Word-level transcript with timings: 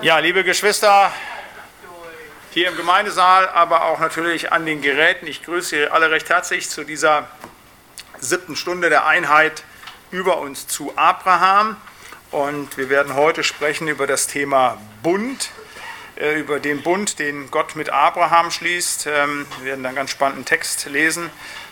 Ja, 0.00 0.18
liebe 0.20 0.44
Geschwister, 0.44 1.12
hier 2.52 2.68
im 2.68 2.76
Gemeindesaal, 2.76 3.48
aber 3.48 3.86
auch 3.86 3.98
natürlich 3.98 4.52
an 4.52 4.64
den 4.64 4.80
Geräten, 4.80 5.26
ich 5.26 5.42
grüße 5.42 5.68
Sie 5.70 5.86
alle 5.88 6.12
recht 6.12 6.30
herzlich 6.30 6.70
zu 6.70 6.84
dieser 6.84 7.28
siebten 8.20 8.54
Stunde 8.54 8.90
der 8.90 9.08
Einheit 9.08 9.64
über 10.12 10.38
uns 10.38 10.68
zu 10.68 10.92
Abraham. 10.94 11.76
Und 12.30 12.78
wir 12.78 12.90
werden 12.90 13.14
heute 13.16 13.42
sprechen 13.42 13.88
über 13.88 14.06
das 14.06 14.28
Thema 14.28 14.80
Bund, 15.02 15.50
äh, 16.14 16.38
über 16.38 16.60
den 16.60 16.84
Bund, 16.84 17.18
den 17.18 17.50
Gott 17.50 17.74
mit 17.74 17.90
Abraham 17.90 18.52
schließt. 18.52 19.08
Ähm, 19.08 19.46
wir 19.58 19.70
werden 19.70 19.82
dann 19.82 19.96
ganz 19.96 20.10
spannenden 20.10 20.44
Text 20.44 20.86
lesen 20.86 21.28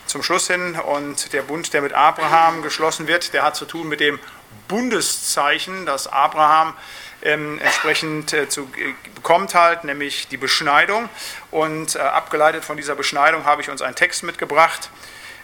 zum 0.07 0.25
Schluss 0.25 0.49
hin. 0.49 0.75
Und 0.75 1.33
der 1.33 1.43
Bund, 1.43 1.73
der 1.73 1.81
mit 1.81 1.93
Abraham 1.93 2.63
geschlossen 2.63 3.07
wird, 3.07 3.35
der 3.35 3.45
hat 3.45 3.55
zu 3.55 3.67
tun 3.67 3.89
mit 3.89 4.01
dem 4.01 4.19
Bundeszeichen, 4.67 5.87
das 5.87 6.09
Abraham 6.09 6.75
ähm, 7.27 7.59
entsprechend 7.59 8.33
äh, 8.33 8.49
zu, 8.49 8.63
äh, 8.63 8.95
bekommt 9.15 9.55
halt, 9.55 9.85
nämlich 9.85 10.29
die 10.29 10.37
Beschneidung. 10.37 11.09
Und 11.51 11.97
äh, 11.97 11.99
abgeleitet 11.99 12.65
von 12.65 12.77
dieser 12.77 12.95
Beschneidung 12.95 13.45
habe 13.45 13.63
ich 13.63 13.69
uns 13.69 13.83
einen 13.83 13.97
Text 13.97 14.23
mitgebracht 14.23 14.91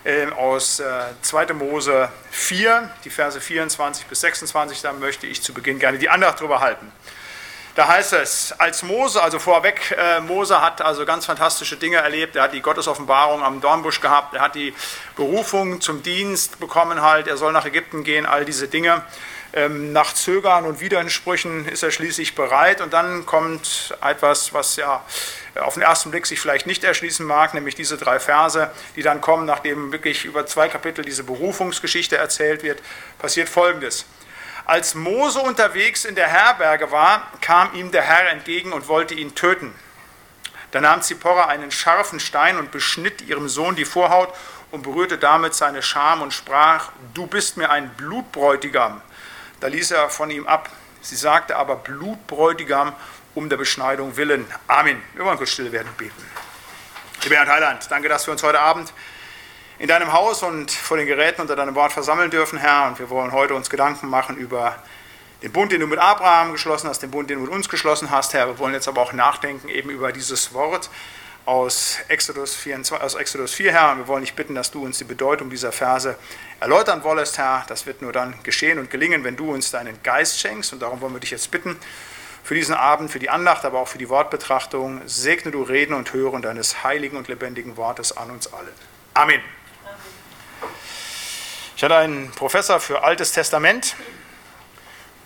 äh, 0.04 0.26
aus 0.28 0.80
äh, 0.80 0.84
2. 1.22 1.54
Mose 1.54 2.10
4, 2.30 2.90
die 3.04 3.10
Verse 3.10 3.40
24 3.40 4.06
bis 4.06 4.20
26. 4.20 4.80
Da 4.80 4.92
möchte 4.92 5.26
ich 5.26 5.42
zu 5.42 5.52
Beginn 5.52 5.78
gerne 5.78 5.98
die 5.98 6.08
Andacht 6.08 6.40
drüber 6.40 6.60
halten. 6.60 6.92
Da 7.74 7.88
heißt 7.88 8.12
es, 8.12 8.52
als 8.58 8.82
Mose, 8.82 9.22
also 9.22 9.38
vorweg, 9.38 9.96
äh, 9.98 10.20
Mose 10.20 10.60
hat 10.60 10.82
also 10.82 11.06
ganz 11.06 11.24
fantastische 11.24 11.78
Dinge 11.78 11.96
erlebt. 11.96 12.36
Er 12.36 12.42
hat 12.42 12.52
die 12.52 12.60
Gottesoffenbarung 12.60 13.42
am 13.42 13.62
Dornbusch 13.62 14.02
gehabt, 14.02 14.34
er 14.34 14.42
hat 14.42 14.54
die 14.54 14.74
Berufung 15.16 15.80
zum 15.80 16.02
Dienst 16.02 16.60
bekommen, 16.60 17.00
halt, 17.00 17.28
er 17.28 17.38
soll 17.38 17.50
nach 17.52 17.64
Ägypten 17.64 18.04
gehen, 18.04 18.26
all 18.26 18.44
diese 18.44 18.68
Dinge. 18.68 19.02
Ähm, 19.54 19.92
nach 19.92 20.14
Zögern 20.14 20.64
und 20.64 20.80
Wiederinsprüchen 20.80 21.68
ist 21.68 21.82
er 21.82 21.90
schließlich 21.90 22.34
bereit 22.34 22.80
und 22.80 22.94
dann 22.94 23.26
kommt 23.26 23.94
etwas, 24.00 24.54
was 24.54 24.76
ja 24.76 25.04
auf 25.60 25.74
den 25.74 25.82
ersten 25.82 26.10
Blick 26.10 26.24
sich 26.24 26.40
vielleicht 26.40 26.66
nicht 26.66 26.82
erschließen 26.84 27.26
mag, 27.26 27.52
nämlich 27.52 27.74
diese 27.74 27.98
drei 27.98 28.18
Verse, 28.18 28.70
die 28.96 29.02
dann 29.02 29.20
kommen, 29.20 29.44
nachdem 29.44 29.92
wirklich 29.92 30.24
über 30.24 30.46
zwei 30.46 30.68
Kapitel 30.68 31.04
diese 31.04 31.24
Berufungsgeschichte 31.24 32.16
erzählt 32.16 32.62
wird, 32.62 32.80
passiert 33.18 33.50
Folgendes. 33.50 34.06
Als 34.64 34.94
Mose 34.94 35.40
unterwegs 35.40 36.06
in 36.06 36.14
der 36.14 36.28
Herberge 36.28 36.90
war, 36.90 37.30
kam 37.42 37.74
ihm 37.74 37.90
der 37.90 38.02
Herr 38.02 38.30
entgegen 38.30 38.72
und 38.72 38.88
wollte 38.88 39.12
ihn 39.12 39.34
töten. 39.34 39.74
Da 40.70 40.80
nahm 40.80 41.02
Zipporah 41.02 41.48
einen 41.48 41.70
scharfen 41.70 42.20
Stein 42.20 42.56
und 42.56 42.70
beschnitt 42.70 43.20
ihrem 43.20 43.50
Sohn 43.50 43.76
die 43.76 43.84
Vorhaut 43.84 44.32
und 44.70 44.82
berührte 44.82 45.18
damit 45.18 45.52
seine 45.52 45.82
Scham 45.82 46.22
und 46.22 46.32
sprach, 46.32 46.92
du 47.12 47.26
bist 47.26 47.58
mir 47.58 47.70
ein 47.70 47.90
Blutbräutigam. 47.90 49.02
Da 49.62 49.68
ließ 49.68 49.92
er 49.92 50.10
von 50.10 50.28
ihm 50.28 50.48
ab. 50.48 50.68
Sie 51.02 51.14
sagte 51.14 51.54
aber 51.54 51.76
Blutbräutigam 51.76 52.92
um 53.36 53.48
der 53.48 53.56
Beschneidung 53.56 54.16
willen. 54.16 54.44
Amen. 54.66 55.00
Wir 55.14 55.24
wollen 55.24 55.36
kurz 55.36 55.50
still 55.50 55.70
werden 55.70 55.88
beten. 55.96 56.20
Lieber 57.22 57.36
Herr 57.36 57.46
Heiland, 57.46 57.88
danke, 57.88 58.08
dass 58.08 58.26
wir 58.26 58.32
uns 58.32 58.42
heute 58.42 58.58
Abend 58.58 58.92
in 59.78 59.86
deinem 59.86 60.12
Haus 60.12 60.42
und 60.42 60.72
vor 60.72 60.96
den 60.96 61.06
Geräten 61.06 61.42
unter 61.42 61.54
deinem 61.54 61.76
Wort 61.76 61.92
versammeln 61.92 62.28
dürfen, 62.28 62.58
Herr. 62.58 62.88
Und 62.88 62.98
wir 62.98 63.08
wollen 63.08 63.30
heute 63.30 63.54
uns 63.54 63.70
Gedanken 63.70 64.08
machen 64.08 64.36
über 64.36 64.82
den 65.44 65.52
Bund, 65.52 65.70
den 65.70 65.78
du 65.78 65.86
mit 65.86 66.00
Abraham 66.00 66.50
geschlossen 66.50 66.88
hast, 66.88 67.00
den 67.00 67.12
Bund, 67.12 67.30
den 67.30 67.38
du 67.38 67.44
mit 67.44 67.52
uns 67.52 67.68
geschlossen 67.68 68.10
hast, 68.10 68.34
Herr. 68.34 68.48
Wir 68.48 68.58
wollen 68.58 68.74
jetzt 68.74 68.88
aber 68.88 69.00
auch 69.00 69.12
nachdenken 69.12 69.68
eben 69.68 69.90
über 69.90 70.10
dieses 70.10 70.52
Wort 70.54 70.90
aus 71.44 71.98
Exodus, 72.08 72.54
24, 72.54 73.04
aus 73.04 73.14
Exodus 73.14 73.54
4, 73.54 73.72
Herr. 73.72 73.92
Und 73.92 73.98
wir 73.98 74.08
wollen 74.08 74.22
dich 74.22 74.34
bitten, 74.34 74.54
dass 74.54 74.70
du 74.70 74.84
uns 74.84 74.98
die 74.98 75.04
Bedeutung 75.04 75.50
dieser 75.50 75.72
Verse 75.72 76.16
erläutern 76.60 77.02
wolltest, 77.04 77.38
Herr. 77.38 77.64
Das 77.68 77.86
wird 77.86 78.02
nur 78.02 78.12
dann 78.12 78.34
geschehen 78.42 78.78
und 78.78 78.90
gelingen, 78.90 79.24
wenn 79.24 79.36
du 79.36 79.52
uns 79.52 79.70
deinen 79.70 80.02
Geist 80.02 80.38
schenkst. 80.38 80.72
Und 80.72 80.80
darum 80.80 81.00
wollen 81.00 81.12
wir 81.12 81.20
dich 81.20 81.30
jetzt 81.30 81.50
bitten, 81.50 81.76
für 82.44 82.54
diesen 82.54 82.74
Abend, 82.74 83.10
für 83.10 83.18
die 83.18 83.30
Andacht, 83.30 83.64
aber 83.64 83.78
auch 83.78 83.88
für 83.88 83.98
die 83.98 84.08
Wortbetrachtung, 84.08 85.00
segne 85.06 85.52
du 85.52 85.62
Reden 85.62 85.94
und 85.94 86.12
Hören 86.12 86.42
deines 86.42 86.82
heiligen 86.82 87.16
und 87.16 87.28
lebendigen 87.28 87.76
Wortes 87.76 88.16
an 88.16 88.30
uns 88.30 88.52
allen. 88.52 88.72
Amen. 89.14 89.40
Ich 91.76 91.84
hatte 91.84 91.96
einen 91.96 92.30
Professor 92.32 92.80
für 92.80 93.02
Altes 93.02 93.32
Testament 93.32 93.96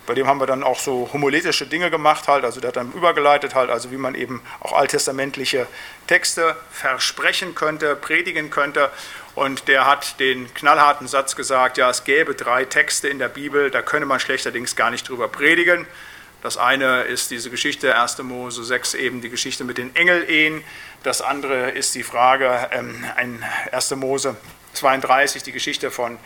bei 0.07 0.13
dem 0.13 0.25
haben 0.25 0.39
wir 0.39 0.47
dann 0.47 0.63
auch 0.63 0.79
so 0.79 1.09
homiletische 1.11 1.67
Dinge 1.67 1.91
gemacht, 1.91 2.27
halt, 2.27 2.45
also 2.45 2.61
der 2.61 2.69
hat 2.69 2.77
dann 2.77 2.93
übergeleitet, 2.93 3.53
halt, 3.53 3.69
also 3.69 3.91
wie 3.91 3.97
man 3.97 4.15
eben 4.15 4.41
auch 4.61 4.71
alttestamentliche 4.71 5.67
Texte 6.07 6.55
versprechen 6.71 7.53
könnte, 7.53 7.95
predigen 7.95 8.49
könnte. 8.49 8.89
Und 9.35 9.67
der 9.67 9.85
hat 9.85 10.19
den 10.19 10.51
knallharten 10.53 11.07
Satz 11.07 11.35
gesagt, 11.35 11.77
ja, 11.77 11.89
es 11.89 12.05
gäbe 12.05 12.33
drei 12.33 12.63
Texte 12.63 13.09
in 13.09 13.19
der 13.19 13.27
Bibel, 13.27 13.69
da 13.69 13.81
könne 13.81 14.05
man 14.05 14.19
schlechterdings 14.19 14.75
gar 14.77 14.89
nicht 14.89 15.07
drüber 15.07 15.27
predigen. 15.27 15.85
Das 16.41 16.57
eine 16.57 17.01
ist 17.01 17.29
diese 17.29 17.49
Geschichte 17.49 17.99
1. 17.99 18.19
Mose 18.19 18.63
6, 18.63 18.93
eben 18.93 19.21
die 19.21 19.29
Geschichte 19.29 19.65
mit 19.65 19.77
den 19.77 19.93
Engelehen. 19.95 20.63
Das 21.03 21.21
andere 21.21 21.71
ist 21.71 21.93
die 21.95 22.03
Frage, 22.03 22.69
ähm, 22.71 23.03
ein 23.17 23.43
1. 23.73 23.91
Mose 23.97 24.37
32 24.77 25.43
die 25.43 25.51
Geschichte 25.51 25.91
von, 25.91 26.17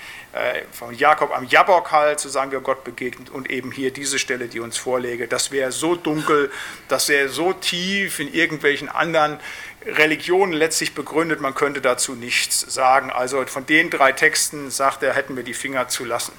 von 0.71 0.95
Jakob 0.95 1.35
am 1.35 1.45
Jabok 1.45 1.91
halt, 1.91 2.21
so 2.21 2.29
sagen 2.29 2.51
wir 2.51 2.61
Gott 2.61 2.85
begegnet 2.85 3.29
und 3.29 3.49
eben 3.49 3.71
hier 3.71 3.91
diese 3.91 4.17
Stelle, 4.17 4.47
die 4.47 4.61
uns 4.61 4.77
vorlege, 4.77 5.27
das 5.27 5.51
wäre 5.51 5.73
so 5.73 5.95
dunkel, 5.95 6.51
das 6.87 7.09
wäre 7.09 7.27
so 7.27 7.51
tief 7.51 8.19
in 8.19 8.33
irgendwelchen 8.33 8.87
anderen 8.87 9.39
Religionen 9.85 10.53
letztlich 10.53 10.93
begründet, 10.93 11.41
man 11.41 11.53
könnte 11.53 11.81
dazu 11.81 12.13
nichts 12.13 12.61
sagen. 12.61 13.11
Also 13.11 13.45
von 13.45 13.65
den 13.65 13.89
drei 13.89 14.13
Texten 14.13 14.71
sagt 14.71 15.03
er, 15.03 15.13
hätten 15.13 15.35
wir 15.35 15.43
die 15.43 15.53
Finger 15.53 15.89
zu 15.89 16.05
lassen. 16.05 16.33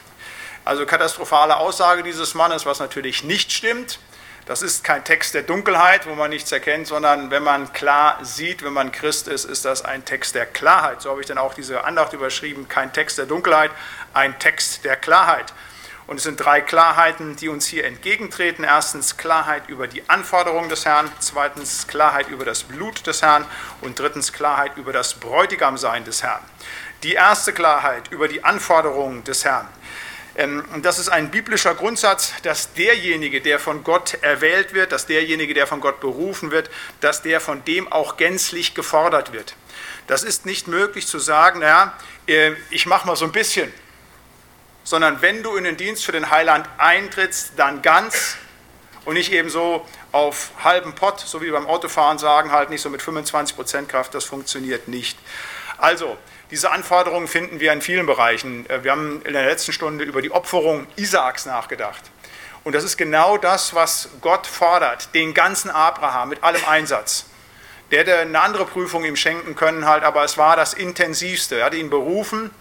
Also 0.65 0.87
katastrophale 0.87 1.57
Aussage 1.57 2.03
dieses 2.03 2.35
Mannes, 2.35 2.65
was 2.65 2.79
natürlich 2.79 3.25
nicht 3.25 3.53
stimmt. 3.53 3.99
Das 4.53 4.61
ist 4.61 4.85
kein 4.85 5.03
Text 5.03 5.33
der 5.33 5.45
Dunkelheit, 5.45 6.07
wo 6.07 6.15
man 6.15 6.29
nichts 6.29 6.53
erkennt, 6.53 6.87
sondern 6.87 7.31
wenn 7.31 7.43
man 7.43 7.73
klar 7.73 8.19
sieht, 8.23 8.63
wenn 8.63 8.75
man 8.75 8.93
Christ 8.93 9.27
ist, 9.27 9.47
ist 9.47 9.65
das 9.65 9.83
ein 9.83 10.05
Text 10.05 10.35
der 10.35 10.45
Klarheit. 10.45 11.01
So 11.01 11.09
habe 11.09 11.23
ich 11.23 11.27
dann 11.27 11.39
auch 11.39 11.55
diese 11.55 11.85
Andacht 11.85 12.13
überschrieben, 12.13 12.69
kein 12.69 12.93
Text 12.93 13.17
der 13.17 13.25
Dunkelheit, 13.25 13.71
ein 14.13 14.39
Text 14.39 14.85
der 14.85 14.97
Klarheit. 14.97 15.55
Und 16.07 16.19
es 16.19 16.25
sind 16.25 16.37
drei 16.37 16.61
Klarheiten, 16.61 17.35
die 17.37 17.49
uns 17.49 17.67
hier 17.67 17.87
entgegentreten. 17.87 18.63
Erstens 18.63 19.17
Klarheit 19.17 19.71
über 19.71 19.87
die 19.87 20.07
Anforderungen 20.11 20.69
des 20.69 20.85
Herrn, 20.85 21.11
zweitens 21.19 21.87
Klarheit 21.87 22.29
über 22.29 22.45
das 22.45 22.63
Blut 22.63 23.07
des 23.07 23.23
Herrn 23.23 23.47
und 23.81 23.99
drittens 23.99 24.35
Klarheit 24.35 24.77
über 24.77 24.93
das 24.93 25.15
Bräutigamsein 25.15 26.05
des 26.05 26.23
Herrn. 26.23 26.43
Die 27.05 27.15
erste 27.15 27.55
Klarheit 27.55 28.09
über 28.11 28.29
die 28.29 28.45
Anforderungen 28.45 29.25
des 29.25 29.47
Herrn. 29.47 29.67
Ähm, 30.37 30.65
und 30.73 30.85
das 30.85 30.99
ist 30.99 31.09
ein 31.09 31.31
biblischer 31.31 31.75
Grundsatz, 31.75 32.33
dass 32.43 32.73
derjenige, 32.73 33.41
der 33.41 33.59
von 33.59 33.85
Gott 33.85 34.19
erwählt 34.23 34.73
wird, 34.73 34.93
dass 34.93 35.07
derjenige, 35.07 35.55
der 35.55 35.67
von 35.67 35.81
Gott 35.81 36.01
berufen 36.01 36.51
wird, 36.51 36.71
dass 37.01 37.23
der 37.23 37.41
von 37.41 37.65
dem 37.65 37.91
auch 37.93 38.17
gänzlich 38.17 38.75
gefordert 38.75 39.33
wird. 39.33 39.55
Das 40.07 40.23
ist 40.23 40.47
nicht 40.47 40.69
möglich 40.69 41.07
zu 41.07 41.19
sagen, 41.19 41.61
naja, 41.61 41.97
äh, 42.27 42.53
ich 42.71 42.87
mache 42.87 43.07
mal 43.07 43.17
so 43.17 43.25
ein 43.25 43.33
bisschen, 43.33 43.73
sondern 44.85 45.23
wenn 45.23 45.43
du 45.43 45.57
in 45.57 45.65
den 45.65 45.77
Dienst 45.77 46.05
für 46.05 46.13
den 46.13 46.31
Heiland 46.31 46.69
eintrittst, 46.79 47.53
dann 47.57 47.83
ganz 47.83 48.37
und 49.05 49.15
nicht 49.15 49.33
eben 49.33 49.51
so 49.51 49.87
auf 50.13 50.51
halben 50.63 50.95
Pott, 50.95 51.21
so 51.21 51.43
wie 51.43 51.51
beim 51.51 51.67
Autofahren 51.67 52.19
sagen, 52.19 52.53
halt 52.53 52.71
nicht 52.71 52.83
so 52.83 52.91
mit 52.91 53.01
25% 53.01 53.87
Kraft, 53.87 54.15
das 54.15 54.25
funktioniert 54.25 54.89
nicht. 54.89 55.19
Also, 55.83 56.17
diese 56.53 56.71
Anforderungen 56.71 57.27
finden 57.27 57.59
wir 57.59 57.73
in 57.73 57.83
vielen 57.83 58.07
Bereichen. 58.07 58.71
Äh, 58.71 58.85
wir 58.85 58.93
haben 58.93 59.21
in 59.25 59.33
der 59.33 59.47
letzten 59.47 59.73
Stunde 59.73 60.05
über 60.05 60.23
die 60.23 60.31
Opferung 60.31 60.87
Isaaks 60.95 61.45
nachgedacht. 61.45 62.03
Und 62.63 62.77
das 62.77 62.85
ist 62.85 62.97
genau 62.97 63.37
das, 63.37 63.75
was 63.75 64.09
Gott 64.21 64.47
fordert, 64.47 65.13
den 65.13 65.35
ganzen 65.35 65.71
Abraham 65.71 66.29
mit 66.29 66.45
allem 66.45 66.65
Einsatz. 66.69 67.25
Der 67.91 67.99
hätte 67.99 68.17
eine 68.17 68.41
andere 68.41 68.65
Prüfung 68.65 69.05
ihm 69.05 69.17
schenken 69.17 69.57
können, 69.57 69.85
halt, 69.85 70.05
aber 70.05 70.23
es 70.23 70.39
war 70.39 70.55
das 70.55 70.73
Intensivste. 70.73 71.59
Er 71.59 71.65
hat 71.65 71.75
ihn 71.75 71.91
berufen 71.91 72.53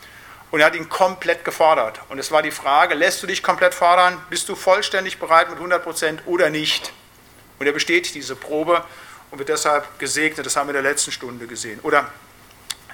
und 0.49 0.59
er 0.59 0.65
hat 0.65 0.75
ihn 0.75 0.89
komplett 0.89 1.45
gefordert. 1.45 2.01
Und 2.09 2.17
es 2.17 2.31
war 2.31 2.41
die 2.41 2.49
Frage, 2.49 2.95
lässt 2.95 3.21
du 3.21 3.27
dich 3.27 3.43
komplett 3.43 3.75
fordern? 3.75 4.17
Bist 4.31 4.49
du 4.49 4.55
vollständig 4.55 5.19
bereit 5.19 5.47
mit 5.49 5.57
100 5.57 5.83
Prozent 5.83 6.23
oder 6.25 6.49
nicht? 6.49 6.91
Und 7.59 7.67
er 7.67 7.71
besteht 7.71 8.15
diese 8.15 8.35
Probe 8.35 8.83
und 9.29 9.37
wird 9.37 9.49
deshalb 9.49 9.99
gesegnet. 9.99 10.43
Das 10.43 10.55
haben 10.55 10.69
wir 10.69 10.75
in 10.75 10.81
der 10.81 10.91
letzten 10.91 11.11
Stunde 11.11 11.45
gesehen. 11.45 11.79
Oder 11.83 12.09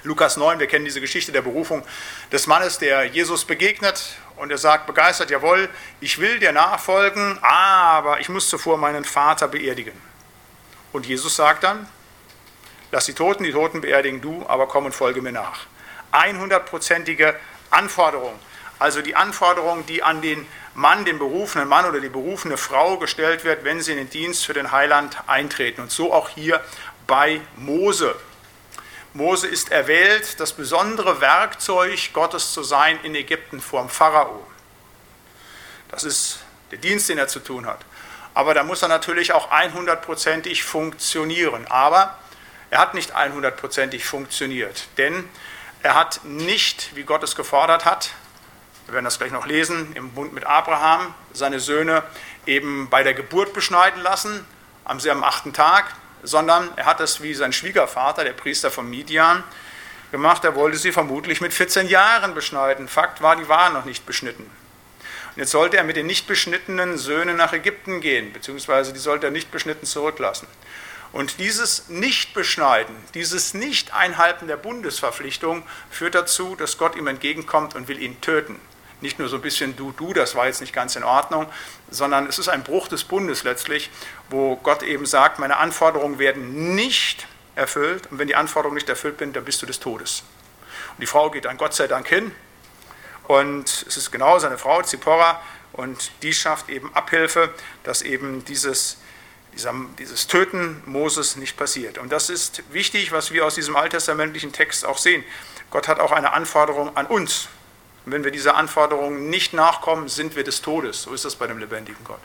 Lukas 0.04 0.36
9, 0.36 0.60
wir 0.60 0.68
kennen 0.68 0.84
diese 0.84 1.00
Geschichte 1.00 1.32
der 1.32 1.42
Berufung 1.42 1.82
des 2.30 2.46
Mannes, 2.46 2.78
der 2.78 3.04
Jesus 3.04 3.44
begegnet 3.44 4.16
und 4.36 4.50
er 4.50 4.58
sagt 4.58 4.86
begeistert, 4.86 5.30
jawohl, 5.30 5.68
ich 6.00 6.18
will 6.20 6.38
dir 6.38 6.52
nachfolgen, 6.52 7.38
aber 7.42 8.20
ich 8.20 8.28
muss 8.28 8.48
zuvor 8.48 8.78
meinen 8.78 9.04
Vater 9.04 9.48
beerdigen. 9.48 10.00
Und 10.92 11.06
Jesus 11.06 11.34
sagt 11.34 11.64
dann, 11.64 11.88
lass 12.92 13.06
die 13.06 13.14
Toten 13.14 13.42
die 13.42 13.52
Toten 13.52 13.80
beerdigen, 13.80 14.20
du 14.20 14.44
aber 14.48 14.68
komm 14.68 14.86
und 14.86 14.94
folge 14.94 15.20
mir 15.20 15.32
nach. 15.32 15.66
100-prozentige 16.12 17.34
Anforderung, 17.70 18.38
also 18.78 19.02
die 19.02 19.16
Anforderung, 19.16 19.84
die 19.86 20.02
an 20.02 20.22
den 20.22 20.46
Mann, 20.74 21.04
den 21.04 21.18
berufenen 21.18 21.68
Mann 21.68 21.86
oder 21.86 22.00
die 22.00 22.08
berufene 22.08 22.56
Frau 22.56 22.98
gestellt 22.98 23.42
wird, 23.42 23.64
wenn 23.64 23.80
sie 23.80 23.90
in 23.90 23.98
den 23.98 24.10
Dienst 24.10 24.46
für 24.46 24.54
den 24.54 24.70
Heiland 24.70 25.16
eintreten. 25.26 25.82
Und 25.82 25.90
so 25.90 26.12
auch 26.12 26.28
hier 26.28 26.62
bei 27.08 27.40
Mose. 27.56 28.14
Mose 29.18 29.48
ist 29.48 29.72
erwählt, 29.72 30.38
das 30.38 30.52
besondere 30.52 31.20
Werkzeug 31.20 32.12
Gottes 32.12 32.52
zu 32.52 32.62
sein 32.62 33.00
in 33.02 33.16
Ägypten 33.16 33.60
vor 33.60 33.80
dem 33.80 33.90
Pharao. 33.90 34.46
Das 35.90 36.04
ist 36.04 36.38
der 36.70 36.78
Dienst, 36.78 37.08
den 37.08 37.18
er 37.18 37.26
zu 37.26 37.40
tun 37.40 37.66
hat. 37.66 37.80
aber 38.34 38.54
da 38.54 38.62
muss 38.62 38.80
er 38.82 38.88
natürlich 38.88 39.32
auch 39.32 39.50
100%ig 39.50 40.62
funktionieren. 40.62 41.66
Aber 41.66 42.16
er 42.70 42.78
hat 42.78 42.94
nicht 42.94 43.16
100%ig 43.16 44.04
funktioniert, 44.04 44.86
denn 44.98 45.28
er 45.82 45.96
hat 45.96 46.20
nicht, 46.22 46.94
wie 46.94 47.02
Gott 47.02 47.24
es 47.24 47.34
gefordert 47.34 47.84
hat, 47.84 48.10
wir 48.86 48.94
werden 48.94 49.04
das 49.04 49.18
gleich 49.18 49.32
noch 49.32 49.46
lesen, 49.46 49.92
im 49.96 50.12
Bund 50.12 50.32
mit 50.32 50.46
Abraham, 50.46 51.12
seine 51.32 51.58
Söhne 51.58 52.04
eben 52.46 52.88
bei 52.88 53.02
der 53.02 53.14
Geburt 53.14 53.52
beschneiden 53.52 54.00
lassen, 54.00 54.46
am, 54.84 55.00
am 55.00 55.24
achten 55.24 55.52
Tag, 55.52 55.92
sondern 56.22 56.70
er 56.76 56.86
hat 56.86 57.00
es 57.00 57.22
wie 57.22 57.34
sein 57.34 57.52
Schwiegervater, 57.52 58.24
der 58.24 58.32
Priester 58.32 58.70
von 58.70 58.88
Midian, 58.88 59.44
gemacht. 60.10 60.44
Er 60.44 60.54
wollte 60.54 60.76
sie 60.78 60.92
vermutlich 60.92 61.40
mit 61.40 61.52
14 61.52 61.88
Jahren 61.88 62.34
beschneiden. 62.34 62.88
Fakt 62.88 63.22
war, 63.22 63.36
die 63.36 63.48
waren 63.48 63.74
noch 63.74 63.84
nicht 63.84 64.06
beschnitten. 64.06 64.44
Und 64.44 65.36
jetzt 65.36 65.50
sollte 65.50 65.76
er 65.76 65.84
mit 65.84 65.96
den 65.96 66.06
nicht 66.06 66.26
beschnittenen 66.26 66.98
Söhnen 66.98 67.36
nach 67.36 67.52
Ägypten 67.52 68.00
gehen, 68.00 68.32
beziehungsweise 68.32 68.92
die 68.92 68.98
sollte 68.98 69.26
er 69.26 69.32
nicht 69.32 69.50
beschnitten 69.50 69.86
zurücklassen. 69.86 70.48
Und 71.12 71.38
dieses 71.38 71.88
Nichtbeschneiden, 71.88 72.94
dieses 73.14 73.54
Nicht-Einhalten 73.54 74.46
der 74.46 74.56
Bundesverpflichtung 74.56 75.62
führt 75.90 76.14
dazu, 76.14 76.54
dass 76.54 76.76
Gott 76.76 76.96
ihm 76.96 77.06
entgegenkommt 77.06 77.74
und 77.74 77.88
will 77.88 78.00
ihn 78.02 78.20
töten 78.20 78.60
nicht 79.00 79.18
nur 79.18 79.28
so 79.28 79.36
ein 79.36 79.42
bisschen 79.42 79.76
du, 79.76 79.92
du, 79.92 80.12
das 80.12 80.34
war 80.34 80.46
jetzt 80.46 80.60
nicht 80.60 80.72
ganz 80.72 80.96
in 80.96 81.04
Ordnung, 81.04 81.46
sondern 81.90 82.26
es 82.26 82.38
ist 82.38 82.48
ein 82.48 82.64
Bruch 82.64 82.88
des 82.88 83.04
Bundes 83.04 83.44
letztlich, 83.44 83.90
wo 84.30 84.56
Gott 84.56 84.82
eben 84.82 85.06
sagt, 85.06 85.38
meine 85.38 85.56
Anforderungen 85.58 86.18
werden 86.18 86.74
nicht 86.74 87.26
erfüllt 87.54 88.10
und 88.10 88.18
wenn 88.18 88.28
die 88.28 88.36
Anforderungen 88.36 88.76
nicht 88.76 88.88
erfüllt 88.88 89.18
sind, 89.18 89.36
dann 89.36 89.44
bist 89.44 89.62
du 89.62 89.66
des 89.66 89.80
Todes. 89.80 90.22
Und 90.92 91.02
die 91.02 91.06
Frau 91.06 91.30
geht 91.30 91.44
dann 91.44 91.56
Gott 91.56 91.74
sei 91.74 91.86
Dank 91.86 92.08
hin 92.08 92.32
und 93.28 93.68
es 93.86 93.96
ist 93.96 94.10
genau 94.10 94.38
seine 94.38 94.58
Frau, 94.58 94.82
Zipporah, 94.82 95.40
und 95.72 96.10
die 96.22 96.32
schafft 96.32 96.70
eben 96.70 96.92
Abhilfe, 96.94 97.52
dass 97.84 98.02
eben 98.02 98.44
dieses, 98.46 98.98
dieses 99.98 100.26
Töten 100.26 100.82
Moses 100.86 101.36
nicht 101.36 101.56
passiert. 101.56 101.98
Und 101.98 102.10
das 102.10 102.30
ist 102.30 102.62
wichtig, 102.72 103.12
was 103.12 103.32
wir 103.32 103.44
aus 103.44 103.54
diesem 103.54 103.76
alttestamentlichen 103.76 104.52
Text 104.52 104.84
auch 104.84 104.98
sehen. 104.98 105.22
Gott 105.70 105.86
hat 105.86 106.00
auch 106.00 106.10
eine 106.10 106.32
Anforderung 106.32 106.96
an 106.96 107.06
uns. 107.06 107.48
Und 108.08 108.12
wenn 108.12 108.24
wir 108.24 108.30
dieser 108.30 108.56
Anforderung 108.56 109.28
nicht 109.28 109.52
nachkommen, 109.52 110.08
sind 110.08 110.34
wir 110.34 110.42
des 110.42 110.62
Todes. 110.62 111.02
So 111.02 111.12
ist 111.12 111.26
das 111.26 111.36
bei 111.36 111.46
dem 111.46 111.58
lebendigen 111.58 112.02
Gott. 112.04 112.20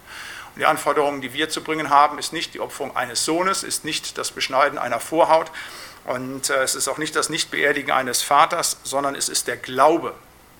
Und 0.55 0.61
die 0.61 0.65
Anforderung, 0.65 1.19
die 1.19 1.33
wir 1.33 1.49
zu 1.49 1.61
bringen 1.61 1.89
haben, 1.89 2.17
ist 2.19 2.31
nicht 2.31 2.53
die 2.53 2.61
Opferung 2.61 2.95
eines 2.95 3.25
Sohnes, 3.25 3.63
ist 3.63 3.83
nicht 3.83 4.17
das 4.17 4.31
Beschneiden 4.31 4.77
einer 4.77 5.01
Vorhaut 5.01 5.51
und 6.05 6.49
äh, 6.49 6.63
es 6.63 6.75
ist 6.75 6.87
auch 6.87 6.99
nicht 6.99 7.17
das 7.17 7.27
Nichtbeerdigen 7.27 7.91
eines 7.91 8.21
Vaters, 8.21 8.77
sondern 8.85 9.13
es 9.13 9.27
ist 9.27 9.49
der 9.49 9.57
Glaube. 9.57 10.13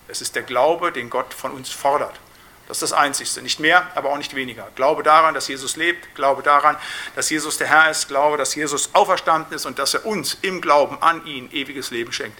Es 0.08 0.20
ist 0.20 0.36
der 0.36 0.42
Glaube, 0.42 0.92
den 0.92 1.08
Gott 1.08 1.32
von 1.32 1.52
uns 1.52 1.70
fordert. 1.70 2.20
Das 2.66 2.78
ist 2.78 2.82
das 2.82 2.92
Einzigste. 2.94 3.42
Nicht 3.42 3.60
mehr, 3.60 3.86
aber 3.94 4.10
auch 4.10 4.16
nicht 4.16 4.34
weniger. 4.34 4.68
Glaube 4.74 5.02
daran, 5.02 5.34
dass 5.34 5.48
Jesus 5.48 5.76
lebt. 5.76 6.14
Glaube 6.14 6.42
daran, 6.42 6.76
dass 7.14 7.28
Jesus 7.28 7.58
der 7.58 7.66
Herr 7.66 7.90
ist. 7.90 8.08
Glaube, 8.08 8.38
dass 8.38 8.54
Jesus 8.54 8.90
auferstanden 8.94 9.54
ist 9.54 9.66
und 9.66 9.78
dass 9.78 9.92
er 9.92 10.06
uns 10.06 10.38
im 10.40 10.62
Glauben 10.62 10.96
an 11.02 11.26
ihn 11.26 11.50
ewiges 11.52 11.90
Leben 11.90 12.12
schenkt. 12.12 12.38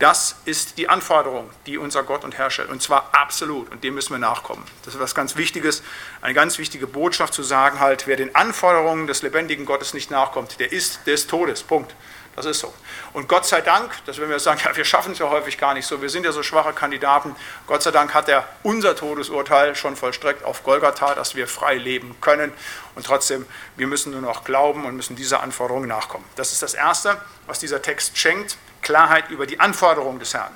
Das 0.00 0.36
ist 0.44 0.76
die 0.76 0.88
Anforderung, 0.88 1.48
die 1.66 1.78
unser 1.78 2.02
Gott 2.02 2.24
und 2.24 2.36
Herr 2.36 2.50
stellt. 2.50 2.68
Und 2.68 2.82
zwar 2.82 3.10
absolut. 3.12 3.70
Und 3.70 3.84
dem 3.84 3.94
müssen 3.94 4.12
wir 4.12 4.18
nachkommen. 4.18 4.64
Das 4.84 4.94
ist 4.94 5.00
was 5.00 5.14
ganz 5.14 5.36
Wichtiges. 5.36 5.82
Eine 6.20 6.34
ganz 6.34 6.58
wichtige 6.58 6.86
Botschaft 6.86 7.32
zu 7.32 7.42
sagen 7.42 7.78
halt, 7.78 8.06
wer 8.06 8.16
den 8.16 8.34
Anforderungen 8.34 9.06
des 9.06 9.22
lebendigen 9.22 9.66
Gottes 9.66 9.94
nicht 9.94 10.10
nachkommt, 10.10 10.58
der 10.58 10.72
ist 10.72 11.06
des 11.06 11.26
Todes. 11.26 11.62
Punkt. 11.62 11.94
Das 12.36 12.46
ist 12.46 12.58
so. 12.58 12.74
Und 13.12 13.28
Gott 13.28 13.46
sei 13.46 13.60
Dank, 13.60 13.92
dass 14.06 14.18
wenn 14.18 14.28
wir 14.28 14.40
sagen, 14.40 14.60
ja, 14.64 14.76
wir 14.76 14.84
schaffen 14.84 15.12
es 15.12 15.20
ja 15.20 15.30
häufig 15.30 15.56
gar 15.56 15.72
nicht 15.72 15.86
so, 15.86 16.02
wir 16.02 16.10
sind 16.10 16.24
ja 16.24 16.32
so 16.32 16.42
schwache 16.42 16.72
Kandidaten, 16.72 17.36
Gott 17.68 17.82
sei 17.82 17.92
Dank 17.92 18.12
hat 18.12 18.28
er 18.28 18.48
unser 18.64 18.96
Todesurteil 18.96 19.76
schon 19.76 19.94
vollstreckt 19.94 20.44
auf 20.44 20.64
Golgatha, 20.64 21.14
dass 21.14 21.36
wir 21.36 21.46
frei 21.46 21.76
leben 21.76 22.16
können. 22.20 22.52
Und 22.96 23.06
trotzdem, 23.06 23.46
wir 23.76 23.86
müssen 23.86 24.10
nur 24.10 24.20
noch 24.20 24.42
glauben 24.42 24.84
und 24.84 24.96
müssen 24.96 25.14
dieser 25.14 25.42
Anforderung 25.44 25.86
nachkommen. 25.86 26.24
Das 26.34 26.50
ist 26.50 26.62
das 26.62 26.74
Erste, 26.74 27.20
was 27.46 27.60
dieser 27.60 27.82
Text 27.82 28.18
schenkt, 28.18 28.56
Klarheit 28.84 29.30
über 29.30 29.46
die 29.46 29.58
Anforderungen 29.58 30.20
des 30.20 30.34
Herrn. 30.34 30.54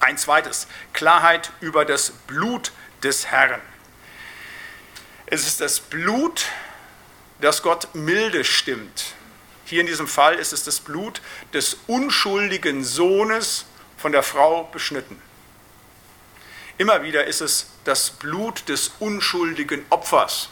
Ein 0.00 0.16
zweites, 0.16 0.66
Klarheit 0.94 1.52
über 1.60 1.84
das 1.84 2.12
Blut 2.26 2.72
des 3.02 3.26
Herrn. 3.26 3.60
Es 5.26 5.46
ist 5.46 5.60
das 5.60 5.80
Blut, 5.80 6.46
das 7.40 7.62
Gott 7.62 7.94
milde 7.94 8.44
stimmt. 8.44 9.14
Hier 9.64 9.80
in 9.80 9.86
diesem 9.86 10.08
Fall 10.08 10.36
ist 10.36 10.52
es 10.52 10.64
das 10.64 10.80
Blut 10.80 11.20
des 11.52 11.78
unschuldigen 11.86 12.84
Sohnes 12.84 13.66
von 13.96 14.12
der 14.12 14.22
Frau 14.22 14.64
beschnitten. 14.64 15.20
Immer 16.78 17.02
wieder 17.02 17.24
ist 17.24 17.40
es 17.40 17.70
das 17.84 18.10
Blut 18.10 18.68
des 18.68 18.92
unschuldigen 18.98 19.84
Opfers. 19.90 20.48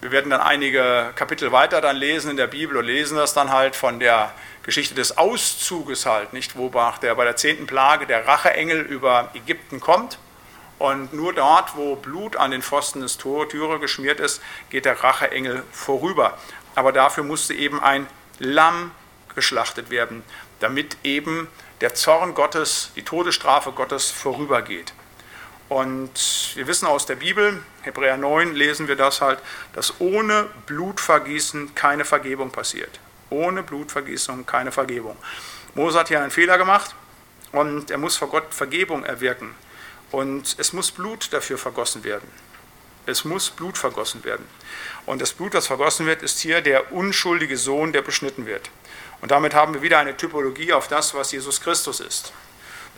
Wir 0.00 0.12
werden 0.12 0.30
dann 0.30 0.40
einige 0.40 1.12
Kapitel 1.14 1.52
weiter 1.52 1.80
dann 1.80 1.96
lesen 1.96 2.30
in 2.30 2.36
der 2.36 2.46
Bibel 2.46 2.76
und 2.76 2.84
lesen 2.84 3.16
das 3.16 3.34
dann 3.34 3.50
halt 3.50 3.76
von 3.76 4.00
der 4.00 4.32
Geschichte 4.62 4.94
des 4.94 5.18
Auszuges 5.18 6.06
halt, 6.06 6.32
nicht, 6.32 6.56
wo 6.56 6.70
der 7.02 7.14
bei 7.14 7.24
der 7.24 7.36
zehnten 7.36 7.66
Plage 7.66 8.06
der 8.06 8.26
Racheengel 8.26 8.80
über 8.80 9.30
Ägypten 9.34 9.80
kommt. 9.80 10.18
Und 10.78 11.12
nur 11.12 11.34
dort, 11.34 11.76
wo 11.76 11.96
Blut 11.96 12.36
an 12.36 12.52
den 12.52 12.62
Pfosten 12.62 13.02
des 13.02 13.18
Türe 13.18 13.78
geschmiert 13.78 14.18
ist, 14.18 14.40
geht 14.70 14.86
der 14.86 15.04
Racheengel 15.04 15.62
vorüber 15.72 16.38
aber 16.74 16.92
dafür 16.92 17.24
musste 17.24 17.54
eben 17.54 17.82
ein 17.82 18.06
Lamm 18.38 18.92
geschlachtet 19.34 19.90
werden, 19.90 20.22
damit 20.60 20.96
eben 21.04 21.48
der 21.80 21.94
Zorn 21.94 22.34
Gottes, 22.34 22.90
die 22.96 23.02
Todesstrafe 23.02 23.72
Gottes 23.72 24.10
vorübergeht. 24.10 24.92
Und 25.70 26.50
wir 26.56 26.66
wissen 26.66 26.88
aus 26.88 27.06
der 27.06 27.14
Bibel, 27.14 27.62
Hebräer 27.82 28.16
9 28.16 28.56
lesen 28.56 28.88
wir 28.88 28.96
das 28.96 29.20
halt, 29.20 29.38
dass 29.72 30.00
ohne 30.00 30.48
Blutvergießen 30.66 31.76
keine 31.76 32.04
Vergebung 32.04 32.50
passiert. 32.50 32.98
Ohne 33.30 33.62
Blutvergießung 33.62 34.46
keine 34.46 34.72
Vergebung. 34.72 35.16
Mose 35.76 35.96
hat 35.96 36.08
hier 36.08 36.20
einen 36.20 36.32
Fehler 36.32 36.58
gemacht 36.58 36.96
und 37.52 37.92
er 37.92 37.98
muss 37.98 38.16
vor 38.16 38.30
Gott 38.30 38.52
Vergebung 38.52 39.04
erwirken. 39.04 39.54
Und 40.10 40.56
es 40.58 40.72
muss 40.72 40.90
Blut 40.90 41.32
dafür 41.32 41.56
vergossen 41.56 42.02
werden. 42.02 42.28
Es 43.06 43.24
muss 43.24 43.48
Blut 43.50 43.78
vergossen 43.78 44.24
werden. 44.24 44.46
Und 45.06 45.22
das 45.22 45.32
Blut, 45.32 45.54
das 45.54 45.68
vergossen 45.68 46.04
wird, 46.04 46.24
ist 46.24 46.40
hier 46.40 46.62
der 46.62 46.92
unschuldige 46.92 47.56
Sohn, 47.56 47.92
der 47.92 48.02
beschnitten 48.02 48.44
wird. 48.44 48.70
Und 49.20 49.30
damit 49.30 49.54
haben 49.54 49.74
wir 49.74 49.82
wieder 49.82 50.00
eine 50.00 50.16
Typologie 50.16 50.72
auf 50.72 50.88
das, 50.88 51.14
was 51.14 51.30
Jesus 51.30 51.60
Christus 51.60 52.00
ist. 52.00 52.32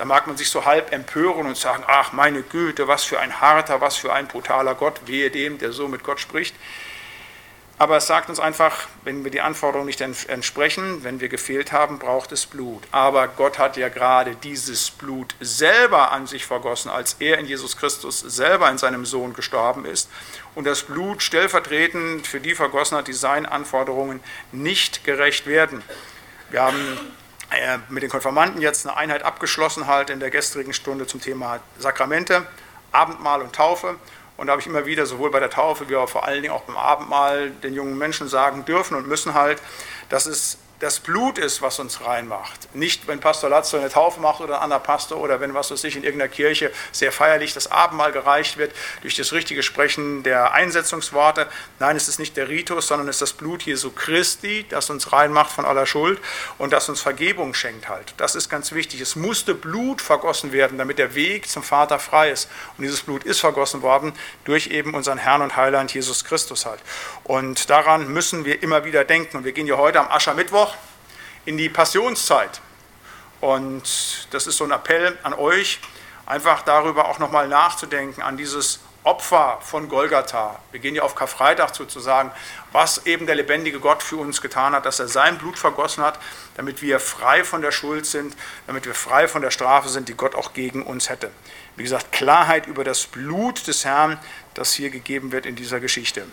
Da 0.03 0.07
mag 0.07 0.27
man 0.27 0.37
sich 0.37 0.51
so 0.51 0.65
halb 0.65 0.93
empören 0.93 1.47
und 1.47 1.57
sagen, 1.57 1.85
ach 1.87 2.11
meine 2.11 2.43
Güte, 2.43 2.89
was 2.89 3.05
für 3.05 3.21
ein 3.21 3.41
harter, 3.41 3.81
was 3.81 3.95
für 3.97 4.13
ein 4.13 4.27
brutaler 4.27 4.75
Gott, 4.75 5.03
wehe 5.07 5.31
dem, 5.31 5.59
der 5.59 5.71
so 5.71 5.87
mit 5.87 6.03
Gott 6.03 6.19
spricht. 6.19 6.57
Aber 7.79 7.99
es 7.99 8.09
sagt 8.09 8.29
uns 8.29 8.41
einfach, 8.41 8.89
wenn 9.05 9.23
wir 9.23 9.31
die 9.31 9.41
Anforderungen 9.41 9.87
nicht 9.87 10.01
entsprechen, 10.01 11.05
wenn 11.05 11.21
wir 11.21 11.29
gefehlt 11.29 11.71
haben, 11.71 12.01
braucht 12.01 12.33
es 12.33 12.47
Blut. 12.47 12.83
Aber 12.91 13.29
Gott 13.29 13.61
hat 13.61 13.77
ja 13.77 13.91
gerade 13.91 14.35
dieses 14.35 14.91
Blut 14.91 15.37
selber 15.39 16.11
an 16.11 16.27
sich 16.27 16.47
vergossen, 16.47 16.91
als 16.91 17.19
er 17.21 17.39
in 17.39 17.47
Jesus 17.47 17.77
Christus 17.77 18.19
selber 18.19 18.69
in 18.71 18.79
seinem 18.79 19.07
Sohn 19.07 19.35
gestorben 19.35 19.85
ist 19.85 20.11
und 20.57 20.65
das 20.65 20.83
Blut 20.83 21.23
stellvertretend 21.23 22.27
für 22.27 22.41
die 22.41 22.57
vergossen 22.57 22.99
hat, 22.99 23.07
die 23.07 23.13
seinen 23.13 23.47
Anforderungen 23.47 24.19
nicht 24.51 25.05
gerecht 25.05 25.47
werden. 25.47 25.81
Wir 26.51 26.63
haben 26.63 26.99
äh, 27.55 27.79
mit 27.89 28.03
den 28.03 28.11
Konformanten 28.11 28.61
jetzt 28.61 28.87
eine 28.87 28.97
Einheit 28.97 29.23
abgeschlossen 29.23 29.87
halt 29.87 30.11
in 30.11 30.21
der 30.21 30.31
gestrigen 30.31 30.73
Stunde 30.73 31.07
zum 31.07 31.21
Thema 31.21 31.61
Sakramente, 31.79 32.47
Abendmahl 32.93 33.43
und 33.43 33.55
Taufe. 33.55 33.97
Und 34.37 34.47
da 34.47 34.53
habe 34.53 34.61
ich 34.61 34.67
immer 34.67 34.87
wieder, 34.87 35.07
sowohl 35.07 35.31
bei 35.31 35.41
der 35.41 35.51
Taufe 35.51 35.89
wie 35.89 35.97
auch 35.97 36.09
vor 36.09 36.27
allen 36.27 36.43
Dingen 36.43 36.55
auch 36.55 36.63
beim 36.63 36.77
Abendmahl, 36.77 37.51
den 37.51 37.75
jungen 37.75 37.99
Menschen 37.99 38.29
sagen 38.29 38.65
dürfen 38.65 38.97
und 38.97 39.07
müssen 39.07 39.35
halt, 39.35 39.61
dass 40.09 40.27
es 40.27 40.59
das 40.83 40.99
Blut 40.99 41.39
ist, 41.39 41.63
was 41.63 41.79
uns 41.79 42.05
reinmacht. 42.05 42.75
Nicht, 42.75 43.07
wenn 43.07 43.21
Pastor 43.21 43.49
Latzo 43.49 43.77
eine 43.77 43.89
Taufe 43.89 44.21
macht 44.21 44.41
oder 44.41 44.57
ein 44.57 44.63
anderer 44.65 44.81
Pastor 44.81 45.21
oder 45.21 45.39
wenn, 45.39 45.55
was 45.55 45.71
weiß 45.71 45.85
ich, 45.85 45.95
in 45.95 46.03
irgendeiner 46.03 46.29
Kirche 46.29 46.73
sehr 46.91 47.13
feierlich 47.13 47.55
das 47.55 47.71
Abendmahl 47.71 48.11
gereicht 48.11 48.57
wird 48.57 48.75
durch 49.01 49.15
das 49.15 49.33
richtige 49.33 49.63
Sprechen 49.63 50.25
der 50.25 50.55
Einsetzungsworte. 50.55 51.47
Nein, 51.79 51.95
es 51.95 52.09
ist 52.09 52.19
nicht 52.19 52.37
der 52.37 52.49
Ritus, 52.49 52.89
sondern 52.89 53.07
es 53.07 53.17
ist 53.17 53.23
das 53.23 53.33
Blut 53.35 53.63
Jesu 53.63 53.93
Christi, 53.93 54.67
das 54.69 54.91
uns 54.91 55.13
reinmacht 55.13 55.53
von 55.53 55.65
aller 55.65 55.87
Schuld 55.87 56.21
und 56.59 56.73
das 56.73 56.89
uns 56.89 57.01
Vergebung 57.01 57.55
schenkt 57.55 57.89
halt. 57.89 58.15
Das 58.17 58.35
ist 58.35 58.49
ganz 58.49 58.73
wichtig. 58.73 59.01
Es 59.01 59.15
musste 59.15 59.55
Blut 59.55 60.01
vergossen 60.01 60.51
werden, 60.51 60.79
damit 60.79 60.99
der 60.99 61.15
Weg 61.15 61.49
zum 61.49 61.63
Vater 61.63 62.01
frei 62.01 62.33
ist. 62.33 62.51
Und 62.77 62.83
dieses 62.83 63.03
Blut 63.03 63.23
ist 63.23 63.39
vergossen 63.39 63.83
worden 63.83 64.15
durch 64.45 64.67
eben 64.67 64.95
unseren 64.95 65.19
Herrn 65.19 65.43
und 65.43 65.55
Heiland 65.55 65.95
Jesus 65.95 66.25
Christus 66.25 66.67
halt. 66.67 66.81
Und 67.23 67.71
daran 67.71 68.09
müssen 68.09 68.45
wir 68.45 68.65
immer 68.65 68.85
wieder 68.85 69.05
denken. 69.05 69.37
Und 69.37 69.45
wir 69.45 69.53
gehen 69.53 69.69
ja 69.69 69.77
heute 69.77 70.01
am 70.01 70.09
Aschermittwoch 70.11 70.72
in 71.45 71.59
die 71.59 71.69
Passionszeit. 71.69 72.61
Und 73.41 74.29
das 74.31 74.47
ist 74.47 74.57
so 74.57 74.65
ein 74.65 74.71
Appell 74.71 75.19
an 75.23 75.35
euch, 75.35 75.81
einfach 76.27 76.63
darüber 76.63 77.09
auch 77.09 77.19
nochmal 77.19 77.49
nachzudenken, 77.49 78.23
an 78.23 78.37
dieses 78.37 78.81
Opfer 79.05 79.59
von 79.63 79.89
Golgatha. 79.89 80.61
Wir 80.71 80.79
gehen 80.79 80.95
ja 80.95 81.03
auf 81.03 81.17
Karfreitag 81.17 81.75
sozusagen, 81.75 82.31
was 82.71 83.05
eben 83.05 83.27
der 83.27 83.35
lebendige 83.35 83.81
Gott 83.81 84.01
für 84.01 84.17
uns 84.17 84.41
getan 84.41 84.75
hat, 84.75 84.87
dass 84.87 85.01
er 85.01 85.09
sein 85.09 85.39
Blut 85.39 85.59
vergossen 85.59 86.05
hat, 86.05 86.21
damit 86.55 86.83
wir 86.83 87.01
frei 87.01 87.43
von 87.43 87.63
der 87.63 87.73
Schuld 87.73 88.07
sind, 88.07 88.37
damit 88.69 88.87
wir 88.87 88.95
frei 88.95 89.27
von 89.27 89.43
der 89.43 89.51
Strafe 89.51 89.89
sind, 89.89 90.09
die 90.09 90.15
Gott 90.15 90.37
auch 90.37 90.53
gegen 90.53 90.85
uns 90.85 91.09
hätte. 91.09 91.33
Wie 91.75 91.83
gesagt, 91.83 92.13
Klarheit 92.13 92.69
über 92.69 92.85
das 92.85 93.07
Blut 93.07 93.67
des 93.67 93.85
Herrn, 93.85 94.21
das 94.55 94.73
hier 94.73 94.91
gegeben 94.91 95.33
wird 95.33 95.47
in 95.47 95.57
dieser 95.57 95.81
Geschichte. 95.81 96.25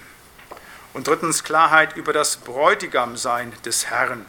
Und 0.94 1.08
drittens 1.08 1.44
Klarheit 1.44 1.96
über 1.96 2.14
das 2.14 2.38
Bräutigamsein 2.38 3.52
des 3.66 3.88
Herrn. 3.88 4.28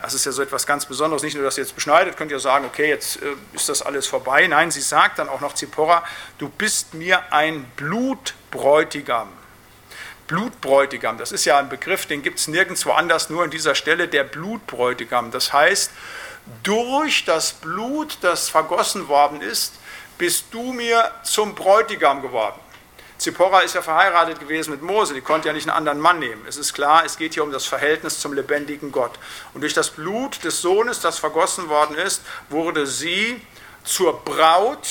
Das 0.00 0.12
ist 0.14 0.26
ja 0.26 0.32
so 0.32 0.42
etwas 0.42 0.66
ganz 0.66 0.86
Besonderes. 0.86 1.22
Nicht 1.22 1.34
nur, 1.34 1.44
dass 1.44 1.54
sie 1.54 1.62
jetzt 1.62 1.74
beschneidet, 1.74 2.16
könnt 2.16 2.30
ihr 2.30 2.38
sagen, 2.38 2.66
okay, 2.66 2.88
jetzt 2.88 3.22
äh, 3.22 3.34
ist 3.54 3.68
das 3.68 3.82
alles 3.82 4.06
vorbei. 4.06 4.46
Nein, 4.46 4.70
sie 4.70 4.82
sagt 4.82 5.18
dann 5.18 5.28
auch 5.28 5.40
noch 5.40 5.54
Zippora, 5.54 6.04
du 6.38 6.48
bist 6.48 6.94
mir 6.94 7.32
ein 7.32 7.64
Blutbräutigam. 7.76 9.28
Blutbräutigam, 10.26 11.18
das 11.18 11.30
ist 11.30 11.44
ja 11.44 11.58
ein 11.58 11.68
Begriff, 11.68 12.06
den 12.06 12.22
gibt 12.22 12.40
es 12.40 12.48
nirgendwo 12.48 12.90
anders, 12.90 13.30
nur 13.30 13.44
an 13.44 13.50
dieser 13.50 13.76
Stelle 13.76 14.08
der 14.08 14.24
Blutbräutigam. 14.24 15.30
Das 15.30 15.52
heißt, 15.52 15.92
durch 16.62 17.24
das 17.24 17.52
Blut, 17.52 18.18
das 18.22 18.48
vergossen 18.48 19.08
worden 19.08 19.40
ist, 19.40 19.74
bist 20.18 20.46
du 20.50 20.72
mir 20.72 21.10
zum 21.22 21.54
Bräutigam 21.54 22.22
geworden. 22.22 22.58
Zippora 23.18 23.60
ist 23.60 23.74
ja 23.74 23.82
verheiratet 23.82 24.40
gewesen 24.40 24.70
mit 24.70 24.82
Mose, 24.82 25.14
die 25.14 25.22
konnte 25.22 25.48
ja 25.48 25.54
nicht 25.54 25.68
einen 25.68 25.76
anderen 25.76 26.00
Mann 26.00 26.18
nehmen. 26.18 26.44
Es 26.46 26.56
ist 26.56 26.74
klar, 26.74 27.04
es 27.04 27.16
geht 27.16 27.34
hier 27.34 27.42
um 27.42 27.50
das 27.50 27.64
Verhältnis 27.64 28.20
zum 28.20 28.34
lebendigen 28.34 28.92
Gott. 28.92 29.18
Und 29.54 29.62
durch 29.62 29.72
das 29.72 29.90
Blut 29.90 30.44
des 30.44 30.60
Sohnes, 30.60 31.00
das 31.00 31.18
vergossen 31.18 31.68
worden 31.68 31.96
ist, 31.96 32.22
wurde 32.50 32.86
sie 32.86 33.40
zur 33.84 34.20
Braut 34.22 34.86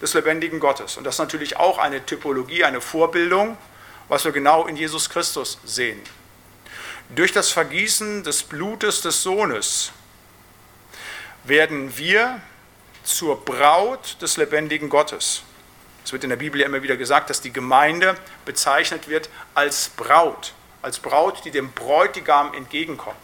des 0.00 0.14
lebendigen 0.14 0.58
Gottes. 0.58 0.96
Und 0.96 1.04
das 1.04 1.16
ist 1.16 1.18
natürlich 1.18 1.58
auch 1.58 1.78
eine 1.78 2.04
Typologie, 2.04 2.64
eine 2.64 2.80
Vorbildung, 2.80 3.58
was 4.08 4.24
wir 4.24 4.32
genau 4.32 4.66
in 4.66 4.76
Jesus 4.76 5.10
Christus 5.10 5.58
sehen. 5.64 6.00
Durch 7.10 7.32
das 7.32 7.50
Vergießen 7.50 8.24
des 8.24 8.42
Blutes 8.42 9.02
des 9.02 9.22
Sohnes 9.22 9.92
werden 11.44 11.96
wir 11.98 12.40
zur 13.04 13.44
Braut 13.44 14.16
des 14.22 14.36
lebendigen 14.38 14.88
Gottes. 14.88 15.42
Es 16.04 16.12
wird 16.12 16.24
in 16.24 16.30
der 16.30 16.36
Bibel 16.36 16.60
ja 16.60 16.66
immer 16.66 16.82
wieder 16.82 16.96
gesagt, 16.96 17.30
dass 17.30 17.40
die 17.40 17.52
Gemeinde 17.52 18.16
bezeichnet 18.44 19.08
wird 19.08 19.28
als 19.54 19.88
Braut, 19.90 20.52
als 20.82 20.98
Braut, 20.98 21.44
die 21.44 21.50
dem 21.50 21.72
Bräutigam 21.72 22.54
entgegenkommt. 22.54 23.16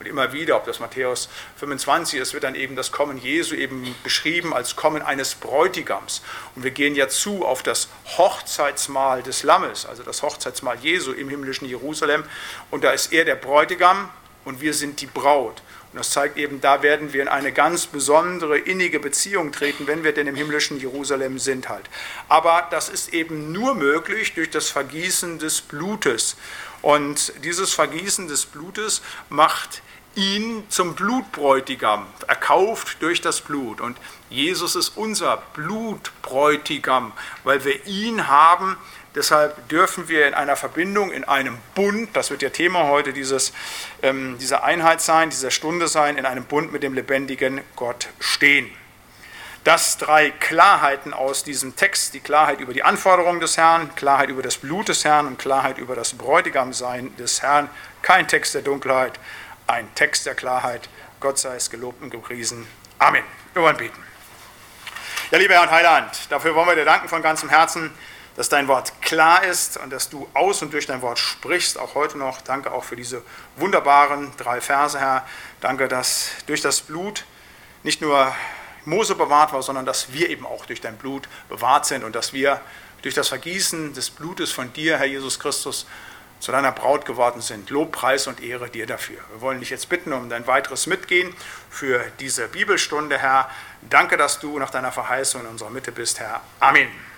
Und 0.00 0.06
immer 0.06 0.32
wieder, 0.32 0.56
ob 0.56 0.66
das 0.66 0.80
Matthäus 0.80 1.28
25 1.56 2.18
ist, 2.18 2.32
wird 2.34 2.44
dann 2.44 2.56
eben 2.56 2.74
das 2.74 2.90
Kommen 2.90 3.16
Jesu 3.16 3.54
eben 3.54 3.94
beschrieben 4.02 4.52
als 4.52 4.74
Kommen 4.74 5.02
eines 5.02 5.36
Bräutigams. 5.36 6.20
Und 6.56 6.64
wir 6.64 6.72
gehen 6.72 6.96
ja 6.96 7.08
zu 7.08 7.46
auf 7.46 7.62
das 7.62 7.88
Hochzeitsmahl 8.18 9.22
des 9.22 9.44
Lammes, 9.44 9.86
also 9.86 10.02
das 10.02 10.22
Hochzeitsmahl 10.22 10.78
Jesu 10.80 11.12
im 11.12 11.28
himmlischen 11.28 11.68
Jerusalem. 11.68 12.24
Und 12.70 12.82
da 12.82 12.90
ist 12.90 13.12
er 13.12 13.24
der 13.24 13.36
Bräutigam 13.36 14.10
und 14.44 14.60
wir 14.60 14.74
sind 14.74 15.00
die 15.00 15.06
Braut. 15.06 15.62
Und 15.94 16.00
das 16.00 16.10
zeigt 16.10 16.36
eben, 16.38 16.60
da 16.60 16.82
werden 16.82 17.12
wir 17.12 17.22
in 17.22 17.28
eine 17.28 17.52
ganz 17.52 17.86
besondere, 17.86 18.58
innige 18.58 18.98
Beziehung 18.98 19.52
treten, 19.52 19.86
wenn 19.86 20.02
wir 20.02 20.10
denn 20.10 20.26
im 20.26 20.34
himmlischen 20.34 20.80
Jerusalem 20.80 21.38
sind 21.38 21.68
halt. 21.68 21.84
Aber 22.28 22.66
das 22.72 22.88
ist 22.88 23.14
eben 23.14 23.52
nur 23.52 23.76
möglich 23.76 24.34
durch 24.34 24.50
das 24.50 24.70
Vergießen 24.70 25.38
des 25.38 25.60
Blutes. 25.60 26.36
Und 26.82 27.32
dieses 27.44 27.74
Vergießen 27.74 28.26
des 28.26 28.44
Blutes 28.44 29.02
macht 29.28 29.82
ihn 30.16 30.64
zum 30.68 30.96
Blutbräutigam, 30.96 32.08
erkauft 32.26 32.96
durch 33.00 33.20
das 33.20 33.40
Blut. 33.40 33.80
Und 33.80 33.96
Jesus 34.30 34.74
ist 34.74 34.96
unser 34.96 35.44
Blutbräutigam, 35.54 37.12
weil 37.44 37.64
wir 37.64 37.86
ihn 37.86 38.26
haben, 38.26 38.76
Deshalb 39.14 39.68
dürfen 39.68 40.08
wir 40.08 40.26
in 40.26 40.34
einer 40.34 40.56
Verbindung, 40.56 41.12
in 41.12 41.22
einem 41.22 41.58
Bund, 41.76 42.10
das 42.14 42.30
wird 42.30 42.42
ja 42.42 42.50
Thema 42.50 42.88
heute 42.88 43.12
dieses, 43.12 43.52
ähm, 44.02 44.38
dieser 44.38 44.64
Einheit 44.64 45.00
sein, 45.00 45.30
dieser 45.30 45.52
Stunde 45.52 45.86
sein, 45.86 46.16
in 46.16 46.26
einem 46.26 46.44
Bund 46.44 46.72
mit 46.72 46.82
dem 46.82 46.94
lebendigen 46.94 47.60
Gott 47.76 48.08
stehen. 48.18 48.68
Das 49.62 49.98
drei 49.98 50.30
Klarheiten 50.30 51.14
aus 51.14 51.44
diesem 51.44 51.76
Text, 51.76 52.12
die 52.12 52.20
Klarheit 52.20 52.60
über 52.60 52.74
die 52.74 52.82
Anforderungen 52.82 53.40
des 53.40 53.56
Herrn, 53.56 53.94
Klarheit 53.94 54.28
über 54.28 54.42
das 54.42 54.58
Blut 54.58 54.88
des 54.88 55.04
Herrn 55.04 55.26
und 55.26 55.38
Klarheit 55.38 55.78
über 55.78 55.94
das 55.94 56.14
Bräutigamsein 56.14 57.16
des 57.16 57.40
Herrn. 57.40 57.70
Kein 58.02 58.26
Text 58.26 58.54
der 58.54 58.62
Dunkelheit, 58.62 59.18
ein 59.68 59.88
Text 59.94 60.26
der 60.26 60.34
Klarheit. 60.34 60.88
Gott 61.20 61.38
sei 61.38 61.54
es 61.54 61.70
gelobt 61.70 62.02
und 62.02 62.10
gepriesen. 62.10 62.66
Amen. 62.98 63.22
Wir 63.54 63.62
wollen 63.62 63.76
beten. 63.76 64.02
Ja, 65.30 65.38
lieber 65.38 65.54
Herr 65.54 65.62
und 65.62 65.70
Heiland, 65.70 66.30
dafür 66.30 66.54
wollen 66.54 66.68
wir 66.68 66.74
dir 66.74 66.84
danken 66.84 67.08
von 67.08 67.22
ganzem 67.22 67.48
Herzen 67.48 67.90
dass 68.36 68.48
dein 68.48 68.68
Wort 68.68 69.00
klar 69.00 69.44
ist 69.44 69.76
und 69.76 69.90
dass 69.90 70.10
du 70.10 70.28
aus 70.34 70.62
und 70.62 70.72
durch 70.72 70.86
dein 70.86 71.02
Wort 71.02 71.18
sprichst, 71.18 71.78
auch 71.78 71.94
heute 71.94 72.18
noch. 72.18 72.40
Danke 72.40 72.72
auch 72.72 72.84
für 72.84 72.96
diese 72.96 73.22
wunderbaren 73.56 74.32
drei 74.36 74.60
Verse, 74.60 74.98
Herr. 74.98 75.26
Danke, 75.60 75.88
dass 75.88 76.30
durch 76.46 76.60
das 76.60 76.80
Blut 76.80 77.24
nicht 77.82 78.00
nur 78.00 78.34
Mose 78.84 79.14
bewahrt 79.14 79.52
war, 79.52 79.62
sondern 79.62 79.86
dass 79.86 80.12
wir 80.12 80.28
eben 80.30 80.46
auch 80.46 80.66
durch 80.66 80.80
dein 80.80 80.96
Blut 80.96 81.28
bewahrt 81.48 81.86
sind 81.86 82.04
und 82.04 82.14
dass 82.14 82.32
wir 82.32 82.60
durch 83.02 83.14
das 83.14 83.28
Vergießen 83.28 83.94
des 83.94 84.10
Blutes 84.10 84.50
von 84.50 84.72
dir, 84.72 84.98
Herr 84.98 85.06
Jesus 85.06 85.38
Christus, 85.38 85.86
zu 86.40 86.52
deiner 86.52 86.72
Braut 86.72 87.06
geworden 87.06 87.40
sind. 87.40 87.70
Lob, 87.70 87.92
Preis 87.92 88.26
und 88.26 88.42
Ehre 88.42 88.68
dir 88.68 88.86
dafür. 88.86 89.18
Wir 89.30 89.40
wollen 89.40 89.60
dich 89.60 89.70
jetzt 89.70 89.88
bitten 89.88 90.12
um 90.12 90.28
dein 90.28 90.46
weiteres 90.46 90.86
Mitgehen 90.86 91.34
für 91.70 92.04
diese 92.20 92.48
Bibelstunde, 92.48 93.16
Herr. 93.16 93.48
Danke, 93.88 94.16
dass 94.16 94.40
du 94.40 94.58
nach 94.58 94.70
deiner 94.70 94.92
Verheißung 94.92 95.42
in 95.42 95.46
unserer 95.46 95.70
Mitte 95.70 95.92
bist, 95.92 96.20
Herr. 96.20 96.42
Amen. 96.60 97.13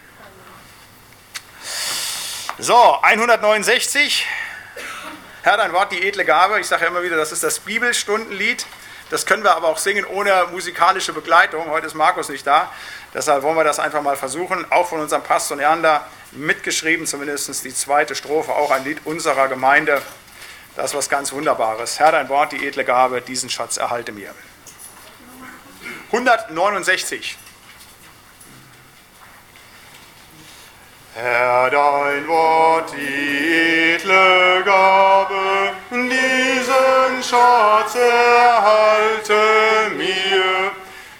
So, 2.58 2.98
169. 3.02 4.24
Herr, 5.42 5.58
dein 5.58 5.74
Wort, 5.74 5.92
die 5.92 6.08
edle 6.08 6.24
Gabe. 6.24 6.58
Ich 6.58 6.66
sage 6.66 6.84
ja 6.84 6.88
immer 6.88 7.02
wieder, 7.02 7.14
das 7.14 7.30
ist 7.30 7.42
das 7.42 7.60
Bibelstundenlied. 7.60 8.64
Das 9.10 9.26
können 9.26 9.42
wir 9.44 9.54
aber 9.54 9.68
auch 9.68 9.76
singen 9.76 10.06
ohne 10.06 10.46
musikalische 10.50 11.12
Begleitung. 11.12 11.68
Heute 11.68 11.86
ist 11.86 11.92
Markus 11.92 12.30
nicht 12.30 12.46
da. 12.46 12.72
Deshalb 13.12 13.42
wollen 13.42 13.56
wir 13.58 13.64
das 13.64 13.78
einfach 13.78 14.00
mal 14.00 14.16
versuchen. 14.16 14.64
Auch 14.72 14.88
von 14.88 15.00
unserem 15.00 15.22
Pastor 15.22 15.58
Neander 15.58 16.06
mitgeschrieben, 16.32 17.06
zumindest 17.06 17.62
die 17.62 17.74
zweite 17.74 18.14
Strophe, 18.14 18.52
auch 18.52 18.70
ein 18.70 18.84
Lied 18.84 19.02
unserer 19.04 19.48
Gemeinde. 19.48 20.00
Das 20.76 20.92
ist 20.92 20.96
was 20.96 21.10
ganz 21.10 21.32
Wunderbares. 21.32 22.00
Herr, 22.00 22.12
dein 22.12 22.30
Wort, 22.30 22.52
die 22.52 22.66
edle 22.66 22.86
Gabe, 22.86 23.20
diesen 23.20 23.50
Schatz 23.50 23.76
erhalte 23.76 24.12
mir. 24.12 24.34
169. 26.10 27.36
Herr, 31.18 31.70
dein 31.70 32.28
Wort, 32.28 32.92
die 32.92 33.94
edle 33.94 34.62
Gabe, 34.66 35.72
diesen 35.90 37.22
Schatz 37.22 37.94
erhalte 37.94 39.34
mir, 39.96 40.72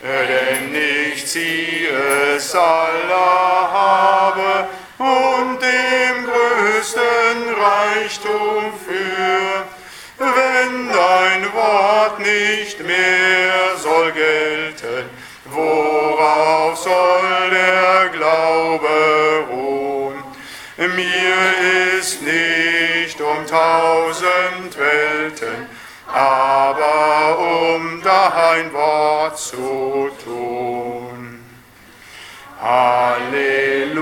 denn 0.02 0.74
ich 0.74 1.26
sie 1.26 1.88
es 2.36 2.54
aller 2.54 3.72
habe 3.72 4.68
und 4.98 5.62
dem 5.62 6.26
größten 6.26 7.54
Reichtum 7.58 8.74
für. 8.86 9.64
Wenn 10.18 10.92
dein 10.92 11.54
Wort 11.54 12.18
nicht 12.18 12.80
mehr 12.80 13.78
soll 13.78 14.12
gelten, 14.12 15.08
worauf 15.46 16.76
soll 16.76 17.50
der 17.50 18.10
Glaube 18.10 19.05
tausend 23.56 24.76
Welten, 24.76 25.66
aber 26.12 27.38
um 27.38 28.02
dein 28.02 28.72
Wort 28.72 29.38
zu 29.38 30.10
tun. 30.22 31.40
Halleluja, 32.60 33.98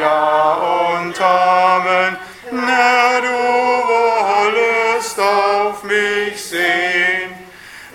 ja 0.00 0.54
und 0.54 1.20
Amen, 1.20 2.16
Herr, 2.50 3.20
du 3.20 3.42
wollest 3.92 5.18
auf 5.20 5.82
mich 5.84 6.42
sehen, 6.42 7.30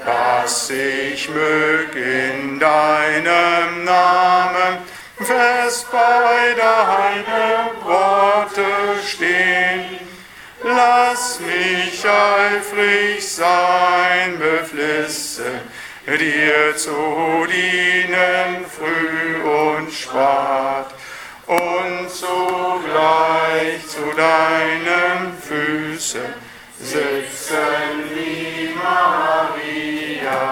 dass 0.06 0.70
ich 0.70 1.30
mög 1.30 1.96
in 1.96 2.60
deinem 2.60 3.84
Namen 3.84 4.78
fest 5.18 5.88
bei 5.92 6.54
deinem 6.56 7.84
Worte 7.86 8.66
stehen. 9.06 10.01
Lass 11.32 11.40
mich 11.40 12.06
eifrig 12.06 13.26
sein, 13.26 14.38
beflissen, 14.38 15.62
dir 16.06 16.76
zu 16.76 17.48
dienen 17.48 18.66
früh 18.66 19.42
und 19.42 19.94
spät 19.94 20.88
und 21.48 22.10
zugleich 22.10 23.88
zu 23.88 24.14
deinen 24.18 25.38
Füßen 25.42 26.34
sitzen 26.82 28.10
wie 28.14 28.74
Maria. 28.76 30.52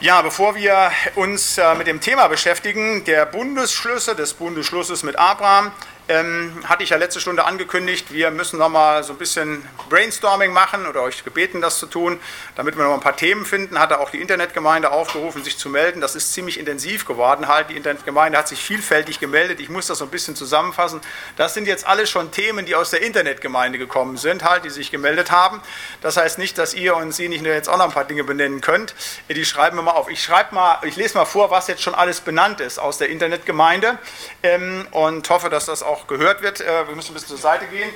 Ja, 0.00 0.22
bevor 0.22 0.54
wir 0.54 0.90
uns 1.14 1.58
äh, 1.58 1.74
mit 1.74 1.86
dem 1.86 2.00
Thema 2.00 2.28
beschäftigen, 2.28 3.04
der 3.04 3.26
Bundesschlüsse 3.26 4.14
des 4.14 4.34
Bundesschlusses 4.34 5.02
mit 5.02 5.16
Abraham, 5.16 5.72
ähm, 6.08 6.62
hatte 6.64 6.84
ich 6.84 6.90
ja 6.90 6.96
letzte 6.96 7.20
Stunde 7.20 7.44
angekündigt, 7.44 8.12
wir 8.12 8.30
müssen 8.30 8.58
nochmal 8.58 9.02
so 9.02 9.12
ein 9.12 9.18
bisschen 9.18 9.66
Brainstorming 9.88 10.52
machen 10.52 10.86
oder 10.86 11.02
euch 11.02 11.24
gebeten, 11.24 11.60
das 11.60 11.78
zu 11.78 11.86
tun, 11.86 12.20
damit 12.54 12.76
wir 12.76 12.84
noch 12.84 12.94
ein 12.94 13.00
paar 13.00 13.16
Themen 13.16 13.44
finden. 13.44 13.78
Hatte 13.78 14.00
auch 14.00 14.10
die 14.10 14.20
Internetgemeinde 14.20 14.90
aufgerufen, 14.90 15.42
sich 15.42 15.58
zu 15.58 15.68
melden. 15.68 16.00
Das 16.00 16.14
ist 16.14 16.32
ziemlich 16.32 16.58
intensiv 16.58 17.06
geworden 17.06 17.48
halt. 17.48 17.70
Die 17.70 17.76
Internetgemeinde 17.76 18.38
hat 18.38 18.48
sich 18.48 18.60
vielfältig 18.60 19.20
gemeldet. 19.20 19.60
Ich 19.60 19.68
muss 19.68 19.86
das 19.86 19.98
so 19.98 20.04
ein 20.04 20.10
bisschen 20.10 20.36
zusammenfassen. 20.36 21.00
Das 21.36 21.54
sind 21.54 21.66
jetzt 21.66 21.86
alles 21.86 22.08
schon 22.08 22.30
Themen, 22.30 22.66
die 22.66 22.74
aus 22.74 22.90
der 22.90 23.02
Internetgemeinde 23.02 23.78
gekommen 23.78 24.16
sind, 24.16 24.44
halt, 24.44 24.64
die 24.64 24.70
sich 24.70 24.90
gemeldet 24.90 25.30
haben. 25.30 25.60
Das 26.02 26.16
heißt 26.16 26.38
nicht, 26.38 26.58
dass 26.58 26.74
ihr 26.74 26.96
und 26.96 27.12
sie 27.12 27.28
nicht 27.28 27.42
nur 27.42 27.52
jetzt 27.52 27.68
auch 27.68 27.78
noch 27.78 27.86
ein 27.86 27.92
paar 27.92 28.04
Dinge 28.04 28.24
benennen 28.24 28.60
könnt. 28.60 28.94
Die 29.28 29.44
schreiben 29.44 29.76
wir 29.76 29.82
mal 29.82 29.92
auf. 29.92 30.08
Ich 30.08 30.22
schreibe 30.22 30.54
mal, 30.54 30.78
ich 30.82 30.96
lese 30.96 31.16
mal 31.16 31.24
vor, 31.24 31.50
was 31.50 31.66
jetzt 31.66 31.82
schon 31.82 31.94
alles 31.94 32.20
benannt 32.20 32.60
ist 32.60 32.78
aus 32.78 32.98
der 32.98 33.08
Internetgemeinde 33.08 33.98
ähm, 34.42 34.86
und 34.92 35.28
hoffe, 35.30 35.50
dass 35.50 35.66
das 35.66 35.82
auch 35.82 35.95
auch 35.96 36.06
gehört 36.06 36.42
wird. 36.42 36.60
Äh, 36.60 36.88
wir 36.88 36.94
müssen 36.94 37.10
ein 37.10 37.14
bisschen 37.14 37.28
zur 37.28 37.38
Seite 37.38 37.66
gehen. 37.66 37.92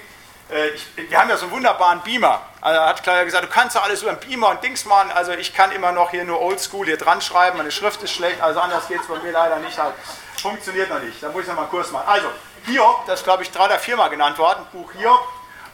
Äh, 0.51 0.69
ich, 0.69 0.87
wir 0.97 1.21
haben 1.21 1.29
ja 1.29 1.37
so 1.37 1.47
einen 1.47 1.53
wunderbaren 1.53 2.01
Beamer. 2.03 2.43
Also 2.61 2.81
hat 2.81 3.03
Claudia 3.03 3.25
gesagt, 3.25 3.45
du 3.45 3.49
kannst 3.49 3.77
ja 3.77 3.83
alles 3.83 4.03
über 4.03 4.11
einen 4.11 4.21
Beamer 4.21 4.51
und 4.51 4.63
Dings 4.63 4.85
machen. 4.85 5.11
Also 5.13 5.33
ich 5.33 5.55
kann 5.55 5.73
immer 5.73 5.93
noch 5.93 6.11
hier 6.11 6.25
nur 6.25 6.41
Oldschool 6.41 6.87
hier 6.87 6.97
dran 6.97 7.21
schreiben. 7.21 7.59
Meine 7.59 7.71
Schrift 7.71 8.03
ist 8.03 8.13
schlecht, 8.13 8.41
also 8.41 8.61
anders 8.61 8.89
geht 8.89 9.01
es 9.01 9.07
bei 9.07 9.19
mir 9.19 9.33
leider 9.33 9.59
nicht. 9.59 9.79
Halt. 9.79 9.95
Funktioniert 10.41 10.89
noch 10.89 11.01
nicht. 11.01 11.23
Da 11.23 11.29
muss 11.29 11.43
ich 11.43 11.49
noch 11.49 11.57
mal 11.57 11.63
einen 11.63 11.71
Kurs 11.71 11.91
machen. 11.91 12.09
Also, 12.09 12.29
Hiob, 12.67 13.07
das 13.07 13.21
ist 13.21 13.25
glaube 13.25 13.43
ich 13.43 13.51
drei 13.51 13.67
oder 13.67 13.79
viermal 13.79 14.11
genannt 14.11 14.39
worden. 14.39 14.67
Buch 14.73 14.91
Hiob, 14.93 15.21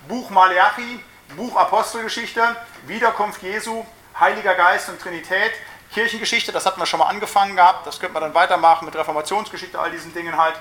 Buch 0.08 0.30
Maleachi, 0.30 1.02
Buch 1.36 1.56
Apostelgeschichte, 1.56 2.42
Wiederkunft 2.86 3.42
Jesu, 3.42 3.84
Heiliger 4.18 4.54
Geist 4.54 4.88
und 4.88 5.00
Trinität, 5.00 5.52
Kirchengeschichte, 5.92 6.52
das 6.52 6.66
hatten 6.66 6.80
wir 6.80 6.86
schon 6.86 6.98
mal 7.00 7.06
angefangen 7.06 7.56
gehabt, 7.56 7.86
das 7.86 7.98
könnte 8.00 8.14
man 8.14 8.22
dann 8.22 8.34
weitermachen 8.34 8.84
mit 8.84 8.94
Reformationsgeschichte, 8.94 9.78
all 9.78 9.90
diesen 9.90 10.12
Dingen 10.14 10.36
halt. 10.36 10.54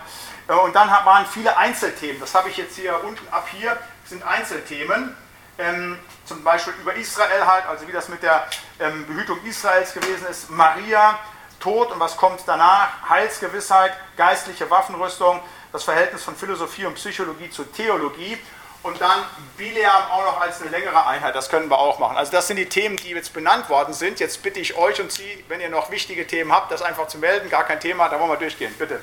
Äh, 0.48 0.54
und 0.54 0.76
dann 0.76 0.90
waren 0.90 1.26
viele 1.26 1.56
Einzelthemen. 1.58 2.20
Das 2.20 2.34
habe 2.36 2.50
ich 2.50 2.58
jetzt 2.58 2.76
hier 2.76 3.04
unten 3.04 3.28
ab 3.32 3.48
hier, 3.52 3.78
sind 4.06 4.24
Einzelthemen. 4.24 5.16
Ähm, 5.58 5.98
zum 6.26 6.44
Beispiel 6.44 6.74
über 6.82 6.94
Israel 6.96 7.46
halt, 7.46 7.66
also 7.68 7.88
wie 7.88 7.92
das 7.92 8.10
mit 8.10 8.22
der 8.22 8.46
ähm, 8.80 9.06
Behütung 9.08 9.40
Israels 9.46 9.94
gewesen 9.94 10.28
ist. 10.30 10.50
Maria, 10.50 11.18
Tod 11.60 11.92
und 11.92 12.00
was 12.00 12.18
kommt 12.18 12.42
danach? 12.46 13.10
Heilsgewissheit, 13.10 13.94
geistliche 14.18 14.70
Waffenrüstung, 14.70 15.40
das 15.72 15.84
Verhältnis 15.84 16.24
von 16.24 16.36
Philosophie 16.36 16.86
und 16.86 16.96
Psychologie 16.96 17.50
zur 17.50 17.72
Theologie 17.72 18.38
und 18.84 19.02
dann 19.02 19.24
Bileam 19.58 19.90
auch 20.12 20.26
noch 20.26 20.42
als 20.42 20.62
eine 20.62 20.70
längere 20.70 21.08
Einheit, 21.08 21.34
das 21.36 21.50
können 21.50 21.70
wir 21.70 21.80
auch 21.80 21.98
machen. 21.98 22.18
Also 22.18 22.32
das 22.32 22.48
sind 22.48 22.58
die 22.58 22.68
Themen, 22.68 22.98
die 22.98 23.10
jetzt 23.10 23.34
benannt 23.34 23.68
worden 23.70 23.94
sind. 23.94 24.20
Jetzt 24.20 24.44
bitte 24.44 24.60
ich 24.60 24.76
euch 24.78 25.02
und 25.02 25.12
Sie, 25.12 25.44
wenn 25.48 25.60
ihr 25.60 25.70
noch 25.70 25.90
wichtige 25.90 26.28
Themen 26.28 26.52
habt, 26.52 26.72
das 26.72 26.82
einfach 26.82 27.08
zu 27.08 27.18
melden, 27.18 27.50
gar 27.50 27.64
kein 27.64 27.80
Thema, 27.80 28.10
da 28.10 28.20
wollen 28.20 28.30
wir 28.30 28.38
durchgehen, 28.38 28.74
bitte. 28.78 29.02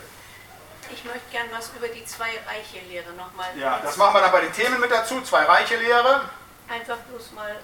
Ich 0.92 1.04
möchte 1.04 1.30
gerne 1.30 1.50
was 1.52 1.70
über 1.74 1.88
die 1.88 2.04
Zwei-Reiche-Lehre 2.04 3.12
nochmal. 3.12 3.56
Ja, 3.56 3.78
das 3.80 3.96
machen 3.96 4.14
wir 4.14 4.20
dann 4.20 4.32
bei 4.32 4.42
den 4.42 4.52
Themen 4.52 4.78
mit 4.78 4.90
dazu. 4.90 5.22
Zwei-Reiche-Lehre. 5.22 6.28
Einfach 6.68 6.98
bloß 6.98 7.32
mal 7.32 7.56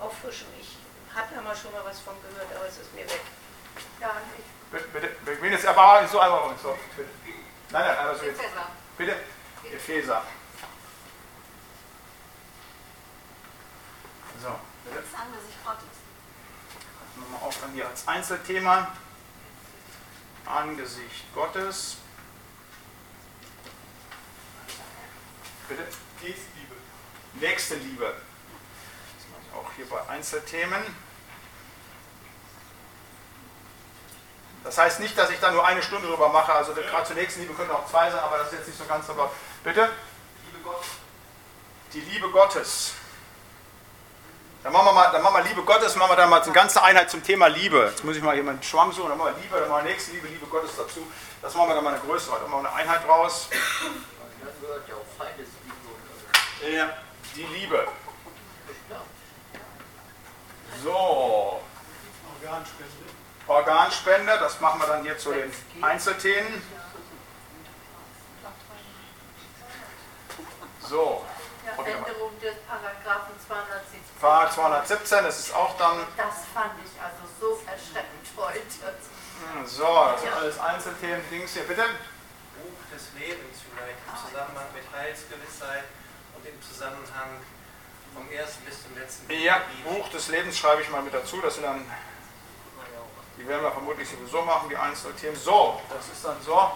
auffrischen. 0.00 0.46
Ich 0.60 0.76
habe 1.14 1.34
ja 1.34 1.40
mal 1.40 1.56
schon 1.56 1.72
mal 1.72 1.82
was 1.84 2.00
von 2.00 2.14
gehört, 2.22 2.48
aber 2.54 2.66
es 2.66 2.78
ist 2.78 2.94
mir 2.94 3.04
weg. 3.04 3.20
Ja, 4.00 4.12
ich. 4.36 4.44
Bitte, 4.70 4.88
bitte. 4.88 5.42
Wen 5.42 5.52
jetzt 5.52 5.66
aber 5.66 6.06
so 6.06 6.20
einmal 6.20 6.40
uns. 6.50 6.60
So, 6.62 6.76
bitte. 6.96 7.08
Nein, 7.70 7.86
nein, 7.86 7.98
also 7.98 8.24
jetzt. 8.24 8.38
Epheser. 8.38 8.66
Bitte? 8.96 9.16
Epheser. 9.72 10.22
So, 14.42 14.48
bitte. 14.84 15.02
Das 15.10 15.20
Angesicht 15.20 15.64
Gottes. 15.64 15.84
Nochmal 17.16 17.48
auf 17.48 17.60
dann 17.60 17.72
hier 17.72 17.88
als 17.88 18.06
Einzelthema. 18.06 18.88
Angesicht 20.46 21.34
Gottes. 21.34 21.96
Bitte? 25.68 25.82
Nächstenliebe. 26.22 26.74
Nächste 27.34 27.74
Liebe. 27.76 28.04
Das 28.04 29.28
mache 29.30 29.42
ich 29.46 29.56
auch 29.56 29.70
hier 29.76 29.86
bei 29.86 30.12
Einzelthemen. 30.12 30.82
Das 34.64 34.76
heißt 34.76 35.00
nicht, 35.00 35.16
dass 35.16 35.30
ich 35.30 35.38
da 35.38 35.50
nur 35.50 35.66
eine 35.66 35.82
Stunde 35.82 36.08
drüber 36.08 36.28
mache. 36.28 36.52
Also 36.52 36.74
gerade 36.74 37.04
zur 37.06 37.16
nächsten 37.16 37.40
Liebe 37.40 37.54
können 37.54 37.70
auch 37.70 37.88
zwei 37.88 38.10
sein, 38.10 38.20
aber 38.20 38.38
das 38.38 38.48
ist 38.48 38.58
jetzt 38.58 38.68
nicht 38.68 38.78
so 38.78 38.84
ganz 38.86 39.08
aber 39.08 39.30
Bitte? 39.64 39.90
Liebe 40.46 40.64
Gott. 40.64 40.82
Die 41.92 42.00
Liebe 42.00 42.30
Gottes. 42.30 42.92
Dann 44.62 44.72
machen 44.72 44.86
wir 44.86 44.92
mal, 44.92 45.12
dann 45.12 45.22
machen 45.22 45.36
wir 45.36 45.44
Liebe 45.44 45.62
Gottes, 45.62 45.94
machen 45.96 46.10
wir 46.10 46.16
dann 46.16 46.30
mal 46.30 46.42
eine 46.42 46.52
ganze 46.52 46.82
Einheit 46.82 47.10
zum 47.10 47.22
Thema 47.22 47.46
Liebe. 47.46 47.86
Jetzt 47.90 48.04
muss 48.04 48.16
ich 48.16 48.22
mal 48.22 48.34
hier 48.34 48.42
meinen 48.42 48.62
Schwamm 48.62 48.92
suchen, 48.92 49.10
dann 49.10 49.18
machen 49.18 49.34
wir 49.34 49.42
Liebe, 49.42 49.58
dann 49.58 49.68
machen 49.68 49.84
wir 49.84 49.90
nächste 49.92 50.12
Liebe, 50.12 50.26
Liebe 50.26 50.46
Gottes 50.46 50.72
dazu. 50.76 51.06
Das 51.40 51.54
machen 51.54 51.68
wir 51.68 51.74
dann 51.76 51.84
mal 51.84 51.94
eine 51.94 52.02
größere, 52.02 52.40
dann 52.40 52.50
machen 52.50 52.64
wir 52.64 52.74
eine 52.74 52.78
Einheit 52.78 53.08
raus. 53.08 53.48
Gehört 54.60 54.88
ja 54.88 54.94
auch 54.94 55.06
Feindesliebe. 55.16 56.76
Ja, 56.76 56.96
die 57.34 57.44
Liebe. 57.44 57.88
So. 60.82 61.60
Organspende. 62.40 62.92
Organspende, 63.46 64.38
das 64.38 64.60
machen 64.60 64.80
wir 64.80 64.86
dann 64.86 65.02
hier 65.02 65.18
zu 65.18 65.32
den 65.32 65.52
Einzelthemen. 65.80 66.62
So. 70.80 71.24
Okay, 71.76 71.92
Änderung 71.92 72.38
des 72.40 72.56
Paragraphen 72.66 73.34
217. 73.46 74.00
Paragraph 74.20 74.54
217, 74.54 75.24
das 75.24 75.38
ist 75.38 75.54
auch 75.54 75.76
dann. 75.78 75.98
Das 76.16 76.34
fand 76.52 76.72
ich 76.84 77.00
also 77.00 77.22
so 77.40 77.62
erschreckend 77.66 78.26
heute. 78.36 78.58
Hm, 78.58 79.66
so, 79.66 79.84
das 79.84 80.20
sind 80.22 80.32
alles 80.32 80.58
Einzelthemen. 80.58 81.22
Dings 81.30 81.52
hier, 81.52 81.62
bitte. 81.64 81.82
Buch 81.82 82.94
des 82.94 83.06
Lebens 83.18 83.58
vielleicht 83.78 83.98
im 84.06 84.28
Zusammenhang 84.28 84.66
mit 84.74 84.84
Heilsgewissheit 84.92 85.84
und 86.36 86.46
im 86.46 86.62
Zusammenhang 86.62 87.40
vom 88.14 88.30
ersten 88.30 88.64
bis 88.64 88.82
zum 88.82 88.96
letzten 88.96 89.30
Ja, 89.30 89.62
Buch 89.84 90.08
des 90.08 90.28
Lebens 90.28 90.58
schreibe 90.58 90.82
ich 90.82 90.90
mal 90.90 91.02
mit 91.02 91.14
dazu. 91.14 91.40
Das 91.40 91.54
sind 91.54 91.64
dann, 91.64 91.84
die 93.36 93.46
werden 93.46 93.62
wir 93.62 93.72
vermutlich 93.72 94.08
sowieso 94.08 94.42
machen, 94.42 94.68
die 94.68 94.76
Einzelthemen. 94.76 95.38
So, 95.38 95.80
das 95.88 96.08
ist 96.08 96.24
dann 96.24 96.40
so. 96.42 96.72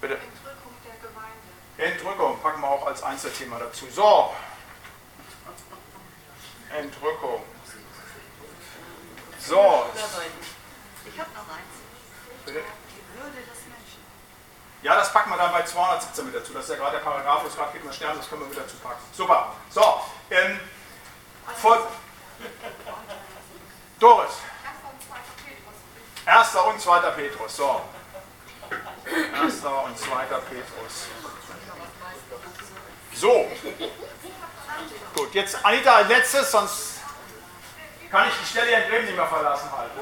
Bitte. 0.00 0.14
Entrückung 0.14 0.74
der 0.84 1.08
Gemeinde. 1.08 1.94
Entrückung 1.94 2.40
packen 2.40 2.60
wir 2.60 2.68
auch 2.68 2.86
als 2.86 3.02
Einzelthema 3.02 3.58
dazu. 3.58 3.86
So. 3.90 4.34
Entrückung. 6.70 7.42
So. 9.38 9.86
Ich 11.06 11.20
habe 11.20 11.30
noch 11.34 11.48
eins. 11.48 11.74
Bitte? 12.46 12.60
Die 12.60 13.20
Würde 13.20 13.36
des 13.36 13.53
ja, 14.84 14.94
das 14.94 15.10
packen 15.12 15.30
wir 15.30 15.38
dann 15.38 15.50
bei 15.50 15.62
217 15.62 16.26
mit 16.26 16.34
dazu. 16.34 16.52
Das 16.52 16.64
ist 16.64 16.70
ja 16.70 16.76
gerade 16.76 16.98
der 16.98 17.04
Paragraph, 17.04 17.42
wo 17.42 17.48
es 17.48 17.56
gerade 17.56 17.78
um 17.82 17.90
Stern, 17.90 18.18
das 18.18 18.28
können 18.28 18.42
wir 18.42 18.48
mit 18.48 18.58
dazu 18.58 18.76
packen. 18.76 19.02
Super. 19.12 19.54
So, 19.70 20.02
ähm, 20.30 20.60
vor, 21.56 21.88
Doris. 23.98 24.32
Erster 26.26 26.66
und 26.66 26.80
zweiter 26.80 27.12
Petrus. 27.12 27.56
So. 27.56 27.80
Erster 29.42 29.84
und 29.84 29.98
zweiter 29.98 30.38
Petrus. 30.40 31.06
So. 33.14 33.50
Gut, 35.16 35.34
jetzt 35.34 35.64
Anita 35.64 35.94
als 35.94 36.08
letztes, 36.08 36.50
sonst 36.50 37.00
kann 38.10 38.28
ich 38.28 38.34
die 38.38 38.46
Stelle 38.46 38.82
in 38.82 38.90
Bremen 38.90 39.06
nicht 39.06 39.16
mehr 39.16 39.26
verlassen 39.26 39.70
halten. 39.74 40.00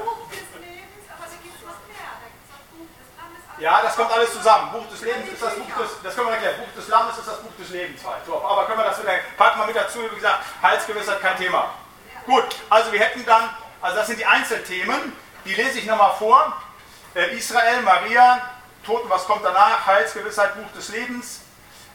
Ja, 3.63 3.81
das 3.81 3.95
kommt 3.95 4.11
alles 4.11 4.33
zusammen. 4.33 4.73
Buch 4.73 4.85
des 4.91 4.99
Lebens 5.03 5.31
ist 5.31 5.41
das 5.41 5.55
Buch 5.55 5.65
des, 5.79 5.91
das 6.03 6.13
können 6.13 6.27
wir 6.27 6.33
erklären. 6.33 6.55
Buch 6.57 6.81
des 6.81 6.89
Lammes 6.89 7.17
ist 7.17 7.25
das 7.25 7.39
Buch 7.39 7.55
des 7.57 7.69
Lebens 7.69 8.05
halt. 8.05 8.25
So, 8.25 8.43
aber 8.43 8.65
können 8.65 8.79
wir 8.79 8.83
das 8.83 9.01
wieder, 9.01 9.13
packen 9.37 9.61
wir 9.61 9.67
mit 9.67 9.75
dazu, 9.77 9.99
wie 10.11 10.15
gesagt, 10.15 10.43
Heilsgewissheit 10.61 11.21
kein 11.21 11.37
Thema. 11.37 11.73
Gut, 12.25 12.43
also 12.69 12.91
wir 12.91 12.99
hätten 12.99 13.25
dann, 13.25 13.49
also 13.81 13.95
das 13.95 14.07
sind 14.07 14.19
die 14.19 14.25
Einzelthemen, 14.25 15.13
die 15.45 15.53
lese 15.53 15.79
ich 15.79 15.85
nochmal 15.85 16.11
vor. 16.19 16.61
Äh, 17.15 17.37
Israel, 17.37 17.81
Maria, 17.83 18.41
Toten, 18.85 19.09
was 19.09 19.25
kommt 19.25 19.45
danach? 19.45 19.87
Heilsgewissheit, 19.87 20.55
Buch 20.55 20.69
des 20.75 20.89
Lebens, 20.89 21.39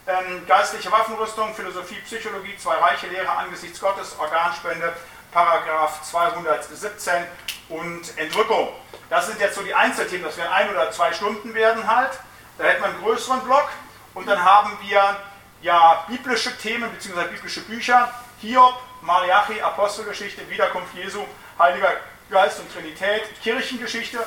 ähm, 0.07 0.47
geistliche 0.47 0.91
Waffenrüstung, 0.91 1.53
Philosophie, 1.53 2.01
Psychologie, 2.03 2.57
zwei 2.57 2.77
reiche 2.77 3.05
Lehre 3.09 3.29
angesichts 3.29 3.79
Gottes, 3.79 4.15
Organspende, 4.17 4.91
Paragraph 5.31 6.01
217 6.01 7.27
und 7.69 8.17
Entrückung. 8.17 8.69
Das 9.09 9.27
sind 9.27 9.39
jetzt 9.39 9.55
so 9.55 9.61
die 9.61 9.73
Einzelthemen, 9.73 10.25
das 10.25 10.37
werden 10.37 10.51
ein 10.51 10.69
oder 10.69 10.91
zwei 10.91 11.13
Stunden 11.13 11.53
werden 11.53 11.87
halt. 11.87 12.11
Da 12.57 12.65
hätten 12.65 12.81
wir 12.81 12.89
einen 12.89 13.01
größeren 13.01 13.41
Block 13.41 13.69
und 14.13 14.27
dann 14.27 14.43
haben 14.43 14.77
wir 14.81 15.15
ja 15.61 16.05
biblische 16.07 16.55
Themen 16.57 16.91
bzw. 16.91 17.29
biblische 17.29 17.61
Bücher. 17.61 18.13
Hiob, 18.41 18.75
Malachi, 19.01 19.61
Apostelgeschichte, 19.61 20.49
Wiederkunft 20.49 20.93
Jesu, 20.93 21.25
Heiliger 21.57 21.91
Geist 22.29 22.59
und 22.59 22.71
Trinität, 22.71 23.23
Kirchengeschichte, 23.41 24.19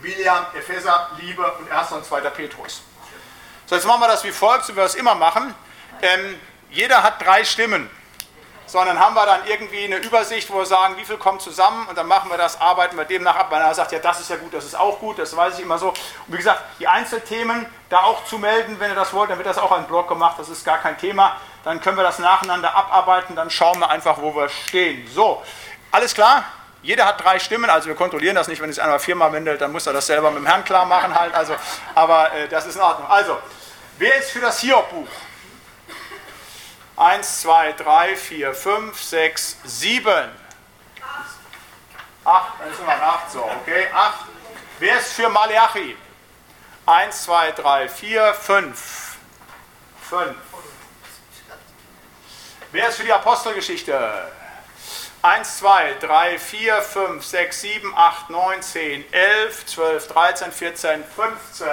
Biliam, 0.00 0.46
Epheser, 0.54 1.10
Liebe 1.18 1.50
und 1.52 1.70
1. 1.70 1.92
und 1.92 2.04
2. 2.04 2.20
Petrus. 2.30 2.82
So, 3.66 3.74
jetzt 3.74 3.84
machen 3.84 4.00
wir 4.00 4.08
das 4.08 4.22
wie 4.24 4.30
folgt, 4.30 4.64
so 4.64 4.72
wie 4.72 4.76
wir 4.76 4.84
es 4.84 4.94
immer 4.94 5.14
machen. 5.14 5.54
Ähm, 6.02 6.38
jeder 6.70 7.02
hat 7.02 7.24
drei 7.24 7.44
Stimmen. 7.44 7.90
Sondern 8.66 8.98
haben 8.98 9.14
wir 9.14 9.24
dann 9.24 9.40
irgendwie 9.46 9.84
eine 9.84 9.96
Übersicht, 9.96 10.50
wo 10.50 10.58
wir 10.58 10.66
sagen, 10.66 10.96
wie 10.96 11.04
viel 11.04 11.16
kommt 11.16 11.40
zusammen 11.40 11.86
und 11.88 11.96
dann 11.96 12.06
machen 12.06 12.30
wir 12.30 12.36
das, 12.36 12.60
arbeiten 12.60 12.96
wir 12.96 13.04
demnach 13.04 13.36
ab. 13.36 13.46
Wenn 13.50 13.60
er 13.60 13.74
sagt, 13.74 13.92
ja, 13.92 13.98
das 13.98 14.20
ist 14.20 14.30
ja 14.30 14.36
gut, 14.36 14.52
das 14.52 14.64
ist 14.64 14.78
auch 14.78 14.98
gut, 14.98 15.18
das 15.18 15.36
weiß 15.36 15.58
ich 15.58 15.64
immer 15.64 15.78
so. 15.78 15.88
Und 15.88 15.96
wie 16.26 16.36
gesagt, 16.36 16.62
die 16.78 16.88
Einzelthemen 16.88 17.66
da 17.88 18.00
auch 18.00 18.24
zu 18.24 18.38
melden, 18.38 18.78
wenn 18.78 18.90
ihr 18.90 18.96
das 18.96 19.12
wollt, 19.12 19.30
dann 19.30 19.38
wird 19.38 19.46
das 19.46 19.58
auch 19.58 19.72
ein 19.72 19.86
Blog 19.86 20.08
gemacht, 20.08 20.38
das 20.38 20.48
ist 20.48 20.64
gar 20.64 20.78
kein 20.78 20.98
Thema. 20.98 21.36
Dann 21.64 21.80
können 21.80 21.96
wir 21.96 22.04
das 22.04 22.18
nacheinander 22.18 22.74
abarbeiten, 22.74 23.34
dann 23.34 23.50
schauen 23.50 23.78
wir 23.78 23.90
einfach, 23.90 24.20
wo 24.20 24.34
wir 24.34 24.48
stehen. 24.48 25.08
So, 25.12 25.42
alles 25.90 26.14
klar? 26.14 26.44
Jeder 26.82 27.06
hat 27.06 27.22
drei 27.24 27.38
Stimmen, 27.40 27.68
also 27.68 27.88
wir 27.88 27.96
kontrollieren 27.96 28.36
das 28.36 28.46
nicht, 28.46 28.62
wenn 28.62 28.70
es 28.70 28.78
einmal 28.78 29.00
viermal 29.00 29.32
wendet, 29.32 29.60
dann 29.60 29.72
muss 29.72 29.86
er 29.86 29.92
das 29.92 30.06
selber 30.06 30.30
mit 30.30 30.40
dem 30.40 30.46
Herrn 30.46 30.64
klar 30.64 30.84
machen 30.84 31.12
halt. 31.18 31.34
Also, 31.34 31.56
aber 31.94 32.32
äh, 32.32 32.48
das 32.48 32.66
ist 32.66 32.76
in 32.76 32.82
Ordnung. 32.82 33.10
Also, 33.10 33.38
wer 33.98 34.16
ist 34.16 34.30
für 34.30 34.40
das 34.40 34.60
Hiob-Buch? 34.60 35.08
1, 36.96 37.42
2, 37.42 37.72
3, 37.72 38.16
4, 38.16 38.54
5, 38.54 39.02
6, 39.02 39.56
7. 39.64 40.30
8, 42.24 42.52
dann 42.58 42.70
ist 42.70 42.80
noch 42.80 42.88
8, 42.88 43.30
so, 43.30 43.44
okay, 43.44 43.88
8. 43.92 44.26
Wer 44.78 44.98
ist 44.98 45.12
für 45.12 45.28
Maleachi? 45.28 45.96
1, 46.86 47.24
2, 47.24 47.52
3, 47.52 47.88
4, 47.88 48.34
5. 48.34 49.16
5. 50.08 50.34
Wer 52.72 52.88
ist 52.88 52.96
für 52.96 53.04
die 53.04 53.12
Apostelgeschichte? 53.12 54.32
1, 55.22 55.58
2, 55.58 55.94
3, 56.00 56.38
4, 56.38 56.82
5, 56.82 57.24
6, 57.24 57.60
7, 57.60 57.94
8, 57.96 58.30
9, 58.30 58.62
10, 58.62 59.12
11, 59.12 59.66
12, 59.66 60.08
13, 60.08 60.52
14, 60.52 61.04
15. 61.04 61.66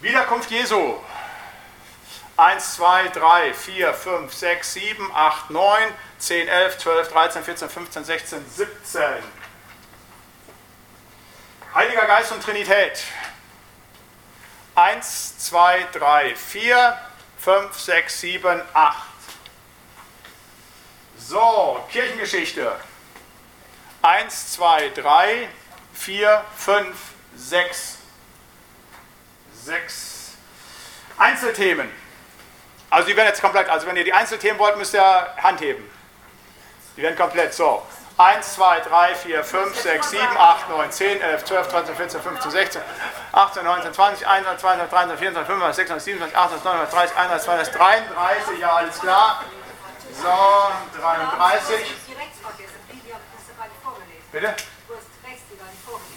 Wiederkunft 0.00 0.50
Jesu. 0.50 0.98
1, 2.36 2.74
2, 2.76 3.08
3, 3.08 3.52
4, 3.52 3.94
5, 3.94 4.32
6, 4.32 4.72
7, 4.72 5.10
8, 5.12 5.50
9, 5.50 5.94
10, 6.18 6.48
11, 6.48 6.78
12, 6.78 7.08
13, 7.08 7.44
14, 7.44 7.68
15, 7.68 8.04
16, 8.04 8.50
17. 8.50 9.02
Heiliger 11.74 12.06
Geist 12.06 12.32
und 12.32 12.42
Trinität. 12.42 13.02
1, 14.74 15.38
2, 15.38 15.86
3, 15.92 16.34
4, 16.34 16.98
5, 17.38 17.78
6, 17.78 18.20
7, 18.20 18.62
8. 18.72 18.96
So, 21.18 21.84
Kirchengeschichte. 21.90 22.78
1, 24.02 24.52
2, 24.54 24.88
3, 24.90 25.48
4, 25.92 26.44
5, 26.56 26.96
6. 27.36 27.98
6. 29.54 30.32
Einzelthemen. 31.18 32.01
Also 32.92 33.08
die 33.08 33.16
werden 33.16 33.28
jetzt 33.28 33.40
komplett, 33.40 33.70
also 33.70 33.86
wenn 33.86 33.96
ihr 33.96 34.04
die 34.04 34.12
Einzelthemen 34.12 34.58
wollt, 34.58 34.76
müsst 34.76 34.92
ihr 34.92 35.02
Hand 35.42 35.62
heben. 35.62 35.82
Die 36.94 37.00
werden 37.00 37.16
komplett 37.16 37.54
so. 37.54 37.82
1, 38.18 38.52
2, 38.52 38.80
3, 38.80 39.14
4, 39.14 39.44
5, 39.44 39.80
6, 39.80 40.10
7, 40.10 40.22
8, 40.36 40.68
9, 40.68 40.92
10, 40.92 41.22
11, 41.22 41.44
12, 41.46 41.68
13, 41.68 41.96
14, 41.96 42.20
15, 42.20 42.50
16, 42.50 42.82
18, 43.32 43.64
19, 43.64 43.94
20, 43.94 44.28
21, 44.28 44.60
22, 44.60 44.90
23, 44.90 45.18
24, 45.18 45.46
25, 45.46 45.76
26, 45.76 46.04
27, 46.04 46.36
28, 46.36 46.64
29, 46.64 46.92
30, 46.92 47.16
31, 47.16 47.72
32, 47.72 47.74
33, 47.74 48.58
ja 48.60 48.72
alles 48.74 48.98
klar. 49.00 49.44
So, 50.20 51.00
33. 51.00 51.94
Bitte? 54.32 54.54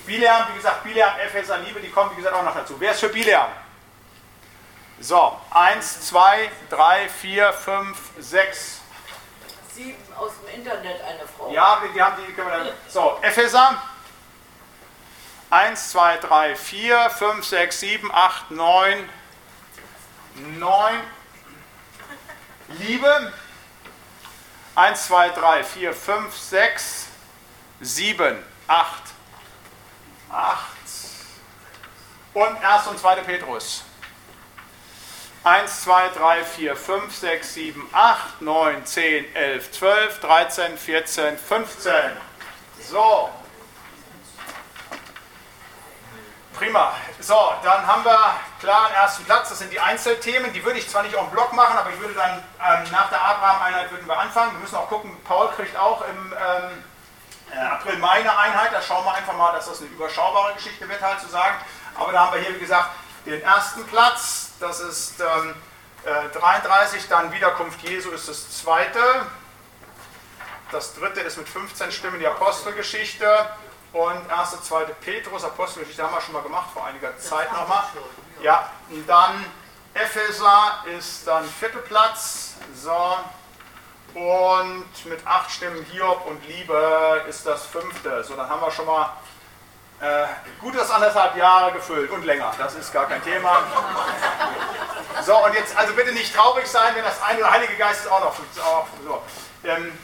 Bileam, 0.06 0.44
wie 0.50 0.56
gesagt, 0.58 0.84
Bileam, 0.84 1.10
Epheser, 1.26 1.58
Liebe, 1.60 1.80
die 1.80 1.90
kommen 1.90 2.12
wie 2.12 2.18
gesagt 2.18 2.36
auch 2.36 2.44
noch 2.44 2.54
dazu. 2.54 2.76
Wer 2.78 2.92
ist 2.92 3.00
für 3.00 3.08
Bileam? 3.08 3.65
So, 5.06 5.40
1, 5.52 6.08
2, 6.10 6.50
3, 6.72 7.10
4, 7.10 7.54
5, 7.54 7.98
6. 8.18 8.82
Sieben 9.72 10.14
aus 10.18 10.32
dem 10.40 10.60
Internet 10.60 11.00
eine 11.04 11.28
Frau. 11.28 11.52
Ja, 11.52 11.80
die 11.94 12.02
haben 12.02 12.16
die. 12.26 12.34
Können 12.34 12.48
wir 12.48 12.58
dann, 12.58 12.70
so, 12.88 13.20
Epheser. 13.22 13.80
1, 15.52 15.92
2, 15.92 16.18
3, 16.18 16.56
4, 16.56 17.10
5, 17.12 17.46
6, 17.46 17.80
7, 17.82 18.12
8, 18.12 18.50
9. 18.50 19.10
9. 20.58 21.02
Liebe. 22.70 23.34
1, 24.74 25.06
2, 25.06 25.30
3, 25.30 25.64
4, 25.64 25.94
5, 25.94 26.36
6, 26.36 27.08
7, 27.80 28.44
8. 28.68 29.04
8. 30.32 30.58
Und 32.34 32.66
1. 32.66 32.88
und 32.88 33.00
2. 33.00 33.16
Petrus. 33.18 33.85
1, 35.46 35.84
2, 35.84 36.10
3, 36.10 36.44
4, 36.44 36.76
5, 36.76 37.16
6, 37.16 37.54
7, 37.54 37.90
8, 37.94 38.42
9, 38.42 38.84
10, 38.84 39.36
11, 39.36 39.72
12, 39.74 40.20
13, 40.20 40.76
14, 40.76 41.38
15. 41.38 41.94
So. 42.80 43.30
Prima. 46.58 46.94
So, 47.20 47.54
dann 47.64 47.86
haben 47.86 48.04
wir 48.04 48.18
klar 48.60 48.88
den 48.88 48.96
ersten 48.96 49.24
Platz. 49.26 49.50
Das 49.50 49.60
sind 49.60 49.72
die 49.72 49.80
Einzelthemen. 49.80 50.52
Die 50.52 50.66
würde 50.66 50.80
ich 50.80 50.90
zwar 50.90 51.04
nicht 51.04 51.16
auf 51.16 51.28
dem 51.28 51.34
Blog 51.34 51.54
machen, 51.54 51.78
aber 51.78 51.92
ich 51.92 52.00
würde 52.00 52.16
dann 52.16 52.38
ähm, 52.40 52.92
nach 52.92 53.10
der 53.10 53.22
Abraham-Einheit 53.22 53.92
würden 53.92 54.08
wir 54.08 54.18
anfangen. 54.18 54.54
Wir 54.54 54.62
müssen 54.62 54.78
auch 54.78 54.90
gucken, 54.90 55.16
Paul 55.26 55.50
kriegt 55.50 55.78
auch 55.78 56.02
im 56.08 56.34
ähm, 56.34 56.84
äh, 57.54 57.60
April, 57.60 58.00
Mai 58.00 58.22
eine 58.22 58.36
Einheit. 58.36 58.74
Da 58.74 58.82
schauen 58.82 59.06
wir 59.06 59.14
einfach 59.14 59.34
mal, 59.34 59.52
dass 59.52 59.68
das 59.68 59.80
eine 59.80 59.90
überschaubare 59.90 60.56
Geschichte 60.56 60.90
wird, 60.90 61.04
halt 61.04 61.20
zu 61.20 61.28
sagen. 61.28 61.58
Aber 61.94 62.12
da 62.12 62.26
haben 62.26 62.34
wir 62.34 62.42
hier, 62.42 62.56
wie 62.56 62.60
gesagt, 62.62 62.90
den 63.28 63.44
ersten 63.44 63.86
Platz. 63.86 64.45
Das 64.60 64.80
ist 64.80 65.20
ähm, 65.20 65.56
äh, 66.06 66.30
33. 66.30 67.08
Dann 67.08 67.32
Wiederkunft 67.32 67.82
Jesu 67.82 68.12
ist 68.12 68.28
das 68.30 68.58
zweite. 68.62 69.00
Das 70.72 70.96
dritte 70.96 71.22
ist 71.22 71.38
mit 71.38 71.48
15 71.48 71.92
Stimmen 71.92 72.20
die 72.20 72.28
Apostelgeschichte. 72.28 73.50
Und 73.94 74.30
1. 74.30 74.62
2. 74.62 74.86
Petrus, 75.02 75.44
Apostelgeschichte 75.46 76.04
haben 76.04 76.14
wir 76.14 76.22
schon 76.22 76.34
mal 76.34 76.44
gemacht 76.44 76.70
vor 76.74 76.86
einiger 76.86 77.18
Zeit 77.18 77.52
nochmal. 77.54 77.84
Ja, 78.42 78.70
und 78.90 79.08
dann 79.08 79.46
Epheser 79.94 80.84
ist 80.98 81.26
dann 81.26 81.46
vierter 81.46 81.80
Platz. 81.80 82.56
So. 82.76 83.18
Und 84.14 85.06
mit 85.06 85.26
acht 85.26 85.50
Stimmen 85.52 85.86
Hiob 85.92 86.26
und 86.26 86.46
Liebe 86.48 87.24
ist 87.30 87.46
das 87.46 87.66
fünfte. 87.66 88.24
So, 88.24 88.36
dann 88.36 88.50
haben 88.50 88.62
wir 88.62 88.72
schon 88.72 88.86
mal 88.86 89.14
äh, 90.02 90.26
gutes 90.60 90.90
anderthalb 90.92 91.36
Jahre 91.38 91.72
gefüllt 91.72 92.12
und 92.12 92.26
länger. 92.26 92.54
Das 92.58 92.76
ist 92.76 92.92
gar 92.92 93.08
kein 93.08 93.24
Thema. 93.24 93.64
So, 95.26 95.44
und 95.46 95.54
jetzt 95.54 95.76
also 95.76 95.94
bitte 95.94 96.12
nicht 96.12 96.36
traurig 96.36 96.68
sein, 96.68 96.94
wenn 96.96 97.04
das 97.04 97.22
eine 97.24 97.40
oder 97.40 97.52
Heilige 97.52 97.76
Geist 97.76 98.02
ist 98.02 98.12
auch 98.12 98.20
noch. 98.20 98.36
Auch, 98.64 98.88
so. 99.04 99.24
Ähm, 99.64 99.98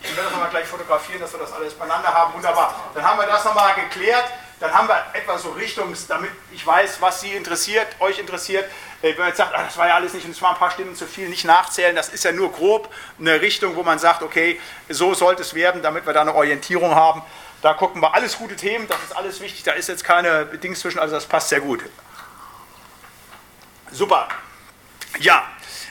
ich 0.00 0.10
werde 0.10 0.24
das 0.24 0.32
nochmal 0.32 0.50
gleich 0.50 0.66
fotografieren, 0.66 1.20
dass 1.20 1.32
wir 1.32 1.40
das 1.40 1.52
alles 1.52 1.74
beieinander 1.74 2.12
haben. 2.12 2.34
Wunderbar. 2.34 2.74
Dann 2.94 3.04
haben 3.04 3.18
wir 3.18 3.26
das 3.26 3.44
nochmal 3.44 3.74
geklärt. 3.74 4.24
Dann 4.60 4.72
haben 4.72 4.86
wir 4.86 5.04
etwas 5.12 5.42
so 5.42 5.50
Richtungs, 5.50 6.06
damit 6.06 6.30
ich 6.52 6.64
weiß, 6.64 7.00
was 7.00 7.20
Sie 7.20 7.32
interessiert, 7.32 7.88
euch 7.98 8.20
interessiert. 8.20 8.64
Äh, 9.02 9.10
wenn 9.10 9.18
man 9.18 9.28
jetzt 9.28 9.38
sagt, 9.38 9.52
ach, 9.54 9.64
das 9.64 9.76
war 9.76 9.88
ja 9.88 9.96
alles 9.96 10.14
nicht 10.14 10.24
und 10.24 10.30
es 10.30 10.40
waren 10.40 10.54
ein 10.54 10.58
paar 10.58 10.70
Stimmen 10.70 10.94
zu 10.94 11.06
viel, 11.06 11.28
nicht 11.28 11.44
nachzählen, 11.44 11.96
das 11.96 12.10
ist 12.10 12.22
ja 12.24 12.30
nur 12.30 12.52
grob 12.52 12.88
eine 13.18 13.40
Richtung, 13.40 13.74
wo 13.74 13.82
man 13.82 13.98
sagt, 13.98 14.22
okay, 14.22 14.60
so 14.88 15.14
sollte 15.14 15.42
es 15.42 15.54
werden, 15.54 15.82
damit 15.82 16.06
wir 16.06 16.12
da 16.12 16.20
eine 16.20 16.34
Orientierung 16.34 16.94
haben. 16.94 17.22
Da 17.62 17.74
gucken 17.74 18.02
wir 18.02 18.12
alles 18.12 18.36
gute 18.36 18.56
Themen, 18.56 18.88
das 18.88 18.98
ist 19.04 19.16
alles 19.16 19.40
wichtig, 19.40 19.62
da 19.62 19.72
ist 19.72 19.88
jetzt 19.88 20.02
keine 20.02 20.46
Dings 20.46 20.80
zwischen, 20.80 20.98
also 20.98 21.14
das 21.14 21.26
passt 21.26 21.48
sehr 21.48 21.60
gut. 21.60 21.84
Super. 23.92 24.28
Ja, 25.20 25.44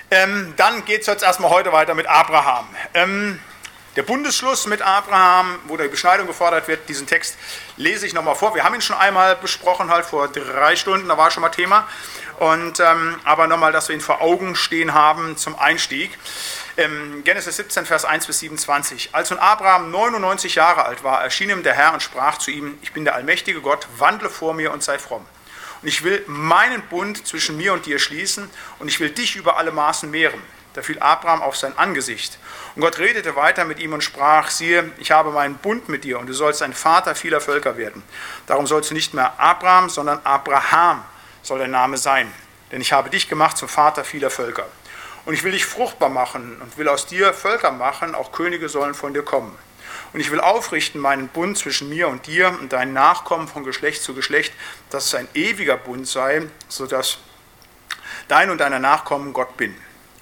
ähm, 0.09 0.53
dann 0.57 0.83
geht 0.83 1.01
es 1.01 1.07
jetzt 1.07 1.23
erstmal 1.23 1.49
heute 1.49 1.71
weiter 1.71 1.95
mit 1.95 2.07
Abraham. 2.07 2.67
Ähm, 2.93 3.39
der 3.95 4.03
Bundesschluss 4.03 4.67
mit 4.67 4.81
Abraham, 4.81 5.59
wo 5.67 5.77
die 5.77 5.87
Beschneidung 5.87 6.27
gefordert 6.27 6.67
wird, 6.67 6.89
diesen 6.89 7.07
Text 7.07 7.37
lese 7.77 8.05
ich 8.05 8.13
nochmal 8.13 8.35
vor. 8.35 8.53
Wir 8.53 8.65
haben 8.65 8.75
ihn 8.75 8.81
schon 8.81 8.97
einmal 8.97 9.37
besprochen, 9.37 9.89
halt 9.89 10.05
vor 10.05 10.27
drei 10.27 10.75
Stunden, 10.75 11.07
da 11.07 11.17
war 11.17 11.31
schon 11.31 11.41
mal 11.41 11.49
Thema. 11.49 11.87
Und, 12.39 12.79
ähm, 12.81 13.19
aber 13.23 13.47
nochmal, 13.47 13.71
dass 13.71 13.87
wir 13.87 13.95
ihn 13.95 14.01
vor 14.01 14.21
Augen 14.21 14.55
stehen 14.55 14.93
haben 14.93 15.37
zum 15.37 15.57
Einstieg. 15.57 16.17
Ähm, 16.81 17.23
Genesis 17.23 17.57
17, 17.57 17.85
Vers 17.85 18.05
1 18.05 18.25
bis 18.25 18.39
27. 18.39 19.09
Als 19.11 19.29
nun 19.29 19.37
Abraham 19.37 19.91
99 19.91 20.55
Jahre 20.55 20.83
alt 20.85 21.03
war, 21.03 21.21
erschien 21.21 21.51
ihm 21.51 21.61
der 21.61 21.73
Herr 21.73 21.93
und 21.93 22.01
sprach 22.01 22.39
zu 22.39 22.49
ihm: 22.49 22.79
Ich 22.81 22.91
bin 22.91 23.05
der 23.05 23.13
allmächtige 23.13 23.61
Gott, 23.61 23.87
wandle 23.99 24.31
vor 24.31 24.55
mir 24.55 24.71
und 24.71 24.81
sei 24.81 24.97
fromm. 24.97 25.23
Und 25.83 25.87
ich 25.87 26.03
will 26.03 26.23
meinen 26.25 26.81
Bund 26.87 27.27
zwischen 27.27 27.55
mir 27.55 27.73
und 27.73 27.85
dir 27.85 27.99
schließen 27.99 28.49
und 28.79 28.87
ich 28.87 28.99
will 28.99 29.11
dich 29.11 29.35
über 29.35 29.57
alle 29.57 29.71
Maßen 29.71 30.09
mehren. 30.09 30.41
Da 30.73 30.81
fiel 30.81 30.97
Abraham 30.97 31.43
auf 31.43 31.55
sein 31.55 31.77
Angesicht. 31.77 32.39
Und 32.75 32.81
Gott 32.81 32.97
redete 32.97 33.35
weiter 33.35 33.63
mit 33.63 33.77
ihm 33.77 33.93
und 33.93 34.03
sprach, 34.03 34.49
siehe, 34.49 34.91
ich 34.97 35.11
habe 35.11 35.29
meinen 35.29 35.57
Bund 35.57 35.87
mit 35.87 36.03
dir 36.03 36.17
und 36.17 36.25
du 36.25 36.33
sollst 36.33 36.63
ein 36.63 36.73
Vater 36.73 37.13
vieler 37.13 37.41
Völker 37.41 37.77
werden. 37.77 38.01
Darum 38.47 38.65
sollst 38.65 38.89
du 38.89 38.95
nicht 38.95 39.13
mehr 39.13 39.39
Abraham, 39.39 39.87
sondern 39.89 40.19
Abraham 40.23 41.03
soll 41.43 41.59
dein 41.59 41.71
Name 41.71 41.97
sein. 41.97 42.31
Denn 42.71 42.81
ich 42.81 42.91
habe 42.91 43.11
dich 43.11 43.29
gemacht 43.29 43.57
zum 43.57 43.67
Vater 43.67 44.03
vieler 44.03 44.31
Völker. 44.31 44.65
Und 45.25 45.33
ich 45.33 45.43
will 45.43 45.51
dich 45.51 45.65
fruchtbar 45.65 46.09
machen 46.09 46.59
und 46.61 46.77
will 46.77 46.87
aus 46.87 47.05
dir 47.05 47.33
Völker 47.33 47.71
machen, 47.71 48.15
auch 48.15 48.31
Könige 48.31 48.69
sollen 48.69 48.93
von 48.93 49.13
dir 49.13 49.23
kommen. 49.23 49.55
Und 50.13 50.19
ich 50.19 50.31
will 50.31 50.39
aufrichten 50.39 50.99
meinen 50.99 51.27
Bund 51.27 51.57
zwischen 51.57 51.89
mir 51.89 52.07
und 52.07 52.27
dir 52.27 52.49
und 52.59 52.73
deinen 52.73 52.93
Nachkommen 52.93 53.47
von 53.47 53.63
Geschlecht 53.63 54.01
zu 54.03 54.13
Geschlecht, 54.13 54.53
dass 54.89 55.05
es 55.05 55.15
ein 55.15 55.27
ewiger 55.33 55.77
Bund 55.77 56.07
sei, 56.07 56.43
sodass 56.67 57.19
dein 58.27 58.49
und 58.49 58.59
deiner 58.59 58.79
Nachkommen 58.79 59.33
Gott 59.33 59.57
bin. 59.57 59.75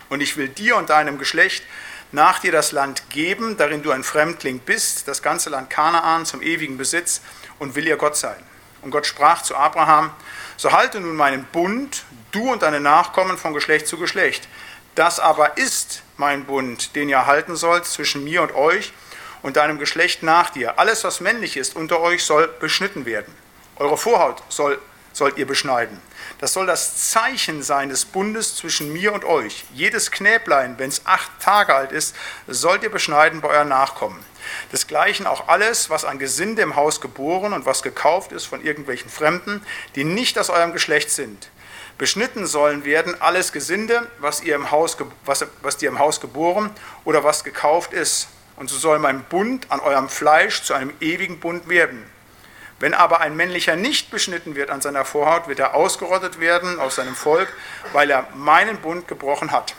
Und 0.09 0.21
ich 0.21 0.37
will 0.37 0.49
dir 0.49 0.75
und 0.75 0.89
deinem 0.89 1.17
Geschlecht 1.17 1.63
nach 2.11 2.39
dir 2.39 2.51
das 2.51 2.71
Land 2.71 3.09
geben, 3.09 3.57
darin 3.57 3.83
du 3.83 3.91
ein 3.91 4.03
Fremdling 4.03 4.59
bist, 4.59 5.07
das 5.07 5.21
ganze 5.21 5.49
Land 5.49 5.69
Kanaan 5.69 6.25
zum 6.25 6.41
ewigen 6.41 6.77
Besitz 6.77 7.21
und 7.59 7.75
will 7.75 7.87
ihr 7.87 7.97
Gott 7.97 8.17
sein. 8.17 8.37
Und 8.81 8.91
Gott 8.91 9.05
sprach 9.05 9.43
zu 9.43 9.55
Abraham, 9.55 10.11
so 10.57 10.71
halte 10.71 10.99
nun 10.99 11.15
meinen 11.15 11.43
Bund, 11.45 12.03
du 12.31 12.51
und 12.51 12.63
deine 12.63 12.79
Nachkommen 12.79 13.37
von 13.37 13.53
Geschlecht 13.53 13.87
zu 13.87 13.97
Geschlecht. 13.97 14.47
Das 14.99 15.21
aber 15.21 15.55
ist 15.55 16.03
mein 16.17 16.43
Bund, 16.43 16.93
den 16.93 17.07
ihr 17.07 17.25
halten 17.25 17.55
sollt 17.55 17.85
zwischen 17.85 18.25
mir 18.25 18.41
und 18.41 18.53
euch 18.53 18.91
und 19.41 19.55
deinem 19.55 19.79
Geschlecht 19.79 20.23
nach 20.23 20.49
dir. 20.49 20.77
Alles, 20.77 21.05
was 21.05 21.21
männlich 21.21 21.55
ist 21.55 21.77
unter 21.77 22.01
euch, 22.01 22.25
soll 22.25 22.49
beschnitten 22.59 23.05
werden. 23.05 23.33
Eure 23.77 23.97
Vorhaut 23.97 24.43
soll, 24.49 24.77
sollt 25.13 25.37
ihr 25.37 25.47
beschneiden. 25.47 26.01
Das 26.39 26.51
soll 26.51 26.65
das 26.65 27.11
Zeichen 27.11 27.63
sein 27.63 27.87
des 27.87 28.03
Bundes 28.03 28.57
zwischen 28.57 28.91
mir 28.91 29.13
und 29.13 29.23
euch. 29.23 29.63
Jedes 29.73 30.11
Knäblein, 30.11 30.77
wenn 30.79 30.89
es 30.89 31.05
acht 31.05 31.31
Tage 31.39 31.73
alt 31.73 31.93
ist, 31.93 32.13
sollt 32.47 32.83
ihr 32.83 32.91
beschneiden 32.91 33.39
bei 33.39 33.47
euren 33.47 33.69
Nachkommen. 33.69 34.19
Desgleichen 34.73 35.27
auch 35.27 35.47
alles, 35.47 35.89
was 35.89 36.03
an 36.03 36.19
Gesinde 36.19 36.61
im 36.61 36.75
Haus 36.75 36.99
geboren 36.99 37.53
und 37.53 37.65
was 37.65 37.83
gekauft 37.83 38.33
ist 38.33 38.47
von 38.47 38.61
irgendwelchen 38.61 39.09
Fremden, 39.09 39.65
die 39.95 40.03
nicht 40.03 40.37
aus 40.37 40.49
eurem 40.49 40.73
Geschlecht 40.73 41.09
sind. 41.09 41.47
Beschnitten 41.99 42.47
sollen 42.47 42.85
werden 42.85 43.21
alles 43.21 43.51
Gesinde, 43.51 44.07
was, 44.19 44.41
ihr 44.41 44.55
im 44.55 44.71
Haus, 44.71 44.95
was, 45.25 45.45
was 45.61 45.75
dir 45.75 45.89
im 45.89 45.99
Haus 45.99 46.21
geboren 46.21 46.71
oder 47.03 47.25
was 47.25 47.43
gekauft 47.43 47.91
ist. 47.91 48.29
Und 48.55 48.69
so 48.69 48.77
soll 48.77 48.99
mein 48.99 49.23
Bund 49.25 49.67
an 49.69 49.81
eurem 49.81 50.07
Fleisch 50.07 50.63
zu 50.63 50.73
einem 50.73 50.93
ewigen 51.01 51.41
Bund 51.41 51.67
werden. 51.67 52.09
Wenn 52.79 52.93
aber 52.93 53.19
ein 53.19 53.35
männlicher 53.35 53.75
nicht 53.75 54.11
beschnitten 54.11 54.55
wird 54.55 54.69
an 54.69 54.79
seiner 54.79 55.03
Vorhaut, 55.03 55.49
wird 55.49 55.59
er 55.59 55.75
ausgerottet 55.75 56.39
werden 56.39 56.79
aus 56.79 56.95
seinem 56.95 57.15
Volk, 57.15 57.53
weil 57.91 58.09
er 58.09 58.27
meinen 58.33 58.77
Bund 58.77 59.09
gebrochen 59.09 59.51
hat. 59.51 59.75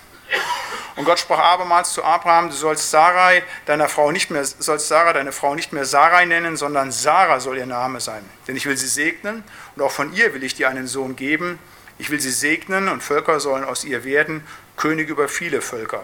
Und 0.96 1.06
Gott 1.06 1.20
sprach 1.20 1.38
abermals 1.38 1.94
zu 1.94 2.04
Abraham, 2.04 2.50
du 2.50 2.54
sollst 2.54 2.90
Sarai, 2.90 3.42
deiner 3.64 3.88
Frau 3.88 4.10
nicht 4.10 4.30
mehr, 4.30 4.44
sollst 4.44 4.88
Sarah, 4.88 5.14
deine 5.14 5.32
Frau 5.32 5.54
nicht 5.54 5.72
mehr 5.72 5.86
Sarai 5.86 6.26
nennen, 6.26 6.58
sondern 6.58 6.92
Sarah 6.92 7.40
soll 7.40 7.56
ihr 7.56 7.64
Name 7.64 8.02
sein. 8.02 8.28
Denn 8.46 8.56
ich 8.56 8.66
will 8.66 8.76
sie 8.76 8.88
segnen 8.88 9.42
und 9.74 9.82
auch 9.82 9.92
von 9.92 10.12
ihr 10.12 10.34
will 10.34 10.44
ich 10.44 10.54
dir 10.54 10.68
einen 10.68 10.86
Sohn 10.86 11.16
geben. 11.16 11.58
Ich 12.00 12.08
will 12.08 12.18
sie 12.18 12.30
segnen 12.30 12.88
und 12.88 13.02
Völker 13.02 13.40
sollen 13.40 13.62
aus 13.62 13.84
ihr 13.84 14.04
werden, 14.04 14.42
König 14.78 15.10
über 15.10 15.28
viele 15.28 15.60
Völker. 15.60 16.02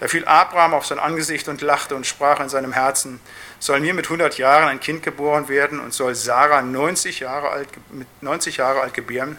Da 0.00 0.08
fiel 0.08 0.24
Abraham 0.24 0.74
auf 0.74 0.84
sein 0.84 0.98
Angesicht 0.98 1.46
und 1.46 1.60
lachte 1.60 1.94
und 1.94 2.08
sprach 2.08 2.40
in 2.40 2.48
seinem 2.48 2.72
Herzen, 2.72 3.20
soll 3.60 3.78
mir 3.78 3.94
mit 3.94 4.06
100 4.06 4.36
Jahren 4.36 4.66
ein 4.66 4.80
Kind 4.80 5.04
geboren 5.04 5.48
werden 5.48 5.78
und 5.78 5.94
soll 5.94 6.16
Sarah 6.16 6.60
90 6.62 7.20
Jahre 7.20 7.50
alt, 7.50 7.68
mit 7.90 8.08
90 8.20 8.56
Jahre 8.56 8.80
alt 8.80 8.94
gebären? 8.94 9.38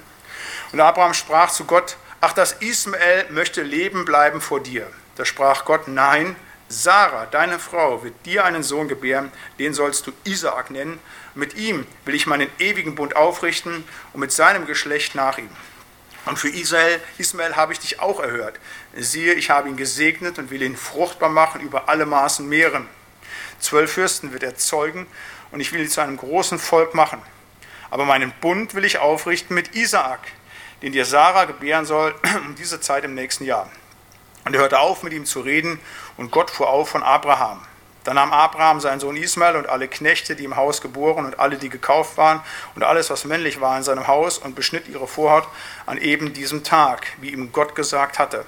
Und 0.71 0.79
Abraham 0.79 1.13
sprach 1.13 1.51
zu 1.51 1.65
Gott, 1.65 1.97
ach, 2.21 2.31
das 2.31 2.53
Ismael 2.53 3.25
möchte 3.31 3.61
leben 3.61 4.05
bleiben 4.05 4.39
vor 4.39 4.61
dir. 4.61 4.87
Da 5.17 5.25
sprach 5.25 5.65
Gott, 5.65 5.89
nein, 5.89 6.37
Sarah, 6.69 7.25
deine 7.25 7.59
Frau, 7.59 8.05
wird 8.05 8.25
dir 8.25 8.45
einen 8.45 8.63
Sohn 8.63 8.87
gebären, 8.87 9.33
den 9.59 9.73
sollst 9.73 10.07
du 10.07 10.13
Isaak 10.23 10.71
nennen. 10.71 10.97
Mit 11.35 11.55
ihm 11.55 11.85
will 12.05 12.15
ich 12.15 12.25
meinen 12.25 12.47
ewigen 12.57 12.95
Bund 12.95 13.17
aufrichten 13.17 13.83
und 14.13 14.21
mit 14.21 14.31
seinem 14.31 14.65
Geschlecht 14.65 15.13
nach 15.13 15.37
ihm. 15.37 15.49
Und 16.29 16.37
für 16.37 16.49
Israel, 16.49 17.01
Ismael 17.17 17.55
habe 17.55 17.73
ich 17.73 17.79
dich 17.79 17.99
auch 17.99 18.19
erhört. 18.19 18.59
Siehe, 18.95 19.33
ich 19.33 19.49
habe 19.49 19.67
ihn 19.67 19.77
gesegnet 19.77 20.37
und 20.37 20.51
will 20.51 20.61
ihn 20.61 20.77
fruchtbar 20.77 21.29
machen 21.29 21.59
über 21.59 21.89
alle 21.89 22.05
Maßen 22.05 22.47
mehren. 22.47 22.87
Zwölf 23.59 23.93
Fürsten 23.93 24.31
wird 24.31 24.43
er 24.43 24.55
zeugen 24.55 25.07
und 25.49 25.59
ich 25.59 25.73
will 25.73 25.81
ihn 25.81 25.89
zu 25.89 26.01
einem 26.01 26.17
großen 26.17 26.59
Volk 26.59 26.93
machen. 26.93 27.19
Aber 27.89 28.05
meinen 28.05 28.31
Bund 28.41 28.75
will 28.75 28.85
ich 28.85 28.99
aufrichten 28.99 29.55
mit 29.55 29.75
Isaak, 29.75 30.19
den 30.83 30.91
dir 30.91 31.05
Sarah 31.05 31.45
gebären 31.45 31.87
soll 31.87 32.13
um 32.45 32.53
diese 32.53 32.79
Zeit 32.79 33.05
im 33.05 33.15
nächsten 33.15 33.45
Jahr. 33.45 33.67
Und 34.45 34.53
er 34.53 34.61
hörte 34.61 34.79
auf, 34.79 35.01
mit 35.01 35.13
ihm 35.13 35.25
zu 35.25 35.41
reden, 35.41 35.79
und 36.15 36.29
Gott 36.29 36.51
fuhr 36.51 36.69
auf 36.69 36.89
von 36.89 37.01
Abraham. 37.01 37.65
Dann 38.09 38.15
nahm 38.15 38.33
Abraham 38.33 38.79
seinen 38.79 38.99
Sohn 38.99 39.15
Ismael 39.15 39.55
und 39.55 39.69
alle 39.69 39.87
Knechte, 39.87 40.35
die 40.35 40.43
im 40.43 40.55
Haus 40.55 40.81
geboren 40.81 41.27
und 41.27 41.37
alle, 41.37 41.57
die 41.57 41.69
gekauft 41.69 42.17
waren, 42.17 42.41
und 42.73 42.81
alles, 42.81 43.11
was 43.11 43.23
männlich 43.23 43.61
war 43.61 43.77
in 43.77 43.83
seinem 43.83 44.07
Haus, 44.07 44.39
und 44.39 44.55
beschnitt 44.55 44.87
ihre 44.87 45.05
Vorhaut 45.05 45.47
an 45.85 45.99
eben 45.99 46.33
diesem 46.33 46.63
Tag, 46.63 47.05
wie 47.21 47.29
ihm 47.29 47.51
Gott 47.51 47.75
gesagt 47.75 48.17
hatte. 48.17 48.45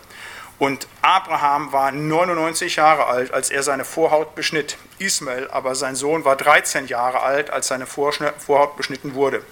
Und 0.58 0.88
Abraham 1.04 1.71
war 1.71 1.91
99 1.91 2.78
Jahre 2.78 3.06
alt, 3.06 3.32
als 3.36 3.52
er 3.52 3.62
seine 3.62 3.86
Vorhaut 3.86 4.34
beschnitt. 4.34 4.78
Ismael, 4.97 5.47
aber 5.52 5.76
sein 5.76 5.95
Sohn, 5.95 6.26
war 6.26 6.36
13 6.36 6.88
Jahre 6.88 7.21
alt, 7.21 7.52
als 7.52 7.67
seine 7.67 7.86
Vorhaut 7.86 8.78
beschnitten 8.78 9.13
wurde. 9.13 9.43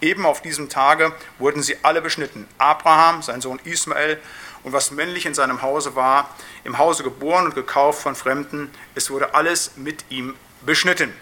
Eben 0.00 0.24
auf 0.24 0.40
diesem 0.40 0.70
Tage 0.70 1.12
wurden 1.38 1.62
sie 1.62 1.76
alle 1.82 2.00
beschnitten. 2.00 2.48
Abraham, 2.56 3.20
sein 3.20 3.42
Sohn 3.42 3.60
Ismael 3.64 4.18
und 4.62 4.72
was 4.72 4.90
männlich 4.90 5.26
in 5.26 5.34
seinem 5.34 5.62
Hause 5.62 5.94
war, 5.94 6.34
im 6.64 6.78
Hause 6.78 7.02
geboren 7.02 7.46
und 7.46 7.54
gekauft 7.54 8.02
von 8.02 8.14
Fremden. 8.14 8.70
Es 8.94 9.10
wurde 9.10 9.34
alles 9.34 9.72
mit 9.76 10.04
ihm 10.10 10.34
beschnitten. 10.62 11.12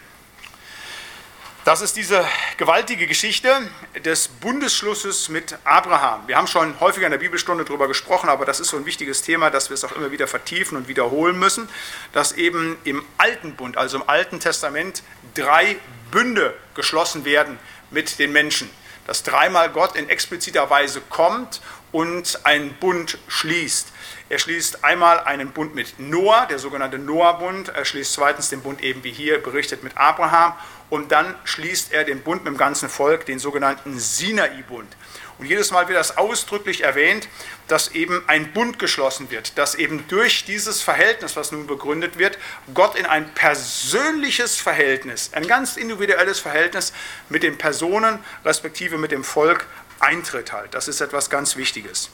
Das 1.67 1.81
ist 1.81 1.97
diese 1.97 2.25
gewaltige 2.59 3.09
Geschichte 3.09 3.53
des 4.05 4.29
Bundesschlusses 4.29 5.29
mit 5.29 5.59
Abraham. 5.65 6.23
Wir 6.29 6.37
haben 6.37 6.47
schon 6.47 6.79
häufiger 6.79 7.07
in 7.07 7.11
der 7.11 7.19
Bibelstunde 7.19 7.65
darüber 7.65 7.89
gesprochen, 7.89 8.29
aber 8.29 8.45
das 8.45 8.61
ist 8.61 8.69
so 8.69 8.77
ein 8.77 8.87
wichtiges 8.87 9.23
Thema, 9.23 9.51
dass 9.51 9.69
wir 9.69 9.75
es 9.75 9.83
auch 9.83 9.91
immer 9.91 10.13
wieder 10.13 10.29
vertiefen 10.29 10.77
und 10.77 10.87
wiederholen 10.87 11.37
müssen, 11.37 11.69
dass 12.13 12.31
eben 12.31 12.79
im 12.85 13.05
Alten 13.19 13.57
Bund, 13.57 13.77
also 13.77 13.97
im 13.97 14.09
Alten 14.09 14.39
Testament, 14.39 15.03
drei 15.35 15.77
Bünde 16.13 16.55
geschlossen 16.77 17.25
werden 17.25 17.59
mit 17.91 18.21
den 18.21 18.31
Menschen. 18.31 18.71
Dass 19.09 19.25
dreimal 19.25 19.69
Gott 19.71 19.97
in 19.97 20.09
expliziter 20.09 20.71
Weise 20.71 21.01
kommt 21.11 21.61
und 21.97 22.41
einen 22.45 22.75
Bund 22.75 23.17
schließt. 23.27 23.89
Er 24.29 24.39
schließt 24.39 24.85
einmal 24.85 25.21
einen 25.21 25.53
Bund 25.53 25.75
mit 25.75 25.99
Noah, 25.99 26.45
der 26.45 26.59
sogenannte 26.59 26.99
Noah-Bund. 26.99 27.71
Er 27.71 27.87
schließt 27.87 28.13
zweitens 28.13 28.51
den 28.51 28.61
Bund 28.61 28.83
eben 28.83 29.03
wie 29.03 29.13
hier 29.13 29.43
berichtet 29.43 29.83
mit 29.83 29.97
Abraham 29.97 30.53
und 30.91 31.11
dann 31.11 31.35
schließt 31.45 31.95
er 31.95 32.05
den 32.05 32.21
Bund 32.21 32.45
mit 32.45 32.53
dem 32.53 32.59
ganzen 32.59 32.91
Volk, 32.91 33.25
den 33.25 33.39
sogenannten 33.39 33.99
Sinai-Bund. 33.99 34.95
Und 35.39 35.47
jedes 35.47 35.71
Mal 35.71 35.89
wird 35.89 35.99
das 35.99 36.19
ausdrücklich 36.19 36.83
erwähnt, 36.83 37.29
dass 37.67 37.89
eben 37.89 38.23
ein 38.27 38.53
Bund 38.53 38.79
geschlossen 38.79 39.31
wird, 39.31 39.57
dass 39.57 39.75
eben 39.75 40.07
durch 40.09 40.45
dieses 40.45 40.83
Verhältnis, 40.83 41.35
was 41.35 41.51
nun 41.51 41.67
begründet 41.67 42.19
wird, 42.19 42.39
Gott 42.75 42.95
in 42.95 43.07
ein 43.07 43.33
persönliches 43.33 44.57
Verhältnis, 44.57 45.31
ein 45.33 45.47
ganz 45.47 45.79
individuelles 45.79 46.41
Verhältnis 46.41 46.93
mit 47.31 47.43
den 47.43 47.57
Personen, 47.57 48.19
respektive 48.45 48.99
mit 48.99 49.13
dem 49.13 49.25
Volk 49.25 49.67
eintritt 50.01 50.53
halt. 50.53 50.75
Das 50.75 50.89
ist 50.89 51.01
etwas 51.01 51.31
ganz 51.31 51.57
Wichtiges. 51.57 52.11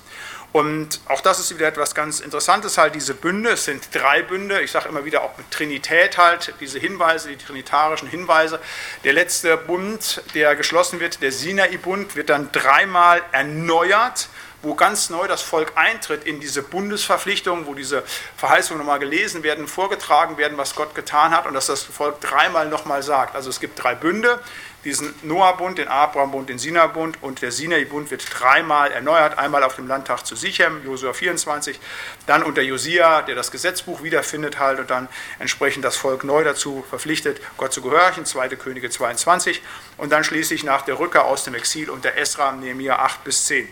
Und 0.52 1.00
auch 1.08 1.22
das 1.22 1.40
ist 1.40 1.54
wieder 1.54 1.66
etwas 1.66 1.94
ganz 1.94 2.20
Interessantes, 2.20 2.76
halt 2.76 2.94
diese 2.94 3.14
Bünde, 3.14 3.50
es 3.50 3.64
sind 3.64 3.88
drei 3.94 4.22
Bünde, 4.22 4.60
ich 4.60 4.70
sage 4.70 4.86
immer 4.88 5.06
wieder 5.06 5.22
auch 5.22 5.38
mit 5.38 5.50
Trinität 5.50 6.18
halt, 6.18 6.52
diese 6.60 6.78
Hinweise, 6.78 7.30
die 7.30 7.38
trinitarischen 7.38 8.06
Hinweise. 8.06 8.60
Der 9.02 9.14
letzte 9.14 9.56
Bund, 9.56 10.22
der 10.34 10.54
geschlossen 10.54 11.00
wird, 11.00 11.22
der 11.22 11.32
Sinai-Bund, 11.32 12.16
wird 12.16 12.28
dann 12.28 12.52
dreimal 12.52 13.22
erneuert, 13.32 14.28
wo 14.60 14.74
ganz 14.74 15.10
neu 15.10 15.26
das 15.26 15.42
Volk 15.42 15.72
eintritt 15.74 16.24
in 16.24 16.38
diese 16.38 16.62
Bundesverpflichtung, 16.62 17.66
wo 17.66 17.74
diese 17.74 18.04
Verheißungen 18.36 18.78
nochmal 18.78 18.98
gelesen 19.00 19.42
werden, 19.42 19.66
vorgetragen 19.66 20.36
werden, 20.36 20.56
was 20.58 20.74
Gott 20.74 20.94
getan 20.94 21.34
hat 21.34 21.46
und 21.46 21.54
dass 21.54 21.66
das 21.66 21.82
Volk 21.82 22.20
dreimal 22.20 22.68
nochmal 22.68 23.02
sagt. 23.02 23.34
Also 23.34 23.50
es 23.50 23.58
gibt 23.58 23.82
drei 23.82 23.94
Bünde, 23.94 24.38
diesen 24.84 25.14
Noah-Bund, 25.22 25.78
den 25.78 25.88
Abraham-Bund, 25.88 26.48
den 26.48 26.58
Sinai-Bund 26.58 27.18
und 27.22 27.42
der 27.42 27.52
Sinai-Bund 27.52 28.10
wird 28.10 28.26
dreimal 28.28 28.90
erneuert. 28.90 29.38
Einmal 29.38 29.62
auf 29.62 29.76
dem 29.76 29.86
Landtag 29.86 30.24
zu 30.24 30.34
Sichem, 30.34 30.84
Josua 30.84 31.12
24, 31.12 31.78
dann 32.26 32.42
unter 32.42 32.62
Josia, 32.62 33.22
der 33.22 33.34
das 33.34 33.50
Gesetzbuch 33.50 34.02
wiederfindet 34.02 34.58
halt 34.58 34.80
und 34.80 34.90
dann 34.90 35.08
entsprechend 35.38 35.84
das 35.84 35.96
Volk 35.96 36.24
neu 36.24 36.42
dazu 36.44 36.84
verpflichtet, 36.88 37.40
Gott 37.56 37.72
zu 37.72 37.82
gehorchen, 37.82 38.26
2. 38.26 38.48
Könige 38.50 38.90
22 38.90 39.62
und 39.96 40.10
dann 40.10 40.24
schließlich 40.24 40.64
nach 40.64 40.82
der 40.82 40.98
Rückkehr 40.98 41.24
aus 41.24 41.44
dem 41.44 41.54
Exil 41.54 41.88
unter 41.88 42.16
Esra, 42.16 42.52
Nehemiah 42.52 42.96
8 42.96 43.24
bis 43.24 43.44
10. 43.46 43.68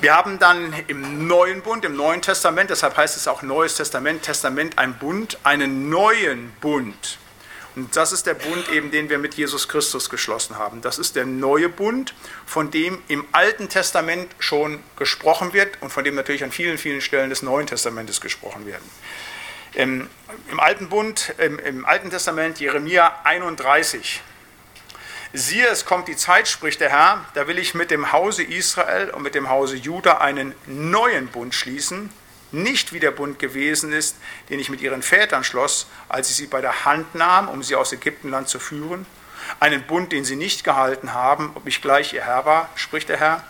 Wir 0.00 0.16
haben 0.16 0.38
dann 0.38 0.72
im 0.86 1.26
Neuen 1.26 1.60
Bund, 1.60 1.84
im 1.84 1.94
Neuen 1.94 2.22
Testament, 2.22 2.70
deshalb 2.70 2.96
heißt 2.96 3.18
es 3.18 3.28
auch 3.28 3.42
Neues 3.42 3.74
Testament, 3.74 4.22
Testament 4.22 4.78
ein 4.78 4.94
Bund, 4.98 5.38
einen 5.44 5.90
neuen 5.90 6.52
Bund. 6.62 7.18
Und 7.76 7.94
das 7.96 8.12
ist 8.12 8.26
der 8.26 8.34
Bund 8.34 8.68
eben, 8.70 8.90
den 8.90 9.08
wir 9.08 9.18
mit 9.18 9.34
Jesus 9.34 9.68
Christus 9.68 10.10
geschlossen 10.10 10.58
haben. 10.58 10.80
Das 10.80 10.98
ist 10.98 11.16
der 11.16 11.24
neue 11.24 11.68
Bund, 11.68 12.14
von 12.46 12.70
dem 12.70 13.00
im 13.08 13.24
Alten 13.32 13.68
Testament 13.68 14.34
schon 14.38 14.80
gesprochen 14.96 15.52
wird 15.52 15.80
und 15.80 15.90
von 15.90 16.04
dem 16.04 16.14
natürlich 16.14 16.42
an 16.42 16.52
vielen, 16.52 16.78
vielen 16.78 17.00
Stellen 17.00 17.30
des 17.30 17.42
Neuen 17.42 17.66
Testamentes 17.66 18.20
gesprochen 18.20 18.66
werden. 18.66 18.88
Im, 19.74 20.08
im 20.50 20.58
Alten 20.58 20.88
Bund, 20.88 21.32
im, 21.38 21.58
im 21.60 21.84
Alten 21.84 22.10
Testament, 22.10 22.58
Jeremia 22.58 23.20
31, 23.22 24.20
Siehe, 25.32 25.68
es 25.68 25.84
kommt 25.84 26.08
die 26.08 26.16
Zeit, 26.16 26.48
spricht 26.48 26.80
der 26.80 26.90
Herr, 26.90 27.24
da 27.34 27.46
will 27.46 27.60
ich 27.60 27.72
mit 27.74 27.92
dem 27.92 28.10
Hause 28.10 28.42
Israel 28.42 29.10
und 29.10 29.22
mit 29.22 29.36
dem 29.36 29.48
Hause 29.48 29.76
Juda 29.76 30.18
einen 30.18 30.56
neuen 30.66 31.28
Bund 31.28 31.54
schließen, 31.54 32.10
nicht 32.52 32.92
wie 32.92 33.00
der 33.00 33.10
Bund 33.10 33.38
gewesen 33.38 33.92
ist, 33.92 34.16
den 34.48 34.60
ich 34.60 34.70
mit 34.70 34.80
ihren 34.80 35.02
Vätern 35.02 35.44
schloss, 35.44 35.86
als 36.08 36.30
ich 36.30 36.36
sie 36.36 36.46
bei 36.46 36.60
der 36.60 36.84
Hand 36.84 37.14
nahm, 37.14 37.48
um 37.48 37.62
sie 37.62 37.76
aus 37.76 37.92
Ägyptenland 37.92 38.48
zu 38.48 38.58
führen, 38.58 39.06
einen 39.58 39.82
Bund, 39.86 40.12
den 40.12 40.24
sie 40.24 40.36
nicht 40.36 40.64
gehalten 40.64 41.14
haben, 41.14 41.52
ob 41.54 41.66
ich 41.66 41.82
gleich 41.82 42.12
ihr 42.12 42.24
Herr 42.24 42.44
war, 42.44 42.68
spricht 42.74 43.08
der 43.08 43.18
Herr, 43.18 43.44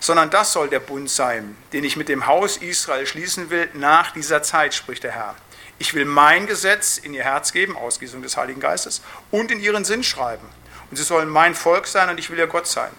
sondern 0.00 0.30
das 0.30 0.52
soll 0.52 0.68
der 0.68 0.80
Bund 0.80 1.08
sein, 1.08 1.56
den 1.72 1.84
ich 1.84 1.96
mit 1.96 2.08
dem 2.08 2.26
Haus 2.26 2.58
Israel 2.58 3.06
schließen 3.06 3.50
will 3.50 3.68
nach 3.72 4.12
dieser 4.12 4.42
Zeit, 4.42 4.74
spricht 4.74 5.02
der 5.02 5.12
Herr. 5.12 5.34
Ich 5.78 5.94
will 5.94 6.04
mein 6.04 6.46
Gesetz 6.46 6.98
in 6.98 7.14
ihr 7.14 7.24
Herz 7.24 7.52
geben, 7.52 7.76
Ausgießung 7.76 8.22
des 8.22 8.36
Heiligen 8.36 8.60
Geistes, 8.60 9.02
und 9.30 9.50
in 9.50 9.60
ihren 9.60 9.84
Sinn 9.84 10.04
schreiben. 10.04 10.46
Und 10.90 10.96
sie 10.96 11.02
sollen 11.02 11.28
mein 11.28 11.54
Volk 11.54 11.86
sein 11.86 12.10
und 12.10 12.18
ich 12.18 12.30
will 12.30 12.38
ihr 12.38 12.46
Gott 12.46 12.66
sein. 12.66 12.90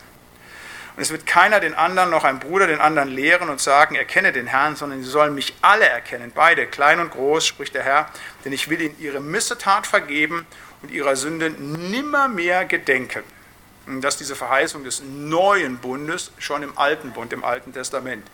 Und 0.95 1.01
es 1.01 1.11
wird 1.11 1.25
keiner 1.25 1.59
den 1.59 1.73
anderen, 1.73 2.09
noch 2.09 2.23
ein 2.23 2.39
Bruder 2.39 2.67
den 2.67 2.79
anderen 2.79 3.09
lehren 3.09 3.49
und 3.49 3.59
sagen, 3.59 3.95
erkenne 3.95 4.31
den 4.31 4.47
Herrn, 4.47 4.77
sondern 4.77 5.03
sie 5.03 5.09
sollen 5.09 5.35
mich 5.35 5.53
alle 5.61 5.85
erkennen, 5.85 6.31
beide, 6.33 6.67
klein 6.67 7.01
und 7.01 7.11
groß, 7.11 7.45
spricht 7.45 7.75
der 7.75 7.83
Herr, 7.83 8.09
denn 8.45 8.53
ich 8.53 8.69
will 8.69 8.81
ihnen 8.81 8.95
ihre 8.99 9.19
Missetat 9.19 9.87
vergeben 9.87 10.45
und 10.81 10.91
ihrer 10.91 11.17
Sünde 11.17 11.49
nimmermehr 11.49 12.63
gedenken. 12.65 13.23
Und 13.87 14.01
das 14.01 14.15
ist 14.15 14.21
diese 14.21 14.35
Verheißung 14.35 14.83
des 14.83 15.03
neuen 15.03 15.77
Bundes 15.77 16.31
schon 16.39 16.63
im 16.63 16.77
Alten 16.77 17.11
Bund, 17.11 17.33
im 17.33 17.43
Alten 17.43 17.73
Testament. 17.73 18.25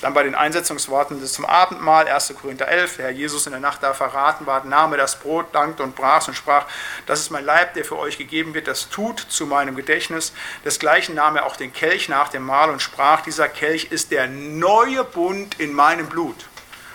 Dann 0.00 0.14
bei 0.14 0.22
den 0.22 0.34
Einsetzungsworten 0.34 1.24
zum 1.26 1.44
Abendmahl, 1.44 2.08
1. 2.08 2.34
Korinther 2.40 2.68
11, 2.68 2.96
der 2.96 3.04
Herr 3.06 3.12
Jesus 3.12 3.46
in 3.46 3.52
der 3.52 3.60
Nacht 3.60 3.82
da 3.82 3.92
verraten 3.92 4.46
war, 4.46 4.64
nahm 4.64 4.92
er 4.92 4.98
das 4.98 5.18
Brot, 5.18 5.54
dankte 5.54 5.82
und 5.82 5.94
brach 5.94 6.26
und 6.26 6.34
sprach, 6.34 6.66
das 7.06 7.20
ist 7.20 7.30
mein 7.30 7.44
Leib, 7.44 7.74
der 7.74 7.84
für 7.84 7.98
euch 7.98 8.16
gegeben 8.16 8.54
wird, 8.54 8.66
das 8.66 8.88
tut 8.88 9.20
zu 9.20 9.46
meinem 9.46 9.76
Gedächtnis. 9.76 10.32
Desgleichen 10.64 11.14
nahm 11.14 11.36
er 11.36 11.44
auch 11.44 11.56
den 11.56 11.72
Kelch 11.72 12.08
nach 12.08 12.28
dem 12.28 12.44
Mahl 12.44 12.70
und 12.70 12.80
sprach, 12.80 13.20
dieser 13.20 13.48
Kelch 13.48 13.88
ist 13.90 14.10
der 14.10 14.26
neue 14.26 15.04
Bund 15.04 15.60
in 15.60 15.74
meinem 15.74 16.06
Blut. 16.06 16.46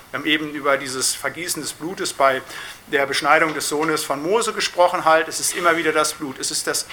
Wir 0.10 0.20
haben 0.20 0.28
eben 0.28 0.52
über 0.52 0.78
dieses 0.78 1.14
Vergießen 1.14 1.62
des 1.62 1.74
Blutes 1.74 2.14
bei 2.14 2.42
der 2.88 3.06
Beschneidung 3.06 3.54
des 3.54 3.70
Sohnes 3.70 4.04
von 4.04 4.24
Mose 4.24 4.54
gesprochen, 4.54 5.06
halt, 5.06 5.28
es 5.28 5.40
ist 5.40 5.56
immer 5.56 5.78
wieder 5.78 5.92
das 5.92 6.14
Blut, 6.14 6.40
es 6.40 6.52
ist 6.52 6.68
das 6.68 6.88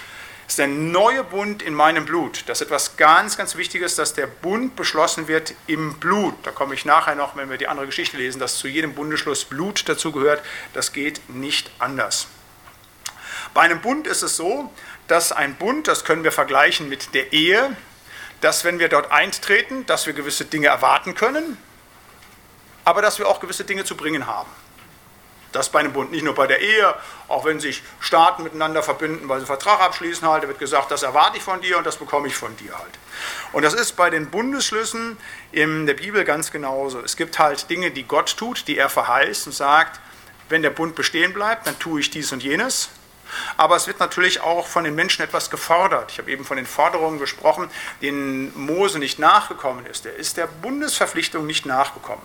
ist 0.47 0.59
der 0.59 0.67
neue 0.67 1.25
Bund 1.25 1.63
in 1.63 1.75
meinem 1.75 2.05
Blut. 2.05 2.45
Das 2.47 2.61
ist 2.61 2.67
etwas 2.67 2.97
ganz, 2.97 3.37
ganz 3.37 3.57
Wichtiges, 3.57 3.97
dass 3.97 4.15
der 4.15 4.27
Bund 4.27 4.77
beschlossen 4.77 5.29
wird 5.29 5.55
im 5.67 5.99
Blut. 5.99 6.35
Da 6.43 6.51
komme 6.51 6.75
ich 6.75 6.85
nachher 6.85 7.15
noch, 7.15 7.37
wenn 7.37 7.49
wir 7.51 7.59
die 7.59 7.69
andere 7.69 7.87
Geschichte 7.87 8.17
lesen, 8.17 8.39
dass 8.39 8.59
zu 8.59 8.69
jedem 8.69 8.95
Bundesschluss 8.95 9.45
Blut 9.45 9.89
dazugehört. 9.89 10.43
Das 10.73 10.93
geht 10.93 11.29
nicht 11.29 11.71
anders. 11.79 12.27
Bei 13.55 13.63
einem 13.63 13.81
Bund 13.81 14.07
ist 14.07 14.23
es 14.23 14.37
so, 14.37 14.73
dass 15.09 15.33
ein 15.33 15.57
Bund, 15.57 15.89
das 15.89 16.05
können 16.05 16.25
wir 16.25 16.33
vergleichen 16.33 16.89
mit 16.89 17.15
der 17.15 17.33
Ehe, 17.33 17.77
dass 18.41 18.65
wenn 18.65 18.79
wir 18.79 18.89
dort 18.89 19.11
eintreten, 19.13 19.87
dass 19.87 20.07
wir 20.07 20.15
gewisse 20.15 20.45
Dinge 20.45 20.69
erwarten 20.69 21.15
können, 21.15 21.59
aber 22.85 23.03
dass 23.03 23.19
wir 23.19 23.29
auch 23.29 23.41
gewisse 23.41 23.65
Dinge 23.65 23.85
zu 23.85 23.97
bringen 23.97 24.27
haben. 24.27 24.51
Das 25.53 25.69
bei 25.69 25.81
einem 25.81 25.93
Bund, 25.93 26.11
nicht 26.11 26.25
nur 26.25 26.35
bei 26.35 26.47
der 26.47 26.61
Ehe, 26.61 26.95
auch 27.29 27.45
wenn 27.45 27.61
sich 27.61 27.83
Staaten 28.01 28.43
miteinander 28.43 28.83
verbinden, 28.83 29.29
weil 29.29 29.39
sie 29.39 29.43
einen 29.43 29.59
Vertrag 29.59 29.81
abschließen, 29.81 30.27
halt, 30.27 30.45
da 30.45 30.49
wird 30.49 30.59
gesagt, 30.59 30.91
das 30.91 31.03
erwarte 31.03 31.37
ich 31.37 31.43
von 31.43 31.61
dir 31.61 31.79
und 31.79 31.87
das 31.87 31.97
bekomme 31.97 32.29
ich 32.29 32.35
von 32.35 32.57
dir 32.57 32.77
halt. 32.77 32.99
Und 33.53 33.63
das 33.63 33.75
ist 33.75 33.93
bei 33.93 34.11
den 34.11 34.31
Bundesschlüssen 34.31 35.17
in 35.53 35.87
der 35.87 35.95
Bibel 35.95 36.25
ganz 36.25 36.51
genauso. 36.51 37.01
Es 37.01 37.17
gibt 37.17 37.39
halt 37.39 37.69
Dinge, 37.71 37.91
die 37.91 38.05
Gott 38.05 38.37
tut, 38.37 38.67
die 38.67 38.79
er 38.79 38.89
verheißt 38.89 39.47
und 39.47 39.53
sagt, 39.53 40.01
wenn 40.49 40.63
der 40.63 40.71
Bund 40.71 40.95
bestehen 40.95 41.33
bleibt, 41.33 41.67
dann 41.67 41.79
tue 41.79 42.01
ich 42.01 42.11
dies 42.11 42.33
und 42.33 42.43
jenes. 42.43 42.91
Aber 43.57 43.77
es 43.77 43.87
wird 43.87 44.01
natürlich 44.01 44.41
auch 44.41 44.67
von 44.67 44.85
den 44.85 44.95
Menschen 44.95 45.23
etwas 45.23 45.51
gefordert. 45.51 46.13
Ich 46.13 46.19
habe 46.19 46.31
eben 46.31 46.45
von 46.45 46.57
den 46.57 46.67
Forderungen 46.67 47.19
gesprochen, 47.19 47.71
denen 48.01 48.53
Mose 48.59 48.99
nicht 48.99 49.19
nachgekommen 49.19 49.87
ist. 49.87 50.07
Er 50.07 50.17
ist 50.17 50.37
der 50.37 50.47
Bundesverpflichtung 50.47 51.47
nicht 51.47 51.67
nachgekommen. 51.67 52.23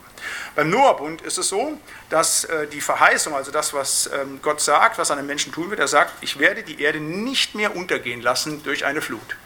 Beim 0.56 0.70
Noah-Bund 0.70 1.22
ist 1.22 1.38
es 1.38 1.50
so, 1.50 1.78
dass 2.10 2.46
äh, 2.46 2.68
die 2.68 2.82
Verheißung, 2.82 3.36
also 3.36 3.52
das, 3.52 3.74
was 3.74 4.10
ähm, 4.14 4.40
Gott 4.42 4.62
sagt, 4.62 4.98
was 4.98 5.10
er 5.10 5.16
den 5.16 5.26
Menschen 5.26 5.52
tun 5.52 5.70
wird, 5.70 5.80
er 5.80 5.88
sagt, 5.88 6.14
ich 6.22 6.40
werde 6.40 6.64
die 6.64 6.82
Erde 6.82 7.00
nicht 7.00 7.56
mehr 7.56 7.76
untergehen 7.76 8.22
lassen 8.22 8.64
durch 8.64 8.86
eine 8.86 9.02
Flut. 9.02 9.38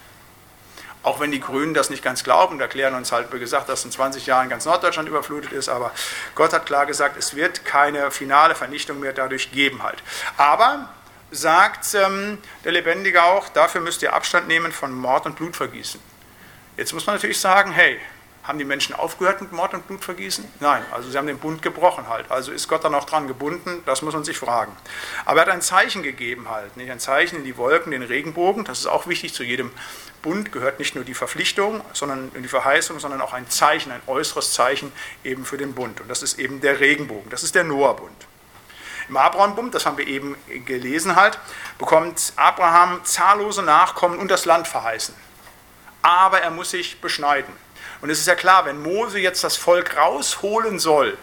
Auch 1.04 1.20
wenn 1.20 1.32
die 1.32 1.40
Grünen 1.40 1.74
das 1.74 1.90
nicht 1.90 2.04
ganz 2.04 2.24
glauben, 2.24 2.60
da 2.60 2.66
erklären 2.66 2.94
uns 2.94 3.12
halt, 3.12 3.34
wie 3.34 3.40
gesagt, 3.40 3.70
dass 3.70 3.84
in 3.84 3.92
20 3.92 4.28
Jahren 4.28 4.50
ganz 4.50 4.66
Norddeutschland 4.66 5.10
überflutet 5.10 5.52
ist, 5.52 5.68
aber 5.68 5.92
Gott 6.36 6.54
hat 6.54 6.68
klar 6.68 6.86
gesagt, 6.86 7.18
es 7.18 7.36
wird 7.36 7.66
keine 7.66 8.12
finale 8.12 8.54
Vernichtung 8.54 9.00
mehr 9.00 9.14
dadurch 9.14 9.52
geben 9.52 9.82
halt. 9.82 10.04
Aber 10.38 10.90
sagt 11.32 11.96
ähm, 11.96 12.38
der 12.64 12.74
Lebendige 12.74 13.24
auch, 13.24 13.50
dafür 13.50 13.82
müsst 13.82 14.02
ihr 14.04 14.14
Abstand 14.14 14.48
nehmen 14.48 14.72
von 14.72 14.94
Mord 14.94 15.26
und 15.26 15.36
Blutvergießen. 15.36 16.00
Jetzt 16.78 16.94
muss 16.94 17.06
man 17.06 17.16
natürlich 17.16 17.40
sagen, 17.40 17.72
hey, 17.72 18.00
haben 18.44 18.58
die 18.58 18.66
Menschen 18.66 18.96
aufgehört 18.96 19.42
mit 19.42 19.52
Mord 19.52 19.74
und 19.74 19.88
Blutvergießen? 19.88 20.46
Nein, 20.60 20.84
also 20.92 21.10
sie 21.10 21.18
haben 21.18 21.28
den 21.28 21.38
Bund 21.38 21.62
gebrochen 21.62 22.08
halt. 22.10 22.30
Also 22.32 22.52
ist 22.52 22.68
Gott 22.68 22.84
da 22.84 22.90
noch 22.90 23.06
dran 23.06 23.28
gebunden? 23.28 23.84
Das 23.86 24.02
muss 24.02 24.14
man 24.14 24.24
sich 24.24 24.38
fragen. 24.38 24.76
Aber 25.26 25.42
er 25.42 25.46
hat 25.46 25.54
ein 25.54 25.62
Zeichen 25.62 26.02
gegeben 26.02 26.50
halt, 26.50 26.76
nicht 26.76 26.90
ein 26.90 27.00
Zeichen 27.00 27.38
in 27.38 27.44
die 27.44 27.58
Wolken, 27.58 27.92
den 27.92 28.02
Regenbogen. 28.02 28.64
Das 28.66 28.80
ist 28.80 28.88
auch 28.88 29.08
wichtig. 29.08 29.34
Zu 29.34 29.44
jedem 29.44 29.72
Bund 30.22 30.52
gehört 30.52 30.80
nicht 30.80 30.96
nur 30.96 31.04
die 31.04 31.14
Verpflichtung, 31.14 31.82
sondern 31.94 32.32
die 32.34 32.48
Verheißung, 32.48 33.00
sondern 33.00 33.22
auch 33.22 33.34
ein 33.34 33.48
Zeichen, 33.50 33.92
ein 33.92 34.02
äußeres 34.08 34.54
Zeichen 34.54 34.92
eben 35.24 35.46
für 35.46 35.58
den 35.58 35.74
Bund. 35.76 36.02
Und 36.02 36.10
das 36.10 36.24
ist 36.24 36.40
eben 36.40 36.62
der 36.62 36.80
Regenbogen. 36.80 37.30
Das 37.30 37.44
ist 37.44 37.54
der 37.54 37.64
Noah-Bund. 37.64 38.28
Im 39.12 39.18
Abraham-Bund, 39.18 39.76
das 39.76 39.86
haben 39.86 39.98
wir 39.98 40.08
eben 40.08 40.38
gelesen 40.66 41.18
halt, 41.18 41.38
bekommt 41.78 42.32
Abraham 42.38 43.04
zahllose 43.04 43.62
Nachkommen 43.62 44.18
und 44.18 44.32
das 44.32 44.46
Land 44.46 44.70
verheißen. 44.70 45.14
Aber 46.02 46.40
er 46.40 46.50
muss 46.50 46.72
sich 46.72 47.02
beschneiden. 47.02 47.54
Und 48.00 48.10
es 48.10 48.20
ist 48.20 48.28
ja 48.28 48.36
klar, 48.36 48.64
wenn 48.64 48.82
Mose 48.82 49.20
jetzt 49.20 49.44
das 49.44 49.58
Volk 49.58 49.98
rausholen 49.98 50.80
soll 50.80 51.18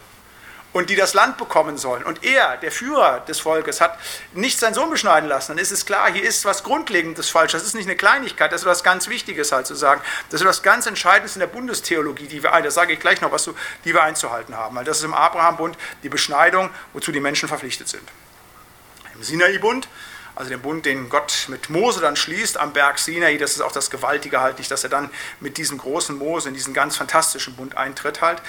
und 0.72 0.90
die 0.90 0.96
das 0.96 1.14
Land 1.14 1.38
bekommen 1.38 1.78
sollen 1.78 2.02
und 2.02 2.24
er, 2.24 2.56
der 2.58 2.70
Führer 2.70 3.20
des 3.20 3.40
Volkes, 3.40 3.80
hat 3.80 3.98
nicht 4.34 4.58
seinen 4.58 4.74
Sohn 4.74 4.90
beschneiden 4.90 5.28
lassen, 5.28 5.52
dann 5.52 5.58
ist 5.58 5.70
es 5.70 5.86
klar, 5.86 6.12
hier 6.12 6.22
ist 6.22 6.44
was 6.44 6.62
Grundlegendes 6.62 7.30
falsch. 7.30 7.52
Das 7.52 7.62
ist 7.62 7.74
nicht 7.74 7.86
eine 7.86 7.96
Kleinigkeit, 7.96 8.52
das 8.52 8.62
ist 8.62 8.66
was 8.66 8.84
ganz 8.84 9.08
Wichtiges 9.08 9.52
halt 9.52 9.66
zu 9.66 9.74
sagen. 9.74 10.00
Das 10.30 10.40
ist 10.40 10.46
was 10.46 10.62
ganz 10.62 10.86
Entscheidendes 10.86 11.36
in 11.36 11.40
der 11.40 11.46
Bundestheologie, 11.46 12.26
die 12.26 12.42
wir, 12.42 12.50
da 12.50 12.70
sage 12.70 12.92
ich 12.92 13.00
gleich 13.00 13.20
noch 13.20 13.32
was, 13.32 13.48
die 13.84 13.94
wir 13.94 14.02
einzuhalten 14.02 14.56
haben. 14.56 14.76
Weil 14.76 14.84
das 14.84 14.98
ist 14.98 15.04
im 15.04 15.14
Abraham-Bund 15.14 15.76
die 16.02 16.08
Beschneidung, 16.08 16.70
wozu 16.92 17.12
die 17.12 17.20
Menschen 17.20 17.48
verpflichtet 17.48 17.88
sind. 17.88 18.08
Im 19.14 19.22
Sinai-Bund 19.22 19.88
also 20.38 20.50
den 20.50 20.62
Bund, 20.62 20.86
den 20.86 21.08
Gott 21.08 21.46
mit 21.48 21.68
Mose 21.68 22.00
dann 22.00 22.14
schließt 22.14 22.58
am 22.58 22.72
Berg 22.72 23.00
Sinai, 23.00 23.38
das 23.38 23.56
ist 23.56 23.60
auch 23.60 23.72
das 23.72 23.90
Gewaltige 23.90 24.40
halt 24.40 24.58
nicht, 24.58 24.70
dass 24.70 24.84
er 24.84 24.88
dann 24.88 25.10
mit 25.40 25.58
diesem 25.58 25.78
großen 25.78 26.16
Mose 26.16 26.46
in 26.46 26.54
diesen 26.54 26.74
ganz 26.74 26.96
fantastischen 26.96 27.56
Bund 27.56 27.76
eintritt 27.76 28.20
halt. 28.20 28.40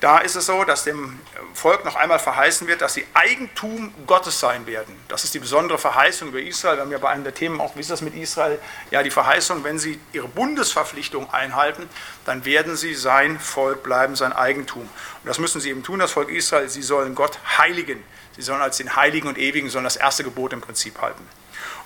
Da 0.00 0.18
ist 0.18 0.34
es 0.34 0.46
so, 0.46 0.64
dass 0.64 0.84
dem 0.84 1.18
Volk 1.52 1.84
noch 1.84 1.94
einmal 1.94 2.18
verheißen 2.18 2.66
wird, 2.66 2.80
dass 2.80 2.94
sie 2.94 3.06
Eigentum 3.12 3.92
Gottes 4.06 4.40
sein 4.40 4.66
werden. 4.66 4.96
Das 5.08 5.24
ist 5.24 5.34
die 5.34 5.38
besondere 5.38 5.78
Verheißung 5.78 6.28
über 6.28 6.40
Israel. 6.40 6.76
Wir 6.76 6.82
haben 6.82 6.90
ja 6.90 6.96
bei 6.98 7.10
einem 7.10 7.22
der 7.22 7.34
Themen 7.34 7.60
auch, 7.60 7.76
wie 7.76 7.80
ist 7.80 7.90
das 7.90 8.00
mit 8.00 8.14
Israel? 8.14 8.58
Ja, 8.90 9.02
die 9.02 9.10
Verheißung, 9.10 9.62
wenn 9.62 9.78
sie 9.78 10.00
ihre 10.14 10.26
Bundesverpflichtung 10.26 11.30
einhalten, 11.34 11.86
dann 12.24 12.46
werden 12.46 12.76
sie 12.76 12.94
sein 12.94 13.38
Volk 13.38 13.82
bleiben, 13.82 14.16
sein 14.16 14.32
Eigentum. 14.32 14.82
Und 14.82 15.26
das 15.26 15.38
müssen 15.38 15.60
sie 15.60 15.68
eben 15.68 15.82
tun, 15.82 15.98
das 15.98 16.12
Volk 16.12 16.30
Israel. 16.30 16.70
Sie 16.70 16.82
sollen 16.82 17.14
Gott 17.14 17.38
heiligen. 17.58 18.02
Sie 18.36 18.42
sollen 18.42 18.62
als 18.62 18.78
den 18.78 18.96
Heiligen 18.96 19.28
und 19.28 19.36
Ewigen 19.36 19.68
sollen 19.68 19.84
das 19.84 19.96
erste 19.96 20.24
Gebot 20.24 20.54
im 20.54 20.62
Prinzip 20.62 20.98
halten. 21.02 21.28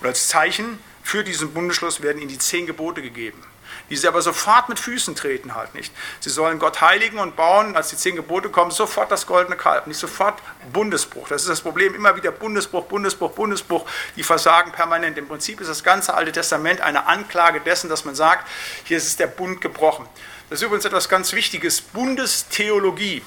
Und 0.00 0.06
als 0.06 0.28
Zeichen 0.28 0.78
für 1.02 1.24
diesen 1.24 1.52
Bundesschluss 1.52 2.00
werden 2.00 2.22
ihnen 2.22 2.28
die 2.28 2.38
zehn 2.38 2.66
Gebote 2.66 3.02
gegeben, 3.02 3.42
die 3.90 3.96
sie 3.96 4.08
aber 4.08 4.22
sofort 4.22 4.68
mit 4.68 4.78
Füßen 4.78 5.14
treten 5.14 5.54
halt 5.54 5.74
nicht. 5.74 5.92
Sie 6.20 6.30
sollen 6.30 6.58
Gott 6.58 6.80
heiligen 6.80 7.18
und 7.18 7.36
bauen, 7.36 7.76
als 7.76 7.88
die 7.90 7.96
zehn 7.96 8.16
Gebote 8.16 8.48
kommen, 8.48 8.70
sofort 8.70 9.10
das 9.10 9.26
goldene 9.26 9.56
Kalb, 9.56 9.86
nicht 9.86 9.98
sofort 9.98 10.40
Bundesbruch. 10.72 11.28
Das 11.28 11.42
ist 11.42 11.48
das 11.48 11.60
Problem, 11.60 11.94
immer 11.94 12.16
wieder 12.16 12.30
Bundesbruch, 12.30 12.84
Bundesbruch, 12.86 13.32
Bundesbruch, 13.32 13.86
die 14.16 14.22
versagen 14.22 14.72
permanent. 14.72 15.18
Im 15.18 15.28
Prinzip 15.28 15.60
ist 15.60 15.68
das 15.68 15.84
ganze 15.84 16.14
Alte 16.14 16.32
Testament 16.32 16.80
eine 16.80 17.06
Anklage 17.06 17.60
dessen, 17.60 17.90
dass 17.90 18.04
man 18.04 18.14
sagt, 18.14 18.48
hier 18.84 18.96
ist 18.96 19.20
der 19.20 19.26
Bund 19.26 19.60
gebrochen. 19.60 20.06
Das 20.50 20.60
ist 20.60 20.66
übrigens 20.66 20.84
etwas 20.84 21.08
ganz 21.08 21.32
Wichtiges, 21.32 21.80
Bundestheologie. 21.80 23.22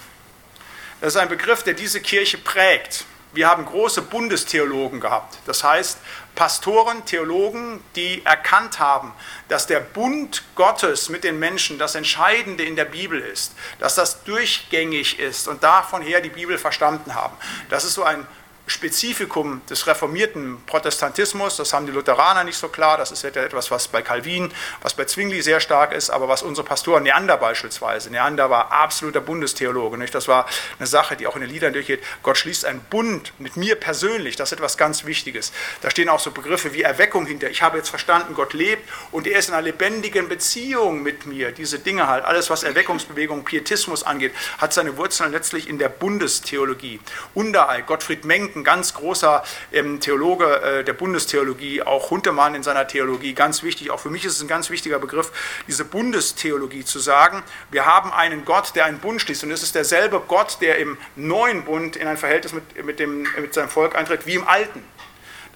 Das 1.02 1.14
ist 1.14 1.22
ein 1.22 1.30
Begriff, 1.30 1.64
der 1.64 1.74
diese 1.74 2.02
Kirche 2.02 2.38
prägt 2.38 3.06
wir 3.34 3.48
haben 3.48 3.66
große 3.66 4.02
Bundestheologen 4.02 5.00
gehabt. 5.00 5.38
Das 5.46 5.64
heißt, 5.64 6.00
Pastoren, 6.38 7.04
Theologen, 7.06 7.84
die 7.96 8.24
erkannt 8.24 8.78
haben, 8.80 9.12
dass 9.50 9.66
der 9.66 9.80
Bund 9.80 10.44
Gottes 10.54 11.10
mit 11.10 11.24
den 11.24 11.40
Menschen 11.40 11.80
das 11.80 11.96
Entscheidende 11.96 12.64
in 12.64 12.76
der 12.76 12.86
Bibel 12.86 13.20
ist, 13.20 13.56
dass 13.80 13.96
das 13.96 14.24
durchgängig 14.24 15.20
ist 15.20 15.48
und 15.48 15.64
davon 15.64 16.04
her 16.04 16.22
die 16.22 16.30
Bibel 16.30 16.60
verstanden 16.60 17.16
haben. 17.16 17.36
Das 17.72 17.84
ist 17.84 17.96
so 17.96 18.04
ein 18.04 18.28
Spezifikum 18.68 19.62
des 19.70 19.88
reformierten 19.88 20.62
Protestantismus, 20.66 21.56
das 21.56 21.72
haben 21.74 21.86
die 21.86 21.94
Lutheraner 21.94 22.44
nicht 22.44 22.58
so 22.58 22.68
klar, 22.68 22.98
das 22.98 23.12
ist 23.12 23.24
etwas, 23.24 23.72
was 23.72 23.88
bei 23.88 24.02
Calvin, 24.02 24.52
was 24.82 24.94
bei 24.94 25.06
Zwingli 25.06 25.42
sehr 25.42 25.60
stark 25.60 25.94
ist, 25.94 26.10
aber 26.10 26.28
was 26.28 26.44
unsere 26.44 26.68
Pastoren, 26.68 27.04
Neander 27.04 27.38
beispielsweise, 27.38 28.10
Neander 28.10 28.50
war 28.50 28.72
absoluter 28.72 29.22
Bundestheologe, 29.22 29.98
nicht? 29.98 30.14
das 30.14 30.28
war 30.28 30.48
eine 30.80 30.88
Sache, 30.88 31.16
die 31.16 31.28
auch 31.28 31.36
in 31.36 31.42
den 31.42 31.50
Liedern 31.50 31.74
durchgeht, 31.74 32.04
Gott 32.24 32.38
schließt 32.38 32.66
einen 32.66 32.82
Bund 32.82 33.34
mit 33.40 33.56
mir 33.56 33.76
persönlich, 33.76 34.36
das 34.36 34.52
ist 34.52 34.58
etwas 34.58 34.78
ganz 34.78 35.06
Wichtiges. 35.06 35.54
Da 35.82 35.90
stehen 35.90 36.10
auch 36.10 36.20
so 36.20 36.32
Begriffe 36.32 36.74
wie 36.74 36.82
Erweckung 36.82 37.26
hinter, 37.26 37.50
ich 37.50 37.62
habe 37.62 37.78
jetzt 37.78 37.90
verstanden, 37.90 38.34
Gott 38.36 38.54
lebt 38.54 38.88
und 39.12 39.28
er 39.28 39.40
ist 39.40 39.48
in 39.48 39.54
einer 39.54 39.64
lebendigen 39.64 40.28
Beziehung 40.28 41.04
mit 41.04 41.26
mir, 41.26 41.52
diese 41.54 41.80
Dinge 41.80 42.08
halt, 42.08 42.26
alles 42.26 42.50
was 42.50 42.64
Erweckungsbewegung, 42.64 43.46
Pietismus 43.46 44.04
angeht, 44.04 44.34
hat 44.58 44.74
seine 44.74 44.98
Wurzeln 44.98 45.32
letztlich 45.32 45.70
in 45.70 45.80
der 45.80 45.90
Bundestheologie. 45.90 47.00
Underei, 47.34 47.82
Gottfried 47.82 48.26
Menken, 48.26 48.57
ein 48.58 48.64
ganz 48.64 48.94
großer 48.94 49.44
ähm, 49.72 50.00
Theologe 50.00 50.62
äh, 50.62 50.84
der 50.84 50.94
Bundestheologie, 50.94 51.82
auch 51.82 52.12
Huntemann 52.12 52.56
in 52.56 52.64
seiner 52.64 52.88
Theologie, 52.88 53.34
ganz 53.34 53.64
wichtig, 53.64 53.92
auch 53.92 54.00
für 54.00 54.10
mich 54.10 54.26
ist 54.26 54.34
es 54.34 54.42
ein 54.42 54.48
ganz 54.48 54.70
wichtiger 54.70 55.00
Begriff, 55.00 55.32
diese 55.68 55.86
Bundestheologie 55.86 56.84
zu 56.84 57.00
sagen, 57.00 57.44
wir 57.72 57.86
haben 57.86 58.12
einen 58.12 58.46
Gott, 58.46 58.76
der 58.76 58.86
einen 58.86 59.00
Bund 59.00 59.22
schließt 59.22 59.44
und 59.44 59.52
es 59.52 59.64
ist 59.64 59.76
derselbe 59.76 60.22
Gott, 60.28 60.58
der 60.62 60.78
im 60.80 60.98
neuen 61.16 61.64
Bund 61.64 61.96
in 61.96 62.08
ein 62.08 62.18
Verhältnis 62.18 62.54
mit, 62.54 62.86
mit, 62.86 63.00
dem, 63.00 63.28
mit 63.40 63.54
seinem 63.54 63.70
Volk 63.70 63.96
eintritt, 63.96 64.26
wie 64.26 64.36
im 64.36 64.48
alten. 64.48 64.84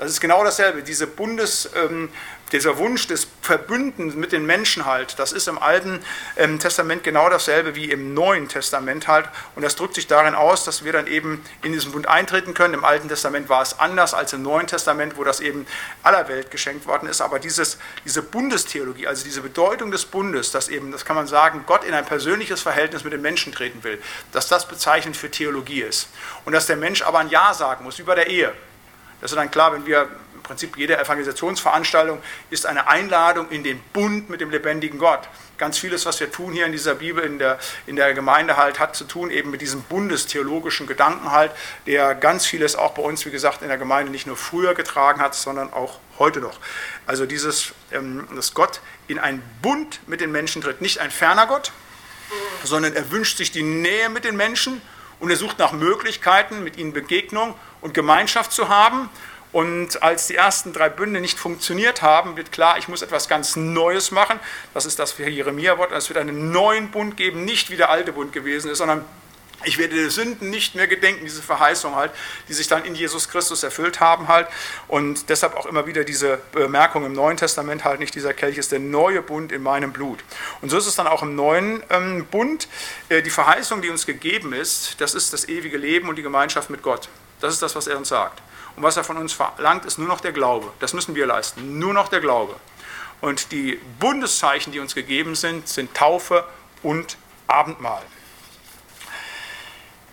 Das 0.01 0.09
ist 0.09 0.19
genau 0.19 0.43
dasselbe. 0.43 0.81
Diese 0.81 1.05
Bundes, 1.05 1.69
ähm, 1.75 2.09
dieser 2.51 2.77
Wunsch 2.77 3.07
des 3.07 3.27
Verbündens 3.41 4.15
mit 4.15 4.31
den 4.31 4.45
Menschen 4.45 4.85
halt, 4.85 5.17
das 5.19 5.31
ist 5.31 5.47
im 5.47 5.57
Alten 5.57 5.99
ähm, 6.35 6.59
Testament 6.59 7.03
genau 7.03 7.29
dasselbe 7.29 7.75
wie 7.75 7.89
im 7.89 8.13
Neuen 8.13 8.49
Testament 8.49 9.07
halt. 9.07 9.29
Und 9.55 9.63
das 9.63 9.75
drückt 9.75 9.95
sich 9.95 10.07
darin 10.07 10.35
aus, 10.35 10.65
dass 10.65 10.83
wir 10.83 10.91
dann 10.91 11.07
eben 11.07 11.43
in 11.63 11.71
diesen 11.71 11.91
Bund 11.91 12.07
eintreten 12.07 12.53
können. 12.53 12.73
Im 12.73 12.83
Alten 12.83 13.07
Testament 13.07 13.47
war 13.49 13.61
es 13.61 13.79
anders 13.79 14.13
als 14.13 14.33
im 14.33 14.41
Neuen 14.41 14.67
Testament, 14.67 15.17
wo 15.17 15.23
das 15.23 15.39
eben 15.39 15.65
aller 16.03 16.27
Welt 16.27 16.51
geschenkt 16.51 16.85
worden 16.85 17.07
ist. 17.07 17.21
Aber 17.21 17.39
dieses, 17.39 17.77
diese 18.03 18.21
Bundestheologie, 18.21 19.07
also 19.07 19.23
diese 19.23 19.41
Bedeutung 19.41 19.91
des 19.91 20.05
Bundes, 20.05 20.51
dass 20.51 20.67
eben, 20.67 20.91
das 20.91 21.05
kann 21.05 21.15
man 21.15 21.27
sagen, 21.27 21.63
Gott 21.65 21.83
in 21.85 21.93
ein 21.93 22.05
persönliches 22.05 22.61
Verhältnis 22.61 23.03
mit 23.03 23.13
den 23.13 23.21
Menschen 23.21 23.53
treten 23.53 23.83
will, 23.83 24.01
dass 24.33 24.47
das 24.47 24.67
bezeichnend 24.67 25.15
für 25.15 25.31
Theologie 25.31 25.81
ist. 25.81 26.09
Und 26.45 26.53
dass 26.53 26.65
der 26.65 26.75
Mensch 26.75 27.01
aber 27.01 27.19
ein 27.19 27.29
Ja 27.29 27.53
sagen 27.53 27.83
muss, 27.85 28.01
bei 28.01 28.15
der 28.15 28.27
Ehe. 28.27 28.51
Das 29.21 29.31
ist 29.31 29.37
dann 29.37 29.51
klar, 29.51 29.73
wenn 29.73 29.85
wir 29.85 30.09
im 30.41 30.43
Prinzip 30.43 30.75
jede 30.75 30.97
Evangelisationsveranstaltung 30.97 32.19
ist 32.49 32.65
eine 32.65 32.87
Einladung 32.87 33.49
in 33.51 33.63
den 33.63 33.79
Bund 33.93 34.27
mit 34.29 34.41
dem 34.41 34.49
lebendigen 34.49 34.97
Gott. 34.97 35.29
Ganz 35.59 35.77
vieles, 35.77 36.07
was 36.07 36.19
wir 36.19 36.31
tun 36.31 36.51
hier 36.51 36.65
in 36.65 36.71
dieser 36.71 36.95
Bibel, 36.95 37.23
in 37.23 37.37
der, 37.37 37.59
in 37.85 37.95
der 37.95 38.15
Gemeinde 38.15 38.57
halt, 38.57 38.79
hat 38.79 38.95
zu 38.95 39.03
tun 39.03 39.29
eben 39.29 39.51
mit 39.51 39.61
diesem 39.61 39.83
bundestheologischen 39.83 40.87
Gedanken 40.87 41.31
halt, 41.31 41.51
der 41.85 42.15
ganz 42.15 42.47
vieles 42.47 42.75
auch 42.75 42.95
bei 42.95 43.03
uns, 43.03 43.23
wie 43.27 43.29
gesagt, 43.29 43.61
in 43.61 43.67
der 43.67 43.77
Gemeinde 43.77 44.11
nicht 44.11 44.25
nur 44.25 44.35
früher 44.35 44.73
getragen 44.73 45.21
hat, 45.21 45.35
sondern 45.35 45.71
auch 45.71 45.99
heute 46.17 46.39
noch. 46.39 46.59
Also 47.05 47.27
dieses, 47.27 47.73
ähm, 47.91 48.27
dass 48.35 48.55
Gott 48.55 48.81
in 49.07 49.19
einen 49.19 49.43
Bund 49.61 49.99
mit 50.07 50.21
den 50.21 50.31
Menschen 50.31 50.63
tritt, 50.63 50.81
nicht 50.81 50.99
ein 50.99 51.11
ferner 51.11 51.45
Gott, 51.45 51.71
sondern 52.63 52.93
er 52.93 53.11
wünscht 53.11 53.37
sich 53.37 53.51
die 53.51 53.63
Nähe 53.63 54.09
mit 54.09 54.23
den 54.23 54.35
Menschen 54.35 54.81
und 55.19 55.29
er 55.29 55.37
sucht 55.37 55.59
nach 55.59 55.71
Möglichkeiten, 55.71 56.63
mit 56.63 56.77
ihnen 56.77 56.93
Begegnung 56.93 57.53
und 57.81 57.93
Gemeinschaft 57.93 58.51
zu 58.51 58.69
haben. 58.69 59.07
Und 59.51 60.01
als 60.01 60.27
die 60.27 60.35
ersten 60.35 60.71
drei 60.71 60.89
Bünde 60.89 61.19
nicht 61.19 61.37
funktioniert 61.37 62.01
haben, 62.01 62.37
wird 62.37 62.51
klar, 62.51 62.77
ich 62.77 62.87
muss 62.87 63.01
etwas 63.01 63.27
ganz 63.27 63.55
Neues 63.55 64.11
machen. 64.11 64.39
Das 64.73 64.85
ist 64.85 64.97
das 64.99 65.17
Jeremia-Wort. 65.17 65.91
Es 65.91 66.09
wird 66.09 66.19
einen 66.19 66.51
neuen 66.51 66.91
Bund 66.91 67.17
geben, 67.17 67.43
nicht 67.43 67.69
wie 67.69 67.77
der 67.77 67.89
alte 67.89 68.13
Bund 68.13 68.31
gewesen 68.31 68.71
ist, 68.71 68.77
sondern 68.77 69.03
ich 69.63 69.77
werde 69.77 69.95
der 69.95 70.09
Sünden 70.09 70.49
nicht 70.49 70.75
mehr 70.75 70.87
gedenken, 70.87 71.23
diese 71.23 71.41
Verheißung 71.41 71.95
halt, 71.95 72.11
die 72.47 72.53
sich 72.53 72.67
dann 72.67 72.83
in 72.83 72.95
Jesus 72.95 73.29
Christus 73.29 73.61
erfüllt 73.63 73.99
haben 73.99 74.27
halt. 74.27 74.47
Und 74.87 75.29
deshalb 75.29 75.55
auch 75.55 75.65
immer 75.65 75.85
wieder 75.85 76.03
diese 76.03 76.39
Bemerkung 76.51 77.05
im 77.05 77.13
Neuen 77.13 77.37
Testament 77.37 77.83
halt 77.83 77.99
nicht, 77.99 78.15
dieser 78.15 78.33
Kelch 78.33 78.57
ist 78.57 78.71
der 78.71 78.79
neue 78.79 79.21
Bund 79.21 79.51
in 79.51 79.61
meinem 79.61 79.93
Blut. 79.93 80.23
Und 80.61 80.69
so 80.69 80.77
ist 80.77 80.87
es 80.87 80.95
dann 80.95 81.07
auch 81.07 81.21
im 81.21 81.35
neuen 81.35 81.83
ähm, 81.89 82.25
Bund. 82.25 82.67
Äh, 83.09 83.21
die 83.21 83.29
Verheißung, 83.29 83.81
die 83.81 83.89
uns 83.89 84.05
gegeben 84.05 84.53
ist, 84.53 84.99
das 84.99 85.13
ist 85.13 85.33
das 85.33 85.47
ewige 85.47 85.77
Leben 85.77 86.09
und 86.09 86.15
die 86.15 86.23
Gemeinschaft 86.23 86.69
mit 86.69 86.81
Gott. 86.81 87.09
Das 87.39 87.53
ist 87.53 87.61
das, 87.61 87.75
was 87.75 87.87
er 87.87 87.97
uns 87.97 88.09
sagt. 88.09 88.41
Und 88.75 88.83
was 88.83 88.97
er 88.97 89.03
von 89.03 89.17
uns 89.17 89.33
verlangt, 89.33 89.85
ist 89.85 89.97
nur 89.97 90.07
noch 90.07 90.21
der 90.21 90.31
Glaube. 90.31 90.71
Das 90.79 90.93
müssen 90.93 91.15
wir 91.15 91.25
leisten. 91.25 91.79
Nur 91.79 91.93
noch 91.93 92.07
der 92.07 92.19
Glaube. 92.19 92.55
Und 93.21 93.51
die 93.51 93.79
Bundeszeichen, 93.99 94.71
die 94.71 94.79
uns 94.79 94.95
gegeben 94.95 95.35
sind, 95.35 95.67
sind 95.67 95.93
Taufe 95.93 96.45
und 96.81 97.17
Abendmahl. 97.47 98.01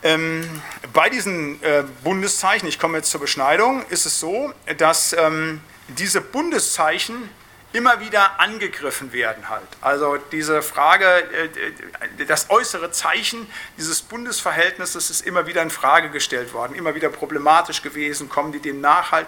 Ähm, 0.02 0.62
bei 0.92 1.09
diesen 1.09 1.62
äh, 1.62 1.84
Bundeszeichen, 2.04 2.68
ich 2.68 2.78
komme 2.78 2.98
jetzt 2.98 3.11
zur 3.11 3.20
Beschneidung, 3.20 3.84
ist 3.88 4.06
es 4.06 4.20
so, 4.20 4.52
dass 4.76 5.12
ähm, 5.12 5.61
diese 5.88 6.20
Bundeszeichen 6.20 7.28
immer 7.73 8.01
wieder 8.01 8.41
angegriffen 8.41 9.12
werden 9.12 9.51
halt. 9.51 9.66
Also 9.83 10.16
diese 10.33 10.62
Frage, 10.62 11.05
äh, 11.07 12.25
das 12.27 12.49
äußere 12.49 12.91
Zeichen 12.93 13.47
dieses 13.77 14.01
Bundesverhältnisses 14.01 15.11
ist 15.11 15.27
immer 15.27 15.47
wieder 15.47 15.62
in 15.62 15.71
Frage 15.71 16.09
gestellt 16.09 16.55
worden, 16.55 16.75
immer 16.75 16.95
wieder 16.95 17.11
problematisch 17.11 17.83
gewesen, 17.83 18.29
kommen 18.29 18.53
die 18.53 18.61
dem 18.61 18.81
nach 18.81 19.12
halt. 19.12 19.27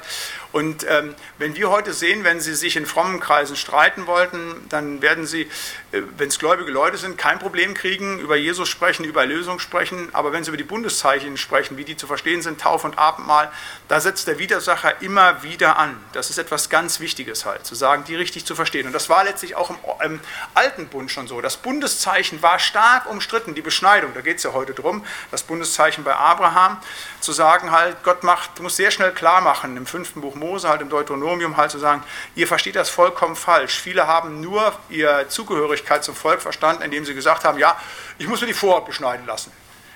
Und 0.52 0.84
ähm, 0.88 1.14
wenn 1.38 1.54
wir 1.54 1.70
heute 1.70 1.92
sehen, 1.92 2.24
wenn 2.24 2.40
sie 2.40 2.54
sich 2.54 2.76
in 2.76 2.84
frommen 2.84 3.20
Kreisen 3.20 3.54
streiten 3.54 4.06
wollten, 4.06 4.66
dann 4.68 5.00
werden 5.00 5.26
sie, 5.26 5.42
äh, 5.92 6.02
wenn 6.16 6.28
es 6.28 6.38
gläubige 6.38 6.72
Leute 6.72 6.96
sind, 6.96 7.16
kein 7.16 7.38
Problem 7.38 7.74
kriegen, 7.74 8.18
über 8.18 8.36
Jesus 8.36 8.68
sprechen, 8.68 9.04
über 9.04 9.20
Erlösung 9.20 9.60
sprechen, 9.60 10.08
aber 10.12 10.32
wenn 10.32 10.42
sie 10.42 10.50
über 10.50 10.56
die 10.56 10.64
Bundeszeichen 10.64 11.36
sprechen, 11.36 11.76
wie 11.76 11.84
die 11.84 11.96
zu 11.96 12.08
verstehen 12.08 12.42
sind, 12.42 12.60
Taufe 12.60 12.88
und 12.88 12.98
Abendmahl, 12.98 13.52
da 13.86 14.00
setzt 14.00 14.26
der 14.26 14.38
Widersacher 14.38 15.00
immer 15.02 15.42
wieder 15.44 15.78
an. 15.78 15.96
Das 16.12 16.30
ist 16.30 16.38
etwas 16.38 16.68
ganz 16.68 16.98
Wichtiges 16.98 17.44
halt, 17.44 17.64
zu 17.64 17.76
sagen, 17.76 18.02
die 18.08 18.16
richtig 18.16 18.44
zu 18.44 18.56
verstehen. 18.56 18.86
Und 18.86 18.92
das 18.92 19.08
war 19.08 19.22
letztlich 19.22 19.54
auch 19.54 19.70
im, 19.70 19.76
im 20.04 20.20
alten 20.54 20.88
Bund 20.88 21.12
schon 21.12 21.28
so. 21.28 21.40
Das 21.40 21.58
Bundeszeichen 21.58 22.42
war 22.42 22.58
stark 22.58 23.08
umstritten, 23.08 23.54
die 23.54 23.62
Beschneidung, 23.62 24.14
da 24.14 24.20
geht 24.20 24.38
es 24.38 24.42
ja 24.42 24.52
heute 24.52 24.74
drum, 24.74 25.04
das 25.30 25.44
Bundeszeichen 25.44 26.02
bei 26.02 26.14
Abraham, 26.14 26.78
zu 27.20 27.32
sagen 27.32 27.70
halt, 27.70 28.02
Gott 28.02 28.24
macht, 28.24 28.58
muss 28.60 28.76
sehr 28.76 28.90
schnell 28.90 29.12
klar 29.12 29.40
machen, 29.40 29.76
im 29.76 29.86
fünften 29.86 30.20
Buch 30.20 30.34
Mose, 30.40 30.68
halt 30.68 30.80
im 30.80 30.88
Deuteronomium 30.88 31.56
halt 31.56 31.70
zu 31.70 31.78
sagen, 31.78 32.02
ihr 32.34 32.48
versteht 32.48 32.74
das 32.74 32.90
vollkommen 32.90 33.36
falsch. 33.36 33.78
Viele 33.78 34.08
haben 34.08 34.40
nur 34.40 34.72
ihre 34.88 35.28
Zugehörigkeit 35.28 36.02
zum 36.02 36.16
Volk 36.16 36.42
verstanden, 36.42 36.82
indem 36.82 37.04
sie 37.04 37.14
gesagt 37.14 37.44
haben, 37.44 37.58
ja, 37.58 37.76
ich 38.18 38.26
muss 38.26 38.40
mir 38.40 38.48
die 38.48 38.54
Vorhaut 38.54 38.86
beschneiden 38.86 39.26
lassen. 39.26 39.52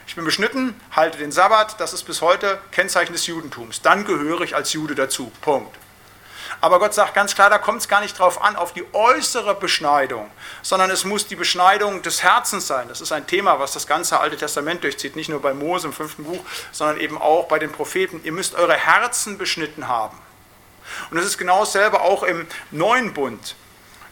Ich 0.07 0.15
bin 0.15 0.25
beschnitten, 0.25 0.79
halte 0.93 1.19
den 1.19 1.33
Sabbat, 1.33 1.81
das 1.81 1.95
ist 1.95 2.05
bis 2.05 2.21
heute 2.21 2.61
Kennzeichen 2.71 3.13
des 3.13 3.27
Judentums. 3.27 3.83
Dann 3.83 4.05
gehöre 4.05 4.43
ich 4.43 4.55
als 4.55 4.73
Jude 4.73 4.95
dazu. 4.95 5.33
Punkt. 5.41 5.75
Aber 6.61 6.79
Gott 6.79 6.95
sagt 6.95 7.15
ganz 7.15 7.35
klar, 7.35 7.51
da 7.51 7.59
kommt 7.59 7.81
es 7.81 7.89
gar 7.89 8.01
nicht 8.01 8.19
drauf 8.19 8.43
an, 8.43 8.57
auf 8.57 8.73
die 8.73 8.85
äußere 8.93 9.55
Beschneidung, 9.55 10.31
sondern 10.63 10.91
es 10.91 11.05
muss 11.05 11.27
die 11.27 11.37
Beschneidung 11.37 12.03
des 12.03 12.23
Herzens 12.23 12.67
sein. 12.67 12.89
Das 12.89 13.01
ist 13.01 13.13
ein 13.13 13.27
Thema, 13.27 13.59
was 13.59 13.73
das 13.73 13.87
ganze 13.87 14.21
Alte 14.21 14.37
Testament 14.37 14.85
durchzieht, 14.85 15.17
nicht 15.17 15.29
nur 15.29 15.41
bei 15.41 15.55
Mose 15.55 15.89
im 15.89 15.93
fünften 15.93 16.25
Buch, 16.25 16.45
sondern 16.73 17.01
eben 17.01 17.21
auch 17.21 17.49
bei 17.49 17.59
den 17.59 17.73
Propheten. 17.73 18.21
Ihr 18.25 18.33
müsst 18.33 18.55
eure 18.55 18.75
Herzen 18.75 19.39
beschnitten 19.39 19.89
haben. 19.89 20.19
Und 21.11 21.19
es 21.19 21.25
ist 21.25 21.39
genau 21.39 21.61
dasselbe 21.61 22.01
auch 22.01 22.23
im 22.23 22.47
neuen 22.71 23.15
Bund. 23.15 23.57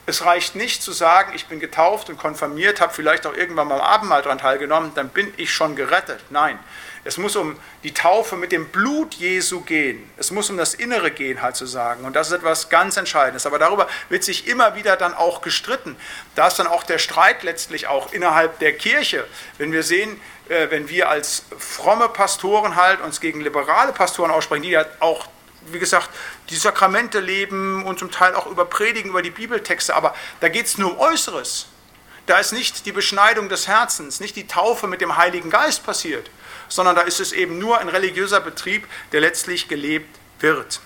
Es 0.04 0.24
reicht 0.24 0.56
nicht 0.56 0.82
zu 0.82 0.90
sagen, 0.90 1.32
ich 1.34 1.46
bin 1.46 1.60
getauft 1.60 2.10
und 2.10 2.18
konfirmiert, 2.18 2.80
habe 2.80 2.92
vielleicht 2.92 3.24
auch 3.24 3.34
irgendwann 3.34 3.68
mal 3.68 3.80
am 3.80 3.86
Abendmahl 3.86 4.22
daran 4.22 4.38
teilgenommen, 4.38 4.92
dann 4.94 5.10
bin 5.10 5.32
ich 5.36 5.52
schon 5.52 5.76
gerettet. 5.76 6.18
Nein, 6.30 6.58
es 7.04 7.18
muss 7.18 7.34
um 7.34 7.56
die 7.82 7.92
Taufe 7.92 8.36
mit 8.36 8.52
dem 8.52 8.68
Blut 8.68 9.14
Jesu 9.14 9.62
gehen. 9.62 10.08
Es 10.16 10.30
muss 10.30 10.50
um 10.50 10.56
das 10.56 10.74
Innere 10.74 11.10
gehen, 11.10 11.42
halt 11.42 11.56
zu 11.56 11.66
sagen. 11.66 12.04
Und 12.04 12.14
das 12.14 12.28
ist 12.28 12.34
etwas 12.34 12.68
ganz 12.68 12.96
Entscheidendes. 12.96 13.44
Aber 13.44 13.58
darüber 13.58 13.88
wird 14.08 14.22
sich 14.22 14.46
immer 14.46 14.76
wieder 14.76 14.96
dann 14.96 15.12
auch 15.12 15.42
gestritten. 15.42 15.96
Da 16.36 16.46
ist 16.46 16.60
dann 16.60 16.68
auch 16.68 16.84
der 16.84 16.98
Streit 16.98 17.42
letztlich 17.42 17.88
auch 17.88 18.12
innerhalb 18.12 18.60
der 18.60 18.76
Kirche. 18.76 19.26
Wenn 19.58 19.72
wir 19.72 19.82
sehen, 19.82 20.20
äh, 20.48 20.70
wenn 20.70 20.88
wir 20.88 21.08
als 21.08 21.44
fromme 21.58 22.08
Pastoren 22.08 22.76
halt 22.76 23.00
uns 23.00 23.20
gegen 23.20 23.40
liberale 23.40 23.92
Pastoren 23.92 24.30
aussprechen, 24.30 24.62
die 24.62 24.70
ja 24.70 24.84
auch 25.00 25.26
wie 25.66 25.78
gesagt, 25.78 26.10
die 26.50 26.56
Sakramente 26.56 27.20
leben 27.20 27.84
und 27.84 27.98
zum 27.98 28.10
Teil 28.10 28.34
auch 28.34 28.46
über 28.46 28.64
Predigen, 28.64 29.10
über 29.10 29.22
die 29.22 29.30
Bibeltexte, 29.30 29.94
aber 29.94 30.14
da 30.40 30.48
geht 30.48 30.66
es 30.66 30.78
nur 30.78 30.92
um 30.92 30.98
Äußeres. 30.98 31.66
Da 32.26 32.38
ist 32.38 32.52
nicht 32.52 32.86
die 32.86 32.92
Beschneidung 32.92 33.48
des 33.48 33.66
Herzens, 33.66 34.20
nicht 34.20 34.36
die 34.36 34.46
Taufe 34.46 34.86
mit 34.86 35.00
dem 35.00 35.16
Heiligen 35.16 35.50
Geist 35.50 35.84
passiert, 35.84 36.30
sondern 36.68 36.94
da 36.94 37.02
ist 37.02 37.20
es 37.20 37.32
eben 37.32 37.58
nur 37.58 37.78
ein 37.78 37.88
religiöser 37.88 38.40
Betrieb, 38.40 38.86
der 39.10 39.20
letztlich 39.20 39.68
gelebt 39.68 40.18
wird. 40.38 40.80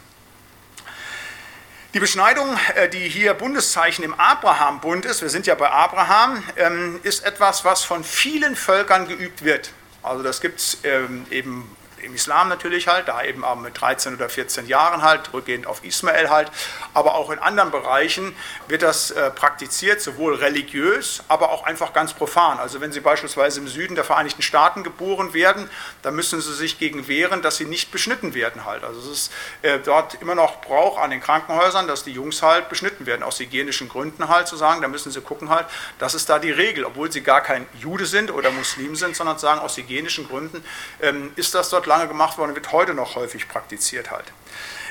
Die 1.95 2.01
Beschneidung, 2.01 2.59
äh, 2.75 2.89
die 2.89 3.09
hier 3.09 3.33
Bundeszeichen 3.35 4.05
im 4.05 4.15
Abraham-Bund 4.15 5.07
ist, 5.07 5.23
wir 5.23 5.31
sind 5.31 5.47
ja 5.47 5.55
bei 5.55 5.71
Abraham, 5.71 6.43
ähm, 6.57 7.01
ist 7.03 7.25
etwas, 7.25 7.65
was 7.65 7.85
von 7.85 8.05
vielen 8.05 8.57
Völkern 8.57 9.09
geübt 9.09 9.45
wird. 9.45 9.71
Also 10.03 10.23
das 10.23 10.41
gibt 10.41 10.61
es 10.61 10.79
ähm, 10.85 11.27
eben 11.31 11.76
im 12.03 12.15
Islam 12.15 12.49
natürlich 12.49 12.89
halt, 12.89 13.09
da 13.09 13.23
eben 13.23 13.45
mit 13.63 13.81
13 13.81 14.15
oder 14.15 14.29
14 14.29 14.67
Jahren 14.67 15.03
halt, 15.03 15.33
rückgehend 15.33 15.67
auf 15.67 15.85
Ismael 15.85 16.31
halt, 16.31 16.51
aber 16.95 17.15
auch 17.15 17.31
in 17.31 17.39
anderen 17.39 17.71
Bereichen 17.71 18.35
wird 18.69 18.83
das 18.83 19.11
äh, 19.11 19.31
praktiziert, 19.31 20.01
sowohl 20.01 20.35
religiös, 20.35 21.23
aber 21.29 21.51
auch 21.51 21.65
einfach 21.65 21.93
ganz 21.93 22.13
profan. 22.13 22.59
Also 22.59 22.81
wenn 22.81 22.93
Sie 22.93 23.01
beispielsweise 23.01 23.61
im 23.61 23.69
Süden 23.69 23.95
der 23.95 24.05
Vereinigten 24.05 24.43
Staaten 24.43 24.85
geboren 24.85 25.35
werden, 25.35 25.71
dann 26.03 26.15
müssen 26.15 26.41
Sie 26.41 26.55
sich 26.55 26.79
gegen 26.79 27.09
wehren, 27.09 27.43
dass 27.43 27.57
Sie 27.57 27.65
nicht 27.65 27.91
beschnitten 27.91 28.35
werden 28.35 28.65
halt. 28.65 28.85
Also 28.85 29.01
es 29.01 29.07
ist 29.07 29.33
äh, 29.63 29.79
dort 29.79 30.21
immer 30.21 30.35
noch 30.35 30.61
Brauch 30.61 30.99
an 30.99 31.11
den 31.11 31.21
Krankenhäusern, 31.21 31.89
dass 31.89 32.05
die 32.05 32.13
Jungs 32.13 32.43
halt 32.43 32.69
beschnitten 32.69 33.07
werden, 33.07 33.23
aus 33.23 33.39
hygienischen 33.41 33.89
Gründen 33.89 34.29
halt 34.29 34.49
zu 34.49 34.57
sagen, 34.57 34.83
da 34.83 34.89
müssen 34.89 35.11
Sie 35.11 35.21
gucken 35.21 35.49
halt, 35.49 35.67
das 35.99 36.15
ist 36.15 36.29
da 36.29 36.39
die 36.39 36.51
Regel, 36.51 36.85
obwohl 36.85 37.11
Sie 37.11 37.23
gar 37.23 37.41
kein 37.41 37.67
Jude 37.81 38.07
sind 38.07 38.31
oder 38.31 38.51
Muslim 38.51 38.97
sind, 38.97 39.17
sondern 39.17 39.39
sagen, 39.39 39.61
aus 39.61 39.77
hygienischen 39.77 40.29
Gründen 40.29 40.65
ähm, 41.01 41.33
ist 41.37 41.55
das 41.55 41.71
dort 41.71 41.86
lange 41.87 42.09
gemacht 42.09 42.39
worden 42.39 42.51
und 42.51 42.57
wird 42.57 42.73
heute 42.73 42.95
noch 42.95 43.17
häufig 43.17 43.49
praktiziert 43.49 44.11
halt. 44.11 44.27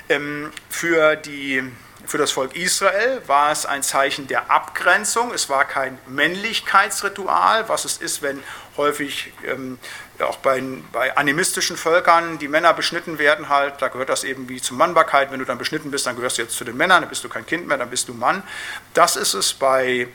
Ähm, 0.10 0.52
für 0.70 1.16
die 1.16 1.64
für 2.08 2.18
das 2.18 2.32
Volk 2.32 2.56
Israel 2.56 3.22
war 3.26 3.52
es 3.52 3.66
ein 3.66 3.82
Zeichen 3.82 4.28
der 4.28 4.52
Abgrenzung. 4.52 5.34
Es 5.34 5.50
war 5.50 5.66
kein 5.66 5.98
Männlichkeitsritual, 6.08 7.68
was 7.68 7.86
es 7.86 7.98
ist, 7.98 8.22
wenn 8.22 8.44
häufig 8.78 9.34
ähm, 9.44 9.80
auch 10.20 10.38
bei, 10.38 10.62
bei, 10.92 11.18
animistischen 11.18 11.78
Völkern 11.78 12.38
die 12.38 12.48
Männer 12.48 12.74
beschnitten 12.74 13.18
werden. 13.18 13.50
Halt, 13.50 13.82
da 13.82 13.88
gehört 13.88 14.10
das 14.10 14.24
eben 14.24 14.48
wie 14.50 14.62
zur 14.62 14.78
Mannbarkeit. 14.78 15.32
Wenn 15.32 15.40
du 15.40 15.46
dann 15.46 15.58
beschnitten 15.58 15.92
bist, 15.92 16.06
dann 16.06 16.16
gehörst 16.16 16.38
du 16.38 16.44
jetzt 16.44 16.56
zu 16.56 16.64
den 16.64 16.78
Männern, 16.78 17.02
dann 17.02 17.10
bist 17.10 17.24
du 17.24 17.30
kein 17.30 17.46
Kind 17.46 17.68
mehr, 17.68 17.78
dann 17.78 17.90
bist 17.90 18.08
du 18.08 18.14
Mann. 18.14 18.44
Das 18.94 19.16
ist 19.16 19.34
es 19.34 19.54
bei 19.54 20.08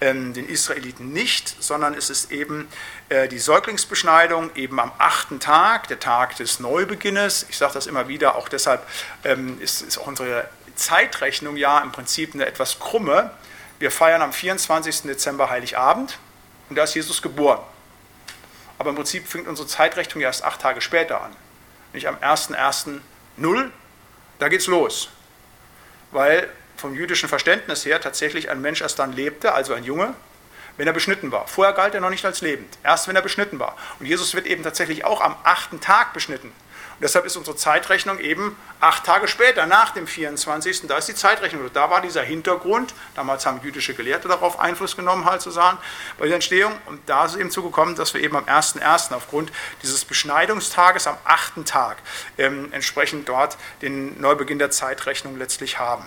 den 0.00 0.48
Israeliten 0.48 1.12
nicht, 1.12 1.62
sondern 1.62 1.94
es 1.94 2.10
ist 2.10 2.30
eben 2.30 2.68
äh, 3.08 3.28
die 3.28 3.38
Säuglingsbeschneidung 3.38 4.54
eben 4.54 4.78
am 4.80 4.92
achten 4.98 5.40
Tag, 5.40 5.88
der 5.88 6.00
Tag 6.00 6.36
des 6.36 6.60
Neubeginnes. 6.60 7.46
Ich 7.48 7.56
sage 7.56 7.74
das 7.74 7.86
immer 7.86 8.08
wieder, 8.08 8.36
auch 8.36 8.48
deshalb 8.48 8.86
ähm, 9.24 9.60
ist, 9.60 9.82
ist 9.82 9.98
auch 9.98 10.06
unsere 10.06 10.48
Zeitrechnung 10.74 11.56
ja 11.56 11.80
im 11.80 11.92
Prinzip 11.92 12.34
eine 12.34 12.46
etwas 12.46 12.78
krumme. 12.78 13.30
Wir 13.78 13.90
feiern 13.90 14.22
am 14.22 14.32
24. 14.32 15.02
Dezember 15.02 15.50
Heiligabend 15.50 16.18
und 16.68 16.76
da 16.76 16.84
ist 16.84 16.94
Jesus 16.94 17.22
geboren. 17.22 17.60
Aber 18.78 18.90
im 18.90 18.96
Prinzip 18.96 19.26
fängt 19.26 19.46
unsere 19.46 19.68
Zeitrechnung 19.68 20.22
erst 20.22 20.44
acht 20.44 20.60
Tage 20.60 20.80
später 20.80 21.22
an. 21.22 21.34
Nicht 21.92 22.08
am 22.08 22.16
1.1.0, 22.16 23.70
da 24.38 24.48
geht's 24.48 24.66
los. 24.66 25.08
Weil 26.10 26.48
vom 26.84 26.94
jüdischen 26.94 27.30
Verständnis 27.30 27.86
her 27.86 27.98
tatsächlich 27.98 28.50
ein 28.50 28.60
Mensch 28.60 28.82
erst 28.82 28.98
dann 28.98 29.14
lebte, 29.14 29.54
also 29.54 29.72
ein 29.72 29.84
Junge, 29.84 30.12
wenn 30.76 30.86
er 30.86 30.92
beschnitten 30.92 31.32
war. 31.32 31.48
Vorher 31.48 31.72
galt 31.72 31.94
er 31.94 32.02
noch 32.02 32.10
nicht 32.10 32.26
als 32.26 32.42
lebend, 32.42 32.76
erst 32.82 33.08
wenn 33.08 33.16
er 33.16 33.22
beschnitten 33.22 33.58
war. 33.58 33.74
Und 34.00 34.04
Jesus 34.04 34.34
wird 34.34 34.46
eben 34.46 34.62
tatsächlich 34.62 35.02
auch 35.02 35.22
am 35.22 35.34
achten 35.44 35.80
Tag 35.80 36.12
beschnitten. 36.12 36.48
Und 36.48 37.00
deshalb 37.00 37.24
ist 37.24 37.36
unsere 37.36 37.56
Zeitrechnung 37.56 38.18
eben 38.18 38.54
acht 38.80 39.02
Tage 39.04 39.28
später, 39.28 39.64
nach 39.64 39.92
dem 39.92 40.06
24. 40.06 40.86
Da 40.86 40.98
ist 40.98 41.08
die 41.08 41.14
Zeitrechnung. 41.14 41.70
Da 41.72 41.88
war 41.88 42.02
dieser 42.02 42.22
Hintergrund. 42.22 42.92
Damals 43.14 43.46
haben 43.46 43.60
jüdische 43.64 43.94
Gelehrte 43.94 44.28
darauf 44.28 44.60
Einfluss 44.60 44.94
genommen, 44.94 45.24
halt 45.24 45.40
zu 45.40 45.50
sagen, 45.50 45.78
bei 46.18 46.26
der 46.26 46.34
Entstehung. 46.34 46.74
Und 46.84 47.00
da 47.08 47.24
ist 47.24 47.32
es 47.32 47.38
eben 47.38 47.50
zugekommen, 47.50 47.94
dass 47.94 48.12
wir 48.12 48.20
eben 48.20 48.36
am 48.36 48.44
1.1. 48.44 49.14
aufgrund 49.14 49.50
dieses 49.82 50.04
Beschneidungstages 50.04 51.06
am 51.06 51.16
achten 51.24 51.64
Tag 51.64 51.96
ähm, 52.36 52.68
entsprechend 52.72 53.26
dort 53.26 53.56
den 53.80 54.20
Neubeginn 54.20 54.58
der 54.58 54.70
Zeitrechnung 54.70 55.38
letztlich 55.38 55.78
haben. 55.78 56.04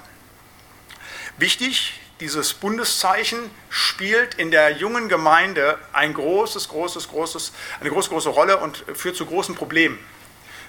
Wichtig, 1.40 1.94
dieses 2.20 2.56
Bundeszeichen 2.56 3.38
spielt 3.70 4.34
in 4.36 4.50
der 4.50 4.72
jungen 4.72 5.08
Gemeinde 5.08 5.78
ein 5.94 6.16
großes, 6.16 6.68
großes, 6.70 7.10
großes, 7.10 7.52
eine 7.80 7.92
große, 7.92 8.10
große 8.10 8.30
Rolle 8.30 8.58
und 8.58 8.84
führt 8.96 9.16
zu 9.16 9.28
großen 9.28 9.54
Problemen. 9.54 10.00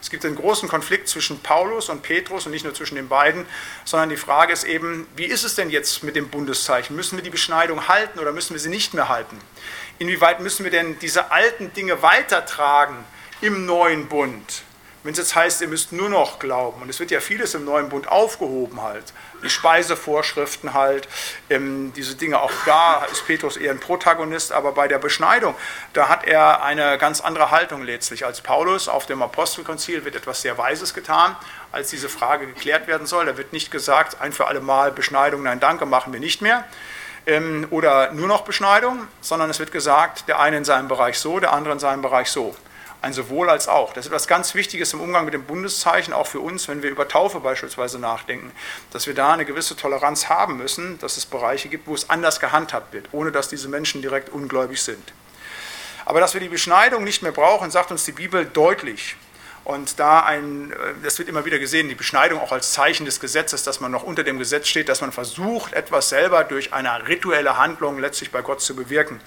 Es 0.02 0.10
gibt 0.10 0.26
einen 0.26 0.36
großen 0.36 0.68
Konflikt 0.68 1.08
zwischen 1.08 1.40
Paulus 1.40 1.88
und 1.88 2.02
Petrus 2.02 2.44
und 2.44 2.52
nicht 2.52 2.64
nur 2.64 2.74
zwischen 2.74 2.96
den 2.96 3.08
beiden, 3.08 3.46
sondern 3.86 4.10
die 4.10 4.18
Frage 4.18 4.52
ist 4.52 4.64
eben, 4.64 5.06
wie 5.16 5.24
ist 5.24 5.42
es 5.42 5.54
denn 5.54 5.70
jetzt 5.70 6.02
mit 6.04 6.16
dem 6.16 6.28
Bundeszeichen? 6.28 6.94
Müssen 6.94 7.16
wir 7.16 7.24
die 7.24 7.30
Beschneidung 7.30 7.88
halten 7.88 8.18
oder 8.18 8.32
müssen 8.32 8.52
wir 8.52 8.60
sie 8.60 8.68
nicht 8.68 8.92
mehr 8.92 9.08
halten? 9.08 9.38
Inwieweit 9.98 10.40
müssen 10.40 10.64
wir 10.64 10.70
denn 10.70 10.98
diese 10.98 11.32
alten 11.32 11.72
Dinge 11.72 12.02
weitertragen 12.02 13.06
im 13.40 13.64
neuen 13.64 14.06
Bund? 14.08 14.64
Wenn 15.08 15.12
es 15.12 15.20
jetzt 15.20 15.36
heißt, 15.36 15.62
ihr 15.62 15.68
müsst 15.68 15.90
nur 15.90 16.10
noch 16.10 16.38
glauben, 16.38 16.82
und 16.82 16.90
es 16.90 17.00
wird 17.00 17.10
ja 17.10 17.20
vieles 17.20 17.54
im 17.54 17.64
neuen 17.64 17.88
Bund 17.88 18.08
aufgehoben 18.08 18.82
halt, 18.82 19.14
die 19.42 19.48
Speisevorschriften 19.48 20.74
halt, 20.74 21.08
ähm, 21.48 21.94
diese 21.96 22.14
Dinge, 22.14 22.42
auch 22.42 22.52
da 22.66 23.06
ist 23.10 23.26
Petrus 23.26 23.56
eher 23.56 23.70
ein 23.70 23.80
Protagonist, 23.80 24.52
aber 24.52 24.72
bei 24.72 24.86
der 24.86 24.98
Beschneidung, 24.98 25.54
da 25.94 26.10
hat 26.10 26.26
er 26.26 26.62
eine 26.62 26.98
ganz 26.98 27.22
andere 27.22 27.50
Haltung 27.50 27.84
letztlich 27.84 28.26
als 28.26 28.42
Paulus. 28.42 28.86
Auf 28.86 29.06
dem 29.06 29.22
Apostelkonzil 29.22 30.04
wird 30.04 30.14
etwas 30.14 30.42
sehr 30.42 30.58
Weises 30.58 30.92
getan, 30.92 31.34
als 31.72 31.88
diese 31.88 32.10
Frage 32.10 32.46
geklärt 32.46 32.86
werden 32.86 33.06
soll. 33.06 33.24
Da 33.24 33.38
wird 33.38 33.54
nicht 33.54 33.70
gesagt, 33.70 34.20
ein 34.20 34.34
für 34.34 34.46
alle 34.46 34.60
Mal 34.60 34.92
Beschneidung, 34.92 35.42
nein, 35.44 35.58
danke, 35.58 35.86
machen 35.86 36.12
wir 36.12 36.20
nicht 36.20 36.42
mehr 36.42 36.66
ähm, 37.26 37.66
oder 37.70 38.12
nur 38.12 38.28
noch 38.28 38.42
Beschneidung, 38.42 39.08
sondern 39.22 39.48
es 39.48 39.58
wird 39.58 39.72
gesagt, 39.72 40.28
der 40.28 40.38
eine 40.38 40.58
in 40.58 40.64
seinem 40.66 40.88
Bereich 40.88 41.18
so, 41.18 41.40
der 41.40 41.54
andere 41.54 41.72
in 41.72 41.80
seinem 41.80 42.02
Bereich 42.02 42.30
so 42.30 42.54
ein 43.00 43.12
sowohl 43.12 43.48
als 43.48 43.68
auch. 43.68 43.92
Das 43.92 44.06
ist 44.06 44.10
etwas 44.10 44.26
ganz 44.26 44.54
Wichtiges 44.54 44.92
im 44.92 45.00
Umgang 45.00 45.24
mit 45.24 45.34
dem 45.34 45.44
Bundeszeichen, 45.44 46.12
auch 46.12 46.26
für 46.26 46.40
uns, 46.40 46.66
wenn 46.68 46.82
wir 46.82 46.90
über 46.90 47.06
Taufe 47.06 47.40
beispielsweise 47.40 47.98
nachdenken, 47.98 48.50
dass 48.90 49.06
wir 49.06 49.14
da 49.14 49.32
eine 49.32 49.44
gewisse 49.44 49.76
Toleranz 49.76 50.28
haben 50.28 50.56
müssen, 50.56 50.98
dass 50.98 51.16
es 51.16 51.26
Bereiche 51.26 51.68
gibt, 51.68 51.86
wo 51.86 51.94
es 51.94 52.10
anders 52.10 52.40
gehandhabt 52.40 52.92
wird, 52.92 53.08
ohne 53.12 53.30
dass 53.30 53.48
diese 53.48 53.68
Menschen 53.68 54.02
direkt 54.02 54.30
ungläubig 54.30 54.82
sind. 54.82 55.12
Aber 56.04 56.20
dass 56.20 56.34
wir 56.34 56.40
die 56.40 56.48
Beschneidung 56.48 57.04
nicht 57.04 57.22
mehr 57.22 57.32
brauchen, 57.32 57.70
sagt 57.70 57.90
uns 57.90 58.04
die 58.04 58.12
Bibel 58.12 58.46
deutlich. 58.46 59.16
Und 59.64 60.00
da 60.00 60.20
ein, 60.20 60.72
äh, 60.72 60.76
das 61.02 61.18
wird 61.18 61.28
immer 61.28 61.44
wieder 61.44 61.58
gesehen, 61.58 61.90
die 61.90 61.94
Beschneidung 61.94 62.40
auch 62.40 62.52
als 62.52 62.72
Zeichen 62.72 63.04
des 63.04 63.20
Gesetzes, 63.20 63.64
dass 63.64 63.80
man 63.80 63.92
noch 63.92 64.02
unter 64.02 64.24
dem 64.24 64.38
Gesetz 64.38 64.66
steht, 64.66 64.88
dass 64.88 65.02
man 65.02 65.12
versucht, 65.12 65.74
etwas 65.74 66.08
selber 66.08 66.44
durch 66.44 66.72
eine 66.72 67.06
rituelle 67.06 67.58
Handlung 67.58 67.98
letztlich 67.98 68.30
bei 68.30 68.40
Gott 68.40 68.62
zu 68.62 68.74
bewirken. 68.74 69.20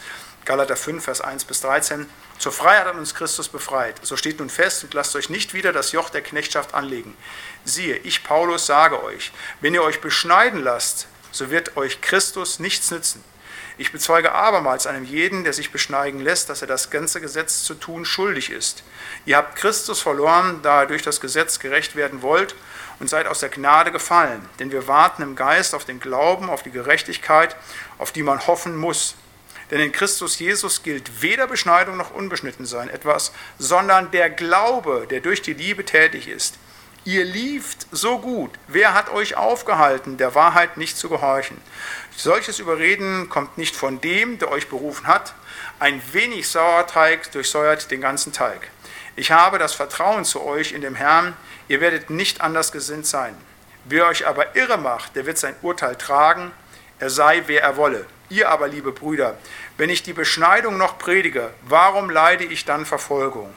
Galater 0.46 0.76
5, 0.76 1.04
Vers 1.04 1.22
1 1.22 1.46
bis 1.46 1.62
13. 1.62 2.10
Zur 2.40 2.52
Freiheit 2.52 2.88
hat 2.88 2.96
uns 2.96 3.14
Christus 3.14 3.48
befreit. 3.48 4.00
So 4.02 4.18
steht 4.18 4.40
nun 4.40 4.50
fest 4.50 4.84
und 4.84 4.94
lasst 4.94 5.16
euch 5.16 5.30
nicht 5.30 5.54
wieder 5.54 5.72
das 5.72 5.92
Joch 5.92 6.10
der 6.10 6.22
Knechtschaft 6.22 6.74
anlegen. 6.74 7.16
Siehe, 7.64 7.98
ich 7.98 8.24
Paulus 8.24 8.66
sage 8.66 9.04
euch, 9.04 9.32
wenn 9.62 9.76
ihr 9.76 9.84
euch 9.84 10.02
beschneiden 10.02 10.64
lasst, 10.64 11.08
so 11.32 11.52
wird 11.52 11.78
euch 11.78 12.02
Christus 12.02 12.60
nichts 12.60 12.90
nützen. 12.90 13.24
Ich 13.78 13.92
bezeuge 13.92 14.34
abermals 14.34 14.86
einem 14.86 15.06
jeden, 15.06 15.44
der 15.44 15.54
sich 15.54 15.72
beschneiden 15.72 16.20
lässt, 16.20 16.50
dass 16.50 16.62
er 16.62 16.68
das 16.68 16.90
ganze 16.90 17.22
Gesetz 17.22 17.64
zu 17.64 17.74
tun 17.74 18.06
schuldig 18.06 18.50
ist. 18.50 18.84
Ihr 19.26 19.38
habt 19.38 19.56
Christus 19.56 20.02
verloren, 20.02 20.62
da 20.62 20.84
ihr 20.84 20.88
durch 20.88 21.02
das 21.02 21.22
Gesetz 21.22 21.60
gerecht 21.60 21.96
werden 21.96 22.22
wollt 22.22 22.56
und 23.00 23.10
seid 23.10 23.28
aus 23.28 23.40
der 23.40 23.50
Gnade 23.50 23.92
gefallen. 23.92 24.48
Denn 24.60 24.72
wir 24.72 24.88
warten 24.88 25.24
im 25.24 25.36
Geist 25.36 25.74
auf 25.74 25.86
den 25.86 26.00
Glauben, 26.00 26.50
auf 26.50 26.64
die 26.64 26.72
Gerechtigkeit, 26.72 27.56
auf 27.98 28.12
die 28.12 28.24
man 28.24 28.46
hoffen 28.46 28.76
muss. 28.76 29.16
Denn 29.72 29.80
in 29.80 29.92
Christus 29.92 30.38
Jesus 30.38 30.84
gilt 30.84 31.22
weder 31.22 31.48
Beschneidung 31.48 31.98
noch 31.98 32.14
Unbeschnittensein 32.14 32.90
etwas, 32.90 33.32
sondern 33.58 34.12
der 34.12 34.30
Glaube, 34.30 35.08
der 35.10 35.22
durch 35.22 35.42
die 35.42 35.54
Liebe 35.54 35.86
tätig 35.86 36.28
ist. 36.28 36.56
Ihr 37.04 37.26
lieft 37.26 37.88
so 37.92 38.20
gut. 38.20 38.52
Wer 38.68 38.94
hat 38.94 39.10
euch 39.10 39.36
aufgehalten, 39.36 40.18
der 40.18 40.36
Wahrheit 40.36 40.78
nicht 40.78 40.98
zu 40.98 41.10
gehorchen? 41.10 41.58
Solches 42.16 42.60
Überreden 42.60 43.28
kommt 43.28 43.58
nicht 43.58 43.76
von 43.76 44.00
dem, 44.02 44.38
der 44.38 44.52
euch 44.52 44.70
berufen 44.70 45.08
hat. 45.08 45.34
Ein 45.80 46.00
wenig 46.12 46.48
Sauerteig 46.48 47.32
durchsäuert 47.32 47.90
den 47.90 48.02
ganzen 48.02 48.34
Teig. 48.34 48.70
Ich 49.16 49.32
habe 49.32 49.58
das 49.58 49.74
Vertrauen 49.74 50.26
zu 50.26 50.44
euch 50.44 50.74
in 50.74 50.82
dem 50.82 50.94
Herrn, 50.94 51.36
ihr 51.68 51.82
werdet 51.82 52.12
nicht 52.12 52.42
anders 52.42 52.72
gesinnt 52.72 53.08
sein. 53.08 53.36
Wer 53.86 54.06
euch 54.06 54.28
aber 54.28 54.56
irre 54.56 54.78
macht, 54.78 55.16
der 55.16 55.26
wird 55.26 55.40
sein 55.40 55.56
Urteil 55.64 55.96
tragen, 55.96 56.52
er 57.00 57.10
sei, 57.10 57.44
wer 57.48 57.64
er 57.64 57.78
wolle. 57.78 58.06
Ihr 58.32 58.48
aber, 58.48 58.70
liebe 58.70 58.94
Brüder, 58.94 59.38
wenn 59.76 59.90
ich 59.90 60.04
die 60.04 60.14
Beschneidung 60.14 60.78
noch 60.78 60.98
predige, 60.98 61.50
warum 61.64 62.10
leide 62.10 62.46
ich 62.46 62.64
dann 62.64 62.86
Verfolgung? 62.86 63.54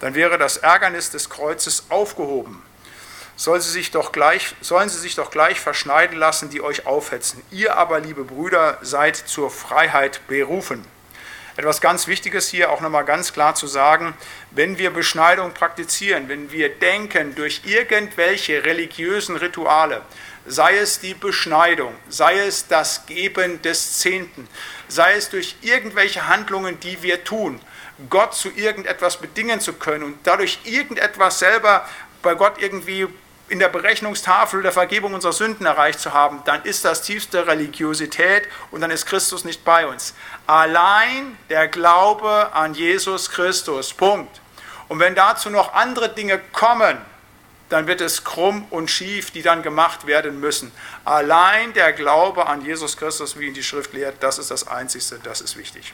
Dann 0.00 0.14
wäre 0.14 0.36
das 0.36 0.58
Ärgernis 0.58 1.10
des 1.10 1.30
Kreuzes 1.30 1.86
aufgehoben. 1.88 2.62
Soll 3.36 3.58
sie 3.62 3.70
sich 3.70 3.90
doch 3.90 4.12
gleich, 4.12 4.54
sollen 4.60 4.90
sie 4.90 4.98
sich 4.98 5.14
doch 5.14 5.30
gleich 5.30 5.60
verschneiden 5.60 6.18
lassen, 6.18 6.50
die 6.50 6.60
euch 6.60 6.86
aufhetzen. 6.86 7.42
Ihr 7.50 7.78
aber, 7.78 8.00
liebe 8.00 8.22
Brüder, 8.22 8.76
seid 8.82 9.16
zur 9.16 9.50
Freiheit 9.50 10.20
berufen. 10.28 10.84
Etwas 11.56 11.80
ganz 11.80 12.06
Wichtiges 12.06 12.48
hier 12.48 12.70
auch 12.70 12.82
nochmal 12.82 13.06
ganz 13.06 13.32
klar 13.32 13.54
zu 13.54 13.66
sagen, 13.66 14.12
wenn 14.50 14.76
wir 14.76 14.90
Beschneidung 14.90 15.54
praktizieren, 15.54 16.28
wenn 16.28 16.52
wir 16.52 16.68
denken 16.68 17.34
durch 17.34 17.62
irgendwelche 17.64 18.62
religiösen 18.64 19.36
Rituale, 19.36 20.02
sei 20.48 20.78
es 20.78 21.00
die 21.00 21.14
Beschneidung, 21.14 21.94
sei 22.08 22.38
es 22.38 22.66
das 22.66 23.06
Geben 23.06 23.62
des 23.62 23.98
Zehnten, 23.98 24.48
sei 24.88 25.14
es 25.14 25.30
durch 25.30 25.56
irgendwelche 25.62 26.26
Handlungen, 26.26 26.80
die 26.80 27.02
wir 27.02 27.24
tun, 27.24 27.60
Gott 28.10 28.34
zu 28.34 28.50
irgendetwas 28.50 29.18
bedingen 29.18 29.60
zu 29.60 29.74
können 29.74 30.04
und 30.04 30.18
dadurch 30.24 30.60
irgendetwas 30.64 31.38
selber 31.38 31.88
bei 32.22 32.34
Gott 32.34 32.60
irgendwie 32.60 33.08
in 33.48 33.58
der 33.58 33.68
Berechnungstafel 33.68 34.62
der 34.62 34.72
Vergebung 34.72 35.14
unserer 35.14 35.32
Sünden 35.32 35.66
erreicht 35.66 36.00
zu 36.00 36.12
haben, 36.12 36.42
dann 36.44 36.62
ist 36.64 36.84
das 36.84 37.02
tiefste 37.02 37.46
Religiosität 37.46 38.46
und 38.70 38.80
dann 38.80 38.90
ist 38.90 39.06
Christus 39.06 39.44
nicht 39.44 39.64
bei 39.64 39.86
uns. 39.86 40.14
Allein 40.46 41.36
der 41.48 41.68
Glaube 41.68 42.50
an 42.52 42.74
Jesus 42.74 43.30
Christus. 43.30 43.94
Punkt. 43.94 44.40
Und 44.88 45.00
wenn 45.00 45.14
dazu 45.14 45.50
noch 45.50 45.74
andere 45.74 46.10
Dinge 46.10 46.38
kommen, 46.52 46.98
dann 47.68 47.86
wird 47.86 48.00
es 48.00 48.24
krumm 48.24 48.66
und 48.70 48.90
schief, 48.90 49.30
die 49.30 49.42
dann 49.42 49.62
gemacht 49.62 50.06
werden 50.06 50.40
müssen. 50.40 50.72
Allein 51.04 51.72
der 51.74 51.92
Glaube 51.92 52.46
an 52.46 52.64
Jesus 52.64 52.96
Christus, 52.96 53.38
wie 53.38 53.46
ihn 53.46 53.54
die 53.54 53.62
Schrift 53.62 53.92
lehrt, 53.92 54.22
das 54.22 54.38
ist 54.38 54.50
das 54.50 54.66
Einzige, 54.68 55.20
das 55.22 55.40
ist 55.40 55.56
wichtig. 55.56 55.92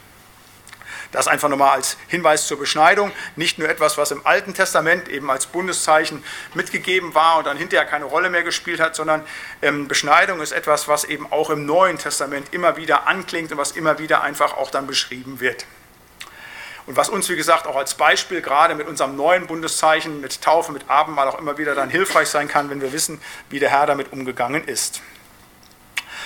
Das 1.14 1.28
einfach 1.28 1.48
nochmal 1.48 1.76
als 1.76 1.96
Hinweis 2.08 2.48
zur 2.48 2.58
Beschneidung. 2.58 3.12
Nicht 3.36 3.58
nur 3.58 3.68
etwas, 3.68 3.96
was 3.96 4.10
im 4.10 4.26
Alten 4.26 4.52
Testament 4.52 5.08
eben 5.08 5.30
als 5.30 5.46
Bundeszeichen 5.46 6.24
mitgegeben 6.54 7.14
war 7.14 7.38
und 7.38 7.46
dann 7.46 7.56
hinterher 7.56 7.86
keine 7.86 8.06
Rolle 8.06 8.30
mehr 8.30 8.42
gespielt 8.42 8.80
hat, 8.80 8.96
sondern 8.96 9.24
ähm, 9.62 9.86
Beschneidung 9.86 10.40
ist 10.40 10.50
etwas, 10.50 10.88
was 10.88 11.04
eben 11.04 11.30
auch 11.30 11.50
im 11.50 11.66
Neuen 11.66 11.98
Testament 11.98 12.52
immer 12.52 12.76
wieder 12.76 13.06
anklingt 13.06 13.52
und 13.52 13.58
was 13.58 13.72
immer 13.72 14.00
wieder 14.00 14.22
einfach 14.22 14.56
auch 14.56 14.72
dann 14.72 14.88
beschrieben 14.88 15.38
wird. 15.38 15.66
Und 16.86 16.96
was 16.96 17.08
uns, 17.08 17.28
wie 17.28 17.36
gesagt, 17.36 17.66
auch 17.66 17.76
als 17.76 17.94
Beispiel 17.94 18.42
gerade 18.42 18.74
mit 18.74 18.86
unserem 18.86 19.16
neuen 19.16 19.46
Bundeszeichen, 19.46 20.20
mit 20.20 20.42
Taufe, 20.42 20.72
mit 20.72 20.90
Abendmahl 20.90 21.28
auch 21.28 21.38
immer 21.38 21.56
wieder 21.56 21.74
dann 21.74 21.88
hilfreich 21.88 22.28
sein 22.28 22.46
kann, 22.46 22.68
wenn 22.68 22.82
wir 22.82 22.92
wissen, 22.92 23.20
wie 23.48 23.58
der 23.58 23.70
Herr 23.70 23.86
damit 23.86 24.12
umgegangen 24.12 24.66
ist. 24.66 25.00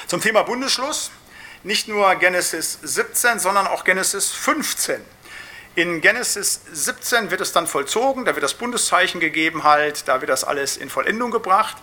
Zum 0.08 0.20
Thema 0.20 0.42
Bundesschluss, 0.42 1.10
nicht 1.62 1.86
nur 1.86 2.14
Genesis 2.16 2.78
17, 2.82 3.38
sondern 3.38 3.66
auch 3.66 3.84
Genesis 3.84 4.30
15. 4.32 5.00
In 5.74 6.00
Genesis 6.00 6.62
17 6.72 7.30
wird 7.30 7.40
es 7.40 7.52
dann 7.52 7.68
vollzogen, 7.68 8.24
da 8.24 8.34
wird 8.34 8.42
das 8.42 8.54
Bundeszeichen 8.54 9.20
gegeben 9.20 9.62
halt, 9.62 10.08
da 10.08 10.20
wird 10.20 10.28
das 10.28 10.42
alles 10.42 10.76
in 10.76 10.90
Vollendung 10.90 11.30
gebracht. 11.30 11.76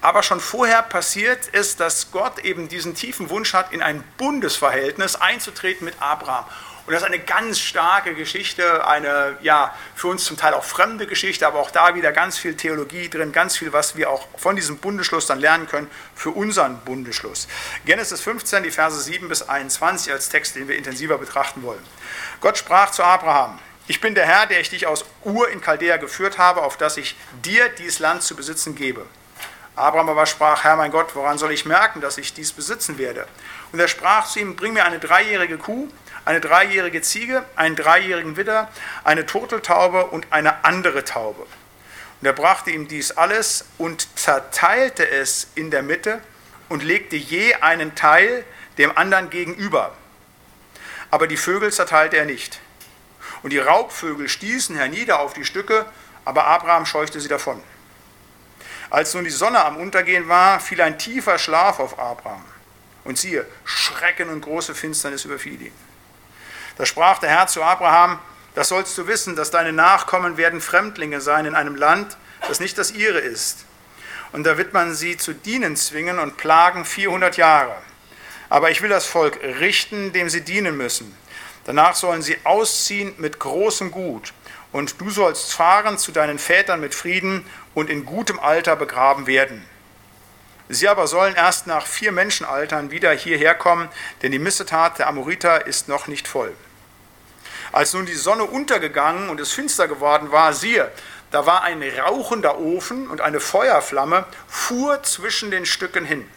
Aber 0.00 0.22
schon 0.22 0.40
vorher 0.40 0.80
passiert 0.80 1.50
es, 1.52 1.76
dass 1.76 2.10
Gott 2.10 2.38
eben 2.38 2.68
diesen 2.68 2.94
tiefen 2.94 3.28
Wunsch 3.28 3.52
hat, 3.52 3.72
in 3.74 3.82
ein 3.82 4.02
Bundesverhältnis 4.16 5.16
einzutreten 5.16 5.84
mit 5.84 6.00
Abraham. 6.00 6.46
Und 6.86 6.92
das 6.92 7.02
ist 7.02 7.06
eine 7.06 7.18
ganz 7.18 7.58
starke 7.60 8.14
Geschichte, 8.14 8.86
eine 8.86 9.38
ja 9.40 9.74
für 9.94 10.08
uns 10.08 10.24
zum 10.24 10.36
Teil 10.36 10.52
auch 10.52 10.64
fremde 10.64 11.06
Geschichte, 11.06 11.46
aber 11.46 11.60
auch 11.60 11.70
da 11.70 11.94
wieder 11.94 12.12
ganz 12.12 12.36
viel 12.36 12.56
Theologie 12.56 13.08
drin, 13.08 13.32
ganz 13.32 13.56
viel, 13.56 13.72
was 13.72 13.96
wir 13.96 14.10
auch 14.10 14.28
von 14.36 14.54
diesem 14.54 14.76
Bundesschluss 14.76 15.26
dann 15.26 15.40
lernen 15.40 15.66
können 15.66 15.90
für 16.14 16.30
unseren 16.30 16.78
Bundesschluss. 16.80 17.48
Genesis 17.86 18.20
15, 18.20 18.64
die 18.64 18.70
Verse 18.70 19.00
7 19.00 19.28
bis 19.28 19.42
21 19.42 20.12
als 20.12 20.28
Text, 20.28 20.56
den 20.56 20.68
wir 20.68 20.76
intensiver 20.76 21.16
betrachten 21.16 21.62
wollen. 21.62 21.82
Gott 22.42 22.58
sprach 22.58 22.90
zu 22.90 23.02
Abraham: 23.02 23.58
Ich 23.86 24.02
bin 24.02 24.14
der 24.14 24.26
Herr, 24.26 24.46
der 24.46 24.60
ich 24.60 24.68
dich 24.68 24.86
aus 24.86 25.06
Ur 25.22 25.48
in 25.48 25.62
Chaldea 25.62 25.96
geführt 25.96 26.36
habe, 26.36 26.62
auf 26.62 26.76
dass 26.76 26.98
ich 26.98 27.16
dir 27.42 27.70
dieses 27.70 27.98
Land 27.98 28.22
zu 28.22 28.36
besitzen 28.36 28.74
gebe. 28.74 29.06
Abraham 29.76 30.10
aber 30.10 30.26
sprach: 30.26 30.64
Herr 30.64 30.76
mein 30.76 30.90
Gott, 30.90 31.14
woran 31.14 31.38
soll 31.38 31.52
ich 31.52 31.64
merken, 31.64 32.00
dass 32.00 32.18
ich 32.18 32.34
dies 32.34 32.52
besitzen 32.52 32.98
werde? 32.98 33.26
Und 33.72 33.80
er 33.80 33.88
sprach 33.88 34.26
zu 34.28 34.40
ihm: 34.40 34.56
Bring 34.56 34.72
mir 34.72 34.84
eine 34.84 34.98
dreijährige 34.98 35.58
Kuh 35.58 35.88
eine 36.24 36.40
dreijährige 36.40 37.02
Ziege, 37.02 37.44
einen 37.56 37.76
dreijährigen 37.76 38.36
Widder, 38.36 38.70
eine 39.04 39.26
Turteltaube 39.26 40.06
und 40.06 40.26
eine 40.30 40.64
andere 40.64 41.04
Taube. 41.04 41.42
Und 42.20 42.26
er 42.26 42.32
brachte 42.32 42.70
ihm 42.70 42.88
dies 42.88 43.12
alles 43.12 43.66
und 43.78 44.08
zerteilte 44.18 45.08
es 45.08 45.48
in 45.54 45.70
der 45.70 45.82
Mitte 45.82 46.20
und 46.68 46.82
legte 46.82 47.16
je 47.16 47.54
einen 47.54 47.94
Teil 47.94 48.44
dem 48.78 48.96
anderen 48.96 49.30
gegenüber. 49.30 49.94
Aber 51.10 51.26
die 51.26 51.36
Vögel 51.36 51.72
zerteilte 51.72 52.16
er 52.16 52.24
nicht. 52.24 52.60
Und 53.42 53.50
die 53.50 53.58
Raubvögel 53.58 54.28
stießen 54.28 54.74
hernieder 54.74 55.20
auf 55.20 55.34
die 55.34 55.44
Stücke, 55.44 55.84
aber 56.24 56.46
Abraham 56.46 56.86
scheuchte 56.86 57.20
sie 57.20 57.28
davon. 57.28 57.62
Als 58.94 59.12
nun 59.12 59.24
die 59.24 59.30
Sonne 59.30 59.64
am 59.64 59.78
Untergehen 59.78 60.28
war, 60.28 60.60
fiel 60.60 60.80
ein 60.80 60.96
tiefer 60.96 61.36
Schlaf 61.36 61.80
auf 61.80 61.98
Abraham. 61.98 62.44
Und 63.02 63.18
siehe, 63.18 63.44
Schrecken 63.64 64.28
und 64.28 64.42
große 64.42 64.72
Finsternis 64.72 65.24
überfiel 65.24 65.60
ihn. 65.60 65.72
Da 66.78 66.86
sprach 66.86 67.18
der 67.18 67.30
Herr 67.30 67.48
zu 67.48 67.64
Abraham, 67.64 68.20
das 68.54 68.68
sollst 68.68 68.96
du 68.96 69.08
wissen, 69.08 69.34
dass 69.34 69.50
deine 69.50 69.72
Nachkommen 69.72 70.36
werden 70.36 70.60
Fremdlinge 70.60 71.20
sein 71.20 71.44
in 71.44 71.56
einem 71.56 71.74
Land, 71.74 72.16
das 72.46 72.60
nicht 72.60 72.78
das 72.78 72.92
ihre 72.92 73.18
ist. 73.18 73.64
Und 74.30 74.44
da 74.44 74.58
wird 74.58 74.72
man 74.74 74.94
sie 74.94 75.16
zu 75.16 75.32
dienen 75.32 75.74
zwingen 75.74 76.20
und 76.20 76.36
plagen 76.36 76.84
400 76.84 77.36
Jahre. 77.36 77.74
Aber 78.48 78.70
ich 78.70 78.80
will 78.80 78.90
das 78.90 79.06
Volk 79.06 79.40
richten, 79.42 80.12
dem 80.12 80.28
sie 80.28 80.42
dienen 80.42 80.76
müssen. 80.76 81.12
Danach 81.64 81.96
sollen 81.96 82.22
sie 82.22 82.36
ausziehen 82.44 83.12
mit 83.18 83.40
großem 83.40 83.90
Gut. 83.90 84.32
Und 84.70 85.00
du 85.00 85.10
sollst 85.10 85.52
fahren 85.52 85.98
zu 85.98 86.12
deinen 86.12 86.38
Vätern 86.38 86.80
mit 86.80 86.94
Frieden 86.94 87.44
und 87.74 87.90
in 87.90 88.04
gutem 88.04 88.38
Alter 88.38 88.76
begraben 88.76 89.26
werden. 89.26 89.66
Sie 90.68 90.88
aber 90.88 91.06
sollen 91.06 91.34
erst 91.34 91.66
nach 91.66 91.86
vier 91.86 92.12
Menschenaltern 92.12 92.90
wieder 92.90 93.12
hierher 93.12 93.54
kommen, 93.54 93.88
denn 94.22 94.32
die 94.32 94.38
Missetat 94.38 94.98
der 94.98 95.08
Amoriter 95.08 95.66
ist 95.66 95.88
noch 95.88 96.06
nicht 96.06 96.26
voll. 96.26 96.54
Als 97.72 97.92
nun 97.92 98.06
die 98.06 98.14
Sonne 98.14 98.44
untergegangen 98.44 99.28
und 99.28 99.40
es 99.40 99.52
finster 99.52 99.88
geworden 99.88 100.32
war, 100.32 100.52
siehe, 100.52 100.90
da 101.30 101.44
war 101.44 101.64
ein 101.64 101.82
rauchender 101.82 102.58
Ofen 102.60 103.08
und 103.08 103.20
eine 103.20 103.40
Feuerflamme 103.40 104.24
fuhr 104.46 105.02
zwischen 105.02 105.50
den 105.50 105.66
Stücken 105.66 106.04
hin. 106.04 106.28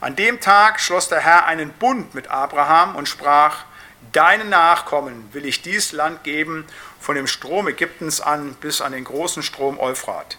An 0.00 0.16
dem 0.16 0.40
Tag 0.40 0.80
schloss 0.80 1.08
der 1.08 1.20
Herr 1.20 1.46
einen 1.46 1.70
Bund 1.70 2.14
mit 2.14 2.28
Abraham 2.28 2.96
und 2.96 3.08
sprach, 3.08 3.64
Deinen 4.12 4.50
Nachkommen 4.50 5.28
will 5.32 5.46
ich 5.46 5.62
dies 5.62 5.92
Land 5.92 6.24
geben, 6.24 6.66
von 7.04 7.16
dem 7.16 7.26
Strom 7.26 7.68
Ägyptens 7.68 8.20
an 8.20 8.54
bis 8.60 8.80
an 8.80 8.92
den 8.92 9.04
großen 9.04 9.42
Strom 9.42 9.78
Euphrat 9.78 10.38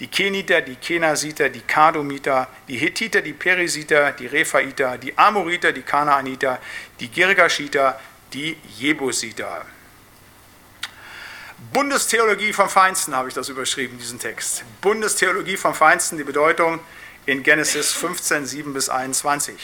die 0.00 0.08
Keniter, 0.08 0.60
die 0.60 0.76
Kenasiter, 0.76 1.48
die 1.48 1.60
Kadomiter, 1.60 2.48
die 2.68 2.76
Hethiter, 2.76 3.22
die 3.22 3.32
Perisiter, 3.32 4.12
die 4.12 4.26
Rephaiter, 4.26 4.98
die 4.98 5.16
Amoriter, 5.16 5.72
die 5.72 5.82
Kanaaniter, 5.82 6.60
die 7.00 7.08
Girgashiter, 7.08 7.98
die 8.32 8.56
Jebusiter. 8.78 9.64
Bundestheologie 11.72 12.52
vom 12.52 12.68
Feinsten 12.68 13.16
habe 13.16 13.28
ich 13.28 13.34
das 13.34 13.48
überschrieben, 13.48 13.98
diesen 13.98 14.18
Text. 14.18 14.64
Bundestheologie 14.82 15.56
vom 15.56 15.74
Feinsten, 15.74 16.18
die 16.18 16.24
Bedeutung 16.24 16.80
in 17.24 17.42
Genesis 17.42 17.92
15, 17.92 18.44
7 18.44 18.74
bis 18.74 18.90
21. 18.90 19.54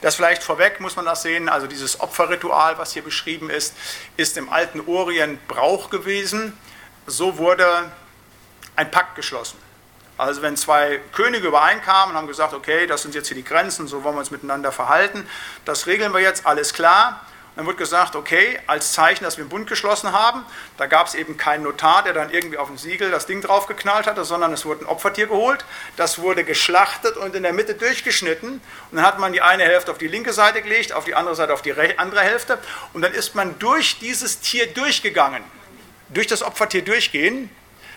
Das 0.00 0.16
vielleicht 0.16 0.42
vorweg 0.42 0.80
muss 0.80 0.96
man 0.96 1.04
das 1.04 1.22
sehen, 1.22 1.48
also 1.48 1.66
dieses 1.66 2.00
Opferritual, 2.00 2.78
was 2.78 2.92
hier 2.92 3.02
beschrieben 3.02 3.50
ist, 3.50 3.74
ist 4.16 4.36
im 4.36 4.48
alten 4.48 4.80
Orient 4.86 5.46
Brauch 5.48 5.90
gewesen. 5.90 6.56
So 7.06 7.38
wurde 7.38 7.90
ein 8.76 8.90
Pakt 8.90 9.14
geschlossen. 9.14 9.58
Also 10.18 10.40
wenn 10.40 10.56
zwei 10.56 11.00
Könige 11.12 11.48
übereinkamen 11.48 12.10
und 12.10 12.16
haben 12.16 12.26
gesagt, 12.26 12.54
okay, 12.54 12.86
das 12.86 13.02
sind 13.02 13.14
jetzt 13.14 13.28
hier 13.28 13.36
die 13.36 13.44
Grenzen, 13.44 13.86
so 13.86 14.02
wollen 14.02 14.14
wir 14.14 14.20
uns 14.20 14.30
miteinander 14.30 14.72
verhalten, 14.72 15.28
das 15.64 15.86
regeln 15.86 16.14
wir 16.14 16.20
jetzt, 16.20 16.46
alles 16.46 16.72
klar. 16.72 17.20
Dann 17.56 17.66
wird 17.66 17.78
gesagt, 17.78 18.16
okay, 18.16 18.60
als 18.66 18.92
Zeichen, 18.92 19.24
dass 19.24 19.38
wir 19.38 19.42
einen 19.42 19.48
Bund 19.48 19.66
geschlossen 19.66 20.12
haben, 20.12 20.44
da 20.76 20.84
gab 20.84 21.06
es 21.06 21.14
eben 21.14 21.38
keinen 21.38 21.64
Notar, 21.64 22.02
der 22.02 22.12
dann 22.12 22.30
irgendwie 22.30 22.58
auf 22.58 22.68
dem 22.68 22.76
Siegel 22.76 23.10
das 23.10 23.24
Ding 23.24 23.40
draufgeknallt 23.40 24.06
hatte, 24.06 24.26
sondern 24.26 24.52
es 24.52 24.66
wurde 24.66 24.84
ein 24.84 24.86
Opfertier 24.86 25.26
geholt, 25.26 25.64
das 25.96 26.18
wurde 26.18 26.44
geschlachtet 26.44 27.16
und 27.16 27.34
in 27.34 27.42
der 27.42 27.54
Mitte 27.54 27.74
durchgeschnitten. 27.74 28.50
Und 28.50 28.62
dann 28.92 29.06
hat 29.06 29.18
man 29.18 29.32
die 29.32 29.40
eine 29.40 29.64
Hälfte 29.64 29.90
auf 29.90 29.96
die 29.96 30.06
linke 30.06 30.34
Seite 30.34 30.60
gelegt, 30.60 30.92
auf 30.92 31.06
die 31.06 31.14
andere 31.14 31.34
Seite 31.34 31.54
auf 31.54 31.62
die 31.62 31.72
andere 31.98 32.20
Hälfte. 32.20 32.58
Und 32.92 33.00
dann 33.00 33.14
ist 33.14 33.34
man 33.34 33.58
durch 33.58 33.98
dieses 34.00 34.40
Tier 34.40 34.66
durchgegangen. 34.66 35.42
Durch 36.10 36.26
das 36.26 36.42
Opfertier 36.42 36.84
durchgehen, 36.84 37.50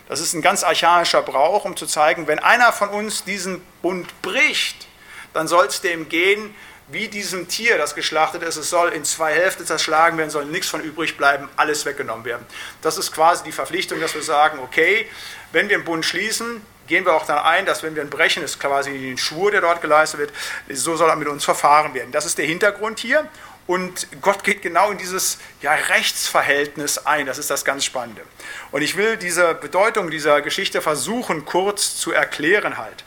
das 0.07 0.22
ist 0.22 0.34
ein 0.34 0.41
ganz 0.41 0.64
archaischer 0.64 1.22
Brauch, 1.22 1.66
um 1.66 1.76
zu 1.76 1.86
zeigen, 1.86 2.28
wenn 2.28 2.39
einer 2.39 2.72
von 2.72 2.89
uns 2.89 3.26
diesen 3.26 3.62
Bund 3.82 4.22
bricht, 4.22 4.88
dann 5.34 5.47
soll 5.47 5.66
es 5.66 5.82
dem 5.82 6.07
gehen 6.07 6.55
wie 6.92 7.08
diesem 7.08 7.48
Tier, 7.48 7.78
das 7.78 7.96
geschlachtet 7.96 8.44
ist. 8.44 8.56
Es 8.58 8.70
soll 8.70 8.90
in 8.90 9.06
zwei 9.06 9.34
Hälften 9.34 9.66
zerschlagen 9.66 10.18
werden, 10.18 10.30
soll 10.30 10.46
nichts 10.46 10.70
von 10.70 10.82
übrig 10.82 11.18
bleiben, 11.18 11.50
alles 11.56 11.86
weggenommen 11.86 12.26
werden. 12.26 12.46
Das 12.82 12.98
ist 12.98 13.12
quasi 13.12 13.44
die 13.44 13.52
Verpflichtung, 13.52 14.00
dass 14.00 14.16
wir 14.16 14.24
sagen, 14.24 14.60
okay, 14.60 15.08
wenn 15.52 15.70
wir 15.70 15.76
einen 15.76 15.86
Bund 15.86 16.06
schließen, 16.06 16.62
gehen 16.88 17.06
wir 17.06 17.14
auch 17.14 17.26
dann 17.26 17.38
ein, 17.38 17.66
dass 17.66 17.84
wenn 17.84 17.96
wir 17.96 18.04
ihn 18.04 18.10
brechen, 18.10 18.44
ist 18.44 18.60
quasi 18.60 19.12
ein 19.12 19.18
Schwur, 19.18 19.52
der 19.52 19.62
dort 19.62 19.82
geleistet 19.82 20.20
wird, 20.20 20.34
so 20.70 20.96
soll 20.96 21.10
er 21.10 21.16
mit 21.16 21.28
uns 21.28 21.46
verfahren 21.46 21.94
werden. 21.94 22.12
Das 22.12 22.26
ist 22.26 22.38
der 22.38 22.46
Hintergrund 22.46 23.00
hier. 23.00 23.30
Und 23.68 24.08
Gott 24.22 24.44
geht 24.44 24.64
genau 24.64 24.90
in 24.90 24.98
dieses 24.98 25.38
ja, 25.62 25.74
Rechtsverhältnis 25.74 27.06
ein. 27.06 27.28
Das 27.28 27.38
ist 27.38 27.52
das 27.52 27.64
ganz 27.64 27.86
Spannende. 27.86 28.24
Und 28.72 28.82
ich 28.82 28.98
will 28.98 29.16
diese 29.16 29.54
Bedeutung 29.54 30.10
dieser 30.10 30.42
Geschichte 30.42 30.82
versuchen, 30.82 31.46
kurz 31.46 31.96
zu 31.96 32.12
erklären 32.12 32.80
halt. 32.80 33.04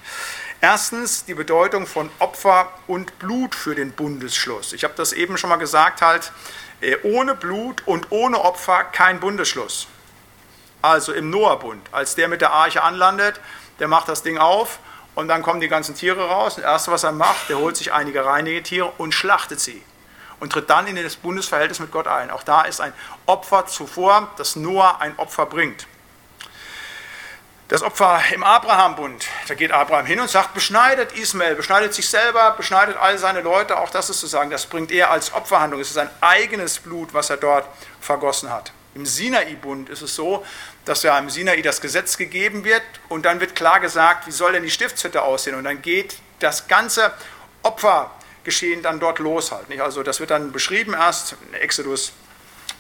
Erstens 0.64 1.24
die 1.24 1.34
Bedeutung 1.34 1.88
von 1.88 2.08
Opfer 2.20 2.72
und 2.86 3.18
Blut 3.18 3.56
für 3.56 3.74
den 3.74 3.90
Bundesschluss. 3.90 4.72
Ich 4.72 4.84
habe 4.84 4.94
das 4.96 5.12
eben 5.12 5.36
schon 5.36 5.50
mal 5.50 5.56
gesagt 5.56 6.02
halt, 6.02 6.30
äh, 6.80 6.98
ohne 7.02 7.34
Blut 7.34 7.82
und 7.84 8.12
ohne 8.12 8.40
Opfer 8.40 8.84
kein 8.84 9.18
Bundesschluss. 9.18 9.88
Also 10.80 11.14
im 11.14 11.30
Noah-Bund, 11.30 11.88
als 11.90 12.14
der 12.14 12.28
mit 12.28 12.42
der 12.42 12.52
Arche 12.52 12.84
anlandet, 12.84 13.40
der 13.80 13.88
macht 13.88 14.08
das 14.08 14.22
Ding 14.22 14.38
auf 14.38 14.78
und 15.16 15.26
dann 15.26 15.42
kommen 15.42 15.60
die 15.60 15.66
ganzen 15.66 15.96
Tiere 15.96 16.28
raus. 16.28 16.54
Das 16.54 16.64
erste, 16.64 16.92
was 16.92 17.02
er 17.02 17.10
macht, 17.10 17.48
der 17.48 17.58
holt 17.58 17.76
sich 17.76 17.92
einige 17.92 18.24
reinige 18.24 18.62
Tiere 18.62 18.92
und 18.98 19.14
schlachtet 19.14 19.58
sie 19.58 19.82
und 20.38 20.52
tritt 20.52 20.70
dann 20.70 20.86
in 20.86 20.94
das 20.94 21.16
Bundesverhältnis 21.16 21.80
mit 21.80 21.90
Gott 21.90 22.06
ein. 22.06 22.30
Auch 22.30 22.44
da 22.44 22.62
ist 22.62 22.80
ein 22.80 22.92
Opfer 23.26 23.66
zuvor, 23.66 24.30
das 24.36 24.54
Noah 24.54 25.00
ein 25.00 25.18
Opfer 25.18 25.46
bringt. 25.46 25.88
Das 27.73 27.83
Opfer 27.83 28.20
im 28.35 28.45
Abraham-Bund, 28.45 29.27
da 29.49 29.55
geht 29.55 29.73
Abraham 29.73 30.05
hin 30.05 30.20
und 30.20 30.29
sagt, 30.29 30.53
beschneidet 30.53 31.12
Ismael, 31.12 31.55
beschneidet 31.55 31.95
sich 31.95 32.07
selber, 32.07 32.51
beschneidet 32.55 32.99
all 32.99 33.16
seine 33.16 33.41
Leute, 33.41 33.79
auch 33.79 33.89
das 33.89 34.11
ist 34.11 34.20
zu 34.20 34.27
sagen, 34.27 34.51
das 34.51 34.66
bringt 34.66 34.93
er 34.93 35.11
als 35.11 35.33
Opferhandlung, 35.33 35.81
es 35.81 35.89
ist 35.89 35.95
sein 35.95 36.11
eigenes 36.20 36.81
Blut, 36.81 37.14
was 37.14 37.31
er 37.31 37.39
dort 37.39 37.66
vergossen 37.99 38.51
hat. 38.51 38.73
Im 38.95 39.07
Sinai-Bund 39.07 39.89
ist 39.89 40.03
es 40.03 40.14
so, 40.14 40.45
dass 40.85 41.03
ja 41.03 41.18
im 41.18 41.31
Sinai 41.31 41.62
das 41.62 41.81
Gesetz 41.81 42.18
gegeben 42.18 42.64
wird 42.64 42.83
und 43.09 43.25
dann 43.25 43.41
wird 43.41 43.57
klar 43.57 43.81
gesagt, 43.81 44.27
wie 44.27 44.33
soll 44.33 44.53
denn 44.53 44.64
die 44.64 44.70
Stiftshütte 44.70 45.23
aussehen 45.23 45.55
und 45.55 45.64
dann 45.64 45.81
geht 45.81 46.16
das 46.41 46.68
ganze 46.68 47.11
Opfer 47.62 48.11
geschehen 48.45 48.83
dann 48.83 49.01
dort 49.01 49.18
los 49.18 49.51
halt. 49.51 49.70
Nicht? 49.70 49.81
Also 49.81 50.03
das 50.03 50.20
wird 50.20 50.31
dann 50.31 50.53
beschrieben 50.53 50.93
erst 50.93 51.37
in 51.49 51.55
Exodus 51.55 52.12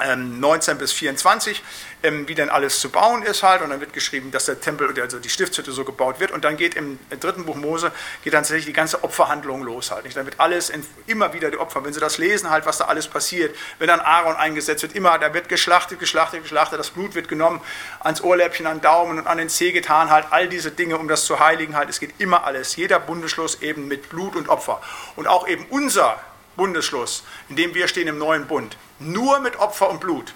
19 0.06 0.72
ähm, 0.72 0.78
bis 0.78 0.92
24, 0.92 1.62
ähm, 2.02 2.28
wie 2.28 2.34
denn 2.34 2.50
alles 2.50 2.80
zu 2.80 2.90
bauen 2.90 3.22
ist 3.22 3.42
halt. 3.42 3.62
Und 3.62 3.70
dann 3.70 3.80
wird 3.80 3.92
geschrieben, 3.92 4.30
dass 4.30 4.46
der 4.46 4.60
Tempel, 4.60 4.92
also 5.00 5.18
die 5.18 5.28
Stiftshütte 5.28 5.72
so 5.72 5.84
gebaut 5.84 6.20
wird. 6.20 6.30
Und 6.30 6.44
dann 6.44 6.56
geht 6.56 6.74
im 6.74 6.98
dritten 7.20 7.44
Buch 7.44 7.56
Mose, 7.56 7.92
geht 8.22 8.34
dann 8.34 8.42
tatsächlich 8.42 8.66
die 8.66 8.72
ganze 8.72 9.02
Opferhandlung 9.04 9.62
los 9.62 9.90
halt. 9.90 10.04
Nicht? 10.04 10.16
Dann 10.16 10.26
wird 10.26 10.40
alles, 10.40 10.70
in, 10.70 10.84
immer 11.06 11.32
wieder 11.32 11.50
die 11.50 11.58
Opfer, 11.58 11.84
wenn 11.84 11.92
Sie 11.92 12.00
das 12.00 12.18
lesen 12.18 12.50
halt, 12.50 12.66
was 12.66 12.78
da 12.78 12.86
alles 12.86 13.08
passiert, 13.08 13.56
wenn 13.78 13.88
dann 13.88 14.00
Aaron 14.00 14.36
eingesetzt 14.36 14.82
wird, 14.82 14.94
immer, 14.94 15.18
da 15.18 15.32
wird 15.32 15.48
geschlachtet, 15.48 15.98
geschlachtet, 15.98 16.42
geschlachtet, 16.42 16.78
das 16.78 16.90
Blut 16.90 17.14
wird 17.14 17.28
genommen, 17.28 17.60
ans 18.00 18.20
Ohrläppchen, 18.22 18.66
an 18.66 18.80
Daumen 18.80 19.18
und 19.18 19.26
an 19.26 19.38
den 19.38 19.48
Zeh 19.48 19.72
getan 19.72 20.10
halt, 20.10 20.26
all 20.30 20.48
diese 20.48 20.70
Dinge, 20.70 20.98
um 20.98 21.08
das 21.08 21.24
zu 21.24 21.38
heiligen 21.40 21.76
halt. 21.76 21.88
Es 21.88 22.00
geht 22.00 22.14
immer 22.18 22.44
alles, 22.44 22.76
jeder 22.76 22.98
Bundesschluss 22.98 23.62
eben 23.62 23.88
mit 23.88 24.08
Blut 24.08 24.36
und 24.36 24.48
Opfer. 24.48 24.80
Und 25.16 25.26
auch 25.28 25.46
eben 25.46 25.66
unser 25.70 26.18
Bundesschluss, 26.56 27.24
in 27.48 27.56
dem 27.56 27.74
wir 27.74 27.88
stehen 27.88 28.08
im 28.08 28.18
neuen 28.18 28.46
Bund, 28.46 28.76
nur 28.98 29.40
mit 29.40 29.56
Opfer 29.56 29.90
und 29.90 30.00
Blut, 30.00 30.34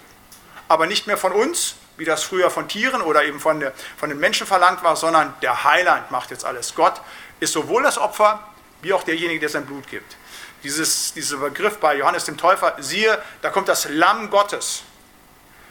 aber 0.67 0.85
nicht 0.85 1.07
mehr 1.07 1.17
von 1.17 1.31
uns, 1.31 1.75
wie 1.97 2.05
das 2.05 2.23
früher 2.23 2.49
von 2.49 2.67
Tieren 2.67 3.01
oder 3.01 3.23
eben 3.23 3.39
von, 3.39 3.59
der, 3.59 3.73
von 3.97 4.09
den 4.09 4.19
Menschen 4.19 4.45
verlangt 4.45 4.83
war, 4.83 4.95
sondern 4.95 5.33
der 5.41 5.63
Heiland 5.63 6.11
macht 6.11 6.31
jetzt 6.31 6.45
alles. 6.45 6.75
Gott 6.75 7.01
ist 7.39 7.53
sowohl 7.53 7.83
das 7.83 7.97
Opfer 7.97 8.47
wie 8.81 8.93
auch 8.93 9.03
derjenige, 9.03 9.39
der 9.39 9.49
sein 9.49 9.65
Blut 9.65 9.87
gibt. 9.87 10.15
Dieses, 10.63 11.13
dieser 11.13 11.37
Begriff 11.37 11.77
bei 11.79 11.95
Johannes 11.95 12.25
dem 12.25 12.37
Täufer, 12.37 12.75
siehe, 12.79 13.21
da 13.41 13.49
kommt 13.49 13.67
das 13.67 13.87
Lamm 13.89 14.29
Gottes. 14.29 14.83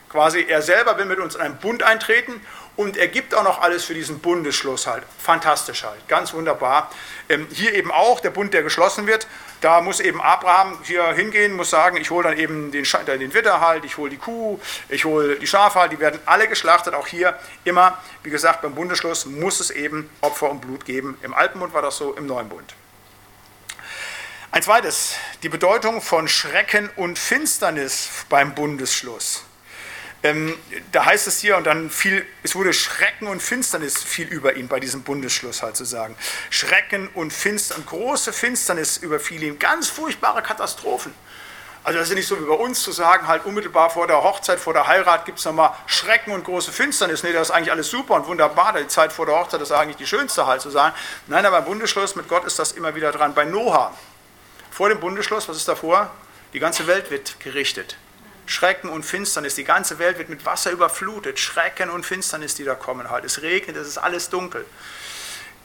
Quasi 0.08 0.44
er 0.48 0.62
selber 0.62 0.96
will 0.98 1.04
mit 1.04 1.18
uns 1.18 1.34
in 1.34 1.40
einen 1.40 1.58
Bund 1.58 1.82
eintreten 1.82 2.40
und 2.76 2.96
er 2.96 3.08
gibt 3.08 3.34
auch 3.34 3.42
noch 3.42 3.60
alles 3.60 3.84
für 3.84 3.94
diesen 3.94 4.20
Bundesschluss 4.20 4.86
halt. 4.86 5.02
Fantastisch 5.18 5.82
halt, 5.82 6.06
ganz 6.08 6.32
wunderbar. 6.32 6.90
Ähm, 7.28 7.46
hier 7.52 7.74
eben 7.74 7.90
auch 7.90 8.20
der 8.20 8.30
Bund, 8.30 8.54
der 8.54 8.62
geschlossen 8.62 9.06
wird. 9.06 9.26
Da 9.60 9.80
muss 9.80 10.00
eben 10.00 10.20
Abraham 10.20 10.78
hier 10.82 11.12
hingehen, 11.14 11.54
muss 11.54 11.70
sagen, 11.70 11.96
ich 11.96 12.10
hole 12.10 12.28
dann 12.28 12.38
eben 12.38 12.70
den, 12.72 12.84
den 12.84 13.34
Widder 13.34 13.60
halt, 13.60 13.84
ich 13.84 13.96
hole 13.96 14.10
die 14.10 14.18
Kuh, 14.18 14.60
ich 14.88 15.04
hole 15.04 15.36
die 15.36 15.46
Schafe 15.46 15.80
halt, 15.80 15.92
die 15.92 15.98
werden 15.98 16.20
alle 16.26 16.46
geschlachtet. 16.46 16.94
Auch 16.94 17.06
hier 17.06 17.38
immer, 17.64 17.98
wie 18.22 18.30
gesagt, 18.30 18.60
beim 18.60 18.74
Bundesschluss 18.74 19.24
muss 19.24 19.60
es 19.60 19.70
eben 19.70 20.10
Opfer 20.20 20.50
und 20.50 20.60
Blut 20.60 20.84
geben. 20.84 21.16
Im 21.22 21.32
Alten 21.32 21.58
Bund 21.58 21.72
war 21.72 21.82
das 21.82 21.96
so, 21.96 22.12
im 22.12 22.26
Neuen 22.26 22.48
Bund. 22.48 22.74
Ein 24.52 24.62
zweites, 24.62 25.16
die 25.42 25.48
Bedeutung 25.48 26.02
von 26.02 26.28
Schrecken 26.28 26.90
und 26.96 27.18
Finsternis 27.18 28.08
beim 28.28 28.54
Bundesschluss. 28.54 29.45
Ähm, 30.22 30.56
da 30.92 31.04
heißt 31.04 31.26
es 31.26 31.40
hier, 31.40 31.56
und 31.56 31.64
dann 31.64 31.90
fiel, 31.90 32.26
es 32.42 32.54
wurde 32.54 32.72
Schrecken 32.72 33.28
und 33.28 33.42
Finsternis 33.42 34.02
viel 34.02 34.26
über 34.28 34.56
ihn 34.56 34.68
bei 34.68 34.80
diesem 34.80 35.02
Bundesschluss 35.02 35.62
halt 35.62 35.76
zu 35.76 35.84
sagen. 35.84 36.16
Schrecken 36.50 37.08
und 37.08 37.32
Finsternis, 37.32 37.86
große 37.86 38.32
Finsternis 38.32 38.96
überfiel 38.96 39.42
ihn, 39.42 39.58
ganz 39.58 39.88
furchtbare 39.88 40.42
Katastrophen. 40.42 41.12
Also 41.86 42.00
das 42.00 42.08
ist 42.08 42.16
nicht 42.16 42.26
so 42.26 42.40
wie 42.40 42.44
bei 42.44 42.54
uns 42.54 42.82
zu 42.82 42.90
sagen, 42.90 43.28
halt 43.28 43.44
unmittelbar 43.44 43.90
vor 43.90 44.08
der 44.08 44.20
Hochzeit, 44.20 44.58
vor 44.58 44.72
der 44.72 44.88
Heirat 44.88 45.24
gibt 45.24 45.38
es 45.38 45.44
nochmal 45.44 45.70
Schrecken 45.86 46.32
und 46.32 46.42
große 46.44 46.72
Finsternis. 46.72 47.22
Nee, 47.22 47.32
das 47.32 47.50
ist 47.50 47.54
eigentlich 47.54 47.70
alles 47.70 47.88
super 47.88 48.14
und 48.14 48.26
wunderbar. 48.26 48.72
Die 48.72 48.88
Zeit 48.88 49.12
vor 49.12 49.24
der 49.24 49.36
Hochzeit 49.36 49.60
ist 49.60 49.70
eigentlich 49.70 49.96
die 49.96 50.06
schönste 50.06 50.48
halt 50.48 50.60
zu 50.60 50.70
sagen. 50.70 50.96
Nein, 51.28 51.46
aber 51.46 51.58
beim 51.58 51.66
Bundesschluss 51.66 52.16
mit 52.16 52.28
Gott 52.28 52.44
ist 52.44 52.58
das 52.58 52.72
immer 52.72 52.96
wieder 52.96 53.12
dran. 53.12 53.34
Bei 53.34 53.44
Noah, 53.44 53.94
vor 54.72 54.88
dem 54.88 54.98
Bundesschluss, 54.98 55.48
was 55.48 55.58
ist 55.58 55.68
davor? 55.68 56.10
Die 56.54 56.58
ganze 56.58 56.88
Welt 56.88 57.12
wird 57.12 57.38
gerichtet. 57.38 57.96
Schrecken 58.46 58.88
und 58.88 59.04
Finsternis. 59.04 59.54
Die 59.56 59.64
ganze 59.64 59.98
Welt 59.98 60.18
wird 60.18 60.28
mit 60.28 60.46
Wasser 60.46 60.70
überflutet. 60.70 61.38
Schrecken 61.38 61.90
und 61.90 62.06
Finsternis, 62.06 62.54
die 62.54 62.64
da 62.64 62.74
kommen 62.74 63.10
halt. 63.10 63.24
Es 63.24 63.42
regnet, 63.42 63.76
es 63.76 63.88
ist 63.88 63.98
alles 63.98 64.30
dunkel. 64.30 64.64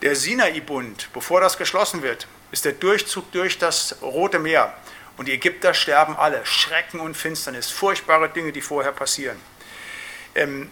Der 0.01 0.15
Sinai-Bund, 0.15 1.09
bevor 1.13 1.41
das 1.41 1.57
geschlossen 1.57 2.01
wird, 2.01 2.27
ist 2.51 2.65
der 2.65 2.73
Durchzug 2.73 3.31
durch 3.31 3.59
das 3.59 3.95
Rote 4.01 4.39
Meer. 4.39 4.73
Und 5.17 5.27
die 5.27 5.33
Ägypter 5.33 5.73
sterben 5.73 6.17
alle. 6.17 6.43
Schrecken 6.45 6.99
und 6.99 7.15
Finsternis, 7.15 7.69
furchtbare 7.69 8.29
Dinge, 8.29 8.51
die 8.51 8.61
vorher 8.61 8.91
passieren. 8.91 9.37
Ähm, 10.33 10.71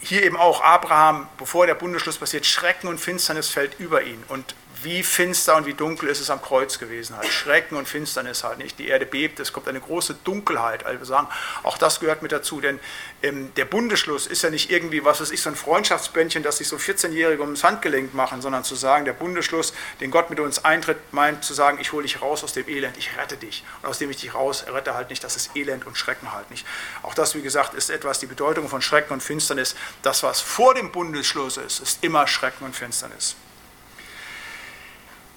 hier 0.00 0.22
eben 0.22 0.38
auch 0.38 0.62
Abraham, 0.62 1.28
bevor 1.36 1.66
der 1.66 1.74
Bundesschluss 1.74 2.16
passiert, 2.16 2.46
Schrecken 2.46 2.88
und 2.88 2.98
Finsternis 2.98 3.48
fällt 3.48 3.78
über 3.78 4.02
ihn. 4.02 4.22
Und 4.28 4.54
wie 4.82 5.02
finster 5.02 5.56
und 5.56 5.66
wie 5.66 5.74
dunkel 5.74 6.08
ist 6.08 6.20
es 6.20 6.30
am 6.30 6.40
Kreuz 6.40 6.78
gewesen 6.78 7.16
halt. 7.16 7.28
Schrecken 7.28 7.76
und 7.76 7.88
Finsternis 7.88 8.44
halt 8.44 8.58
nicht. 8.58 8.78
Die 8.78 8.88
Erde 8.88 9.06
bebt, 9.06 9.40
es 9.40 9.52
kommt 9.52 9.68
eine 9.68 9.80
große 9.80 10.14
Dunkelheit. 10.24 10.86
Also 10.86 11.04
sagen, 11.04 11.28
auch 11.62 11.78
das 11.78 12.00
gehört 12.00 12.22
mit 12.22 12.32
dazu, 12.32 12.60
denn 12.60 12.80
ähm, 13.22 13.52
der 13.56 13.64
Bundesschluss 13.64 14.26
ist 14.26 14.42
ja 14.42 14.50
nicht 14.50 14.70
irgendwie, 14.70 15.04
was 15.04 15.20
weiß 15.20 15.30
ich, 15.30 15.42
so 15.42 15.50
ein 15.50 15.56
Freundschaftsbändchen, 15.56 16.42
das 16.42 16.58
sich 16.58 16.68
so 16.68 16.76
14-Jährige 16.76 17.42
ums 17.42 17.64
Handgelenk 17.64 18.14
machen, 18.14 18.42
sondern 18.42 18.64
zu 18.64 18.74
sagen, 18.74 19.04
der 19.04 19.12
Bundesschluss, 19.12 19.72
den 20.00 20.10
Gott 20.10 20.30
mit 20.30 20.40
uns 20.40 20.64
eintritt, 20.64 20.98
meint 21.12 21.44
zu 21.44 21.54
sagen, 21.54 21.78
ich 21.80 21.92
hole 21.92 22.02
dich 22.02 22.22
raus 22.22 22.44
aus 22.44 22.52
dem 22.52 22.68
Elend, 22.68 22.96
ich 22.96 23.16
rette 23.16 23.36
dich. 23.36 23.64
Und 23.82 23.88
aus 23.88 23.98
dem 23.98 24.10
ich 24.10 24.18
dich 24.18 24.34
raus 24.34 24.64
rette 24.68 24.94
halt 24.94 25.10
nicht, 25.10 25.22
das 25.22 25.36
ist 25.36 25.56
Elend 25.56 25.86
und 25.86 25.98
Schrecken 25.98 26.32
halt 26.32 26.50
nicht. 26.50 26.66
Auch 27.02 27.14
das, 27.14 27.34
wie 27.34 27.42
gesagt, 27.42 27.74
ist 27.74 27.90
etwas, 27.90 28.20
die 28.20 28.26
Bedeutung 28.26 28.68
von 28.68 28.82
Schrecken 28.82 29.12
und 29.12 29.22
Finsternis. 29.22 29.74
Das, 30.02 30.22
was 30.22 30.40
vor 30.40 30.74
dem 30.74 30.92
Bundesschluss 30.92 31.56
ist, 31.56 31.80
ist 31.80 32.04
immer 32.04 32.26
Schrecken 32.26 32.64
und 32.64 32.74
Finsternis. 32.74 33.36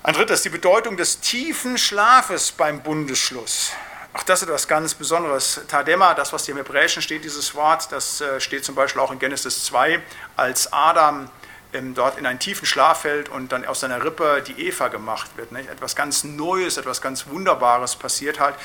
Ein 0.05 0.15
drittes, 0.15 0.41
die 0.41 0.49
Bedeutung 0.49 0.97
des 0.97 1.21
tiefen 1.21 1.77
Schlafes 1.77 2.51
beim 2.51 2.83
Bundesschluss. 2.83 3.71
Auch 4.11 4.23
das 4.23 4.41
ist 4.41 4.49
etwas 4.49 4.67
ganz 4.67 4.93
Besonderes. 4.93 5.61
Tadema, 5.69 6.13
das, 6.13 6.33
was 6.33 6.43
hier 6.43 6.51
im 6.51 6.57
Hebräischen 6.57 7.01
steht, 7.01 7.23
dieses 7.23 7.55
Wort, 7.55 7.89
das 7.89 8.19
äh, 8.19 8.41
steht 8.41 8.65
zum 8.65 8.75
Beispiel 8.75 9.01
auch 9.01 9.13
in 9.13 9.19
Genesis 9.19 9.63
2, 9.63 10.01
als 10.35 10.73
Adam 10.73 11.29
ähm, 11.71 11.95
dort 11.95 12.17
in 12.17 12.25
einen 12.25 12.39
tiefen 12.39 12.65
Schlaf 12.65 13.03
fällt 13.03 13.29
und 13.29 13.53
dann 13.53 13.63
aus 13.63 13.79
seiner 13.79 14.03
Rippe 14.03 14.43
die 14.45 14.67
Eva 14.67 14.89
gemacht 14.89 15.31
wird. 15.37 15.53
Etwas 15.53 15.95
ganz 15.95 16.25
Neues, 16.25 16.75
etwas 16.75 17.01
ganz 17.01 17.27
Wunderbares 17.27 17.95
passiert 17.95 18.41
halt. 18.41 18.55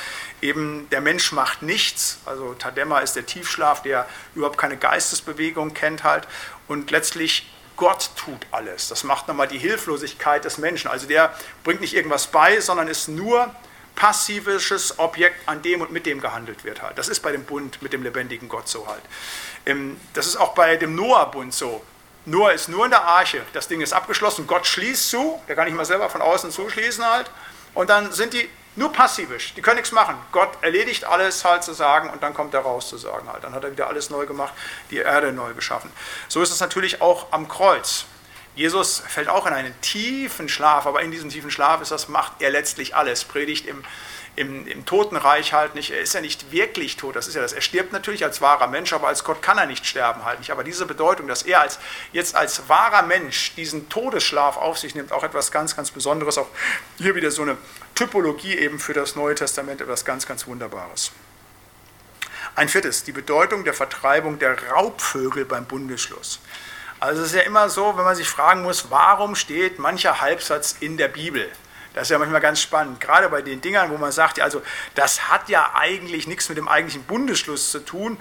Eben 0.41 0.91
der 0.91 1.01
Mensch 1.01 1.31
macht 1.31 1.63
nichts. 1.63 2.19
Also 2.27 2.55
Tadema 2.55 2.99
ist 2.99 3.15
der 3.15 3.27
Tiefschlaf, 3.27 3.83
der 3.83 4.09
überhaupt 4.35 4.59
keine 4.59 4.77
Geistesbewegung 4.77 5.73
kennt 5.73 6.03
halt. 6.03 6.27
Und 6.67 6.91
letztlich 6.91 7.49
Gott 7.79 8.11
tut 8.17 8.47
alles. 8.51 8.89
Das 8.89 9.05
macht 9.05 9.29
nochmal 9.29 9.49
die 9.49 9.59
Hilflosigkeit 9.59 10.45
des 10.45 10.59
Menschen. 10.59 10.91
Also 10.91 11.07
der 11.07 11.33
bringt 11.65 11.81
nicht 11.81 11.95
irgendwas 11.95 12.27
bei, 12.27 12.61
sondern 12.61 12.89
ist 12.89 13.09
nur 13.09 13.55
passives 13.95 14.99
Objekt, 14.99 15.49
an 15.49 15.63
dem 15.63 15.81
und 15.81 15.91
mit 15.91 16.05
dem 16.05 16.21
gehandelt 16.21 16.65
wird 16.65 16.83
halt. 16.83 16.99
Das 16.99 17.09
ist 17.09 17.21
bei 17.21 17.33
dem 17.33 17.45
Bund 17.45 17.81
mit 17.81 17.93
dem 17.93 18.03
lebendigen 18.03 18.49
Gott 18.49 18.69
so 18.69 18.87
halt. 18.87 19.03
Ähm, 19.65 19.99
das 20.13 20.27
ist 20.27 20.37
auch 20.37 20.55
bei 20.55 20.77
dem 20.77 20.95
Noah-Bund 20.95 21.55
so. 21.55 21.83
Noah 22.27 22.53
ist 22.53 22.69
nur 22.69 22.85
in 22.85 22.91
der 22.91 23.05
Arche. 23.05 23.43
Das 23.53 23.69
Ding 23.69 23.81
ist 23.81 23.93
abgeschlossen. 23.93 24.47
Gott 24.47 24.67
schließt 24.67 25.11
zu. 25.11 25.41
Der 25.49 25.57
kann 25.57 25.65
nicht 25.65 25.77
mal 25.77 25.85
selber 25.85 26.11
von 26.11 26.21
außen 26.21 26.51
zuschließen 26.51 27.05
halt. 27.05 27.31
Und 27.75 27.91
dann 27.91 28.13
sind 28.13 28.35
die 28.35 28.49
nur 28.79 28.93
passivisch, 28.93 29.55
die 29.55 29.61
können 29.61 29.77
nichts 29.77 29.93
machen. 29.93 30.15
Gott 30.33 30.51
erledigt 30.63 31.05
alles 31.05 31.45
halt 31.45 31.65
zu 31.65 31.73
sagen 31.73 32.11
und 32.11 32.23
dann 32.23 32.33
kommt 32.33 32.55
er 32.55 32.61
raus 32.61 32.89
zu 32.89 32.97
sagen 32.97 33.29
halt. 33.31 33.45
Dann 33.45 33.53
hat 33.53 33.65
er 33.65 33.73
wieder 33.73 33.89
alles 33.89 34.09
neu 34.09 34.25
gemacht, 34.25 34.55
die 34.91 34.99
Erde 34.99 35.33
neu 35.33 35.53
geschaffen. 35.53 35.93
So 36.29 36.41
ist 36.41 36.51
es 36.51 36.61
natürlich 36.61 37.03
auch 37.03 37.27
am 37.33 37.49
Kreuz. 37.49 38.07
Jesus 38.59 39.05
fällt 39.07 39.29
auch 39.29 39.47
in 39.47 39.53
einen 39.53 39.81
tiefen 39.83 40.49
Schlaf, 40.49 40.85
aber 40.87 41.03
in 41.03 41.13
diesem 41.13 41.31
tiefen 41.31 41.51
Schlaf 41.51 41.81
ist 41.81 41.93
das, 41.93 42.09
macht 42.09 42.43
er 42.43 42.51
letztlich 42.51 42.97
alles. 42.97 43.25
Predigt 43.25 43.67
im 43.67 43.85
im, 44.39 44.69
im 44.69 44.87
Totenreich 44.87 45.53
halt 45.53 45.75
nicht, 45.75 45.91
er 45.91 46.01
ist 46.01 46.15
ja 46.15 46.21
nicht 46.21 46.53
wirklich 46.53 46.97
tot, 46.97 47.17
das 47.17 47.27
ist 47.27 47.35
ja 47.35 47.43
das. 47.43 47.53
Er 47.53 47.61
stirbt 47.61 47.93
natürlich 47.93 48.25
als 48.25 48.41
wahrer 48.41 48.69
Mensch, 48.69 48.93
aber 48.93 49.09
als 49.09 49.25
Gott 49.25 49.43
kann 49.43 49.59
er 49.59 49.67
nicht 49.67 49.85
sterben 49.85 50.25
halt 50.25 50.39
nicht. 50.39 50.53
Aber 50.53 50.63
diese 50.63 50.87
Bedeutung, 50.87 51.27
dass 51.27 51.43
er 51.43 51.61
als, 51.61 51.81
jetzt 52.13 52.37
als 52.37 52.69
wahrer 52.69 53.03
Mensch 53.03 53.55
diesen 53.57 53.89
Todesschlaf 53.89 54.57
auf 54.57 54.79
sich 54.79 54.95
nimmt, 54.95 55.11
auch 55.11 55.25
etwas 55.25 55.51
ganz, 55.51 55.75
ganz 55.75 55.91
Besonderes. 55.91 56.39
Auch 56.39 56.47
hier 56.99 57.17
wieder 57.17 57.33
so 57.33 57.43
eine 57.43 57.57
Typologie 57.97 58.57
eben 58.57 58.79
für 58.79 58.95
das 58.95 59.17
Neue 59.17 59.35
Testament, 59.35 59.81
etwas 59.81 60.05
ganz, 60.05 60.25
ganz 60.27 60.47
Wunderbares. 60.47 61.11
Ein 62.55 62.69
viertes, 62.69 63.03
die 63.03 63.13
Bedeutung 63.13 63.65
der 63.65 63.75
Vertreibung 63.75 64.39
der 64.39 64.57
Raubvögel 64.71 65.47
beim 65.47 65.65
Bundesschluss. 65.65 66.41
Also 67.01 67.23
es 67.23 67.29
ist 67.29 67.35
ja 67.37 67.43
immer 67.43 67.69
so, 67.69 67.97
wenn 67.97 68.05
man 68.05 68.17
sich 68.17 68.29
fragen 68.29 68.63
muss, 68.63 68.91
warum 68.91 69.35
steht 69.35 69.79
mancher 69.79 70.21
Halbsatz 70.21 70.77
in 70.81 70.97
der 70.97 71.09
Bibel? 71.09 71.49
Das 71.95 72.05
ist 72.05 72.11
ja 72.11 72.19
manchmal 72.19 72.41
ganz 72.41 72.61
spannend, 72.61 73.01
gerade 73.01 73.29
bei 73.29 73.43
den 73.43 73.61
Dingern, 73.61 73.91
wo 73.91 73.97
man 73.97 74.13
sagt, 74.13 74.41
also 74.41 74.63
das 74.95 75.31
hat 75.31 75.49
ja 75.49 75.73
eigentlich 75.75 76.29
nichts 76.29 76.49
mit 76.49 76.57
dem 76.57 76.69
eigentlichen 76.69 77.03
Bundesschluss 77.05 77.73
zu 77.73 77.85
tun, 77.85 78.19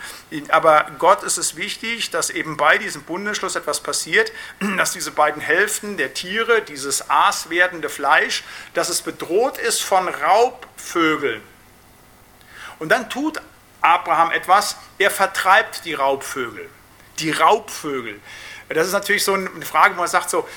aber 0.50 0.90
Gott 0.98 1.22
ist 1.22 1.38
es 1.38 1.56
wichtig, 1.58 2.10
dass 2.10 2.30
eben 2.30 2.58
bei 2.58 2.78
diesem 2.78 3.04
Bundesschluss 3.04 3.56
etwas 3.56 3.82
passiert, 3.82 4.32
dass 4.78 4.94
diese 4.94 5.12
beiden 5.12 5.42
Hälften 5.42 5.98
der 5.98 6.14
Tiere, 6.14 6.62
dieses 6.62 7.10
aaswerdende 7.10 7.90
Fleisch, 7.90 8.44
dass 8.74 8.90
es 8.90 9.02
bedroht 9.02 9.58
ist 9.58 9.84
von 9.84 10.08
Raubvögeln. 10.08 11.42
Und 12.80 12.90
dann 12.90 13.10
tut 13.10 13.42
Abraham 13.82 14.32
etwas, 14.32 14.78
er 14.98 15.12
vertreibt 15.12 15.86
die 15.86 15.94
Raubvögel. 15.94 16.70
Die 17.20 17.32
Raubvögel. 17.32 18.20
Das 18.70 18.88
ist 18.88 18.94
natürlich 18.94 19.24
so 19.24 19.34
eine 19.34 19.66
Frage, 19.66 19.96
wo 19.96 20.00
man 20.00 20.08
sagt 20.08 20.30
so, 20.30 20.48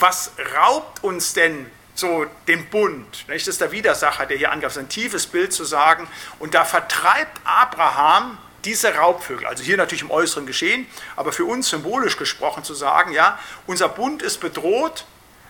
was 0.00 0.32
raubt 0.56 1.04
uns 1.04 1.34
denn 1.34 1.70
so 1.94 2.26
den 2.48 2.68
Bund. 2.70 3.24
Das 3.28 3.46
ist 3.46 3.60
der 3.60 3.70
Widersacher, 3.70 4.26
der 4.26 4.36
hier 4.36 4.50
angab, 4.50 4.76
ein 4.76 4.88
tiefes 4.88 5.26
Bild 5.26 5.52
zu 5.52 5.64
sagen. 5.64 6.08
Und 6.38 6.54
da 6.54 6.64
vertreibt 6.64 7.40
Abraham 7.44 8.38
diese 8.64 8.94
Raubvögel, 8.94 9.46
also 9.46 9.62
hier 9.62 9.76
natürlich 9.76 10.02
im 10.02 10.10
äußeren 10.10 10.46
Geschehen, 10.46 10.86
aber 11.16 11.32
für 11.32 11.44
uns 11.44 11.68
symbolisch 11.68 12.16
gesprochen 12.16 12.64
zu 12.64 12.74
sagen, 12.74 13.12
ja, 13.12 13.38
unser 13.66 13.88
Bund 13.88 14.22
ist 14.22 14.40
bedroht, 14.40 15.04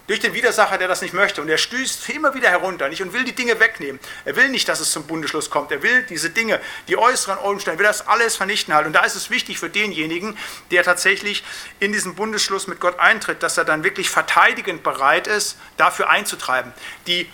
durch 0.07 0.21
den 0.21 0.35
Widersacher, 0.35 0.77
der 0.77 0.89
das 0.89 1.01
nicht 1.01 1.15
möchte. 1.15 1.41
Und 1.41 1.49
er 1.49 1.59
stößt 1.59 2.09
immer 2.11 2.35
wieder 2.35 2.51
herunter 2.51 2.89
nicht, 2.89 3.03
und 3.03 3.13
will 3.13 3.25
die 3.25 3.35
Dinge 3.35 3.59
wegnehmen. 3.61 4.01
Er 4.25 4.37
will 4.37 4.49
nicht, 4.49 4.69
dass 4.69 4.81
es 4.81 4.91
zum 4.91 5.07
Bundesschluss 5.07 5.51
kommt. 5.51 5.73
Er 5.73 5.83
will 5.83 6.03
diese 6.05 6.31
Dinge, 6.31 6.61
die 6.89 6.97
äußeren 6.97 7.39
Umstände, 7.39 7.79
will 7.79 7.87
das 7.87 8.07
alles 8.07 8.37
vernichten 8.37 8.75
halt. 8.75 8.87
Und 8.87 8.93
da 8.93 9.05
ist 9.05 9.15
es 9.15 9.31
wichtig 9.31 9.59
für 9.59 9.71
denjenigen, 9.71 10.37
der 10.71 10.83
tatsächlich 10.83 11.45
in 11.81 11.93
diesen 11.93 12.15
Bundesschluss 12.15 12.67
mit 12.67 12.81
Gott 12.81 12.99
eintritt, 12.99 13.43
dass 13.43 13.57
er 13.57 13.65
dann 13.65 13.85
wirklich 13.85 14.11
verteidigend 14.11 14.83
bereit 14.83 15.27
ist, 15.27 15.57
dafür 15.77 16.11
einzutreiben. 16.11 16.73
Die 17.07 17.31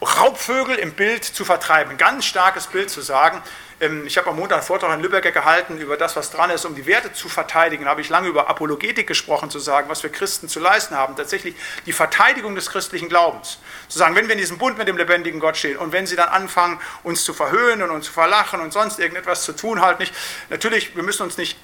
Raubvögel 0.00 0.76
im 0.76 0.92
Bild 0.92 1.24
zu 1.24 1.44
vertreiben. 1.44 1.96
Ganz 1.96 2.26
starkes 2.26 2.66
Bild 2.66 2.90
zu 2.90 3.00
sagen. 3.00 3.42
Ähm, 3.80 4.06
ich 4.06 4.16
habe 4.16 4.30
am 4.30 4.36
Montag 4.36 4.58
einen 4.58 4.66
Vortrag 4.66 4.94
in 4.94 5.02
Lübeck 5.02 5.32
gehalten 5.32 5.78
über 5.78 5.96
das, 5.96 6.16
was 6.16 6.30
dran 6.30 6.50
ist, 6.50 6.64
um 6.64 6.74
die 6.74 6.86
Werte 6.86 7.12
zu 7.12 7.28
verteidigen. 7.28 7.84
Da 7.84 7.90
habe 7.90 8.00
ich 8.00 8.08
lange 8.08 8.28
über 8.28 8.48
Apologetik 8.48 9.06
gesprochen, 9.06 9.50
zu 9.50 9.58
sagen, 9.58 9.88
was 9.88 10.02
wir 10.02 10.10
Christen 10.10 10.48
zu 10.48 10.60
leisten 10.60 10.94
haben. 10.96 11.16
Tatsächlich 11.16 11.54
die 11.84 11.92
Verteidigung 11.92 12.54
des 12.54 12.70
christlichen 12.70 13.08
Glaubens. 13.08 13.58
Zu 13.88 13.98
sagen, 13.98 14.14
wenn 14.14 14.26
wir 14.26 14.32
in 14.32 14.40
diesem 14.40 14.58
Bund 14.58 14.78
mit 14.78 14.88
dem 14.88 14.96
lebendigen 14.96 15.40
Gott 15.40 15.56
stehen 15.56 15.76
und 15.76 15.92
wenn 15.92 16.06
sie 16.06 16.16
dann 16.16 16.28
anfangen, 16.28 16.80
uns 17.02 17.24
zu 17.24 17.34
verhöhnen 17.34 17.90
und 17.90 18.02
zu 18.02 18.12
verlachen 18.12 18.60
und 18.60 18.72
sonst 18.72 18.98
irgendetwas 18.98 19.44
zu 19.44 19.52
tun, 19.52 19.80
halt 19.80 19.98
nicht. 19.98 20.14
Natürlich, 20.48 20.96
wir 20.96 21.02
müssen 21.02 21.22
uns 21.22 21.36
nicht 21.36 21.58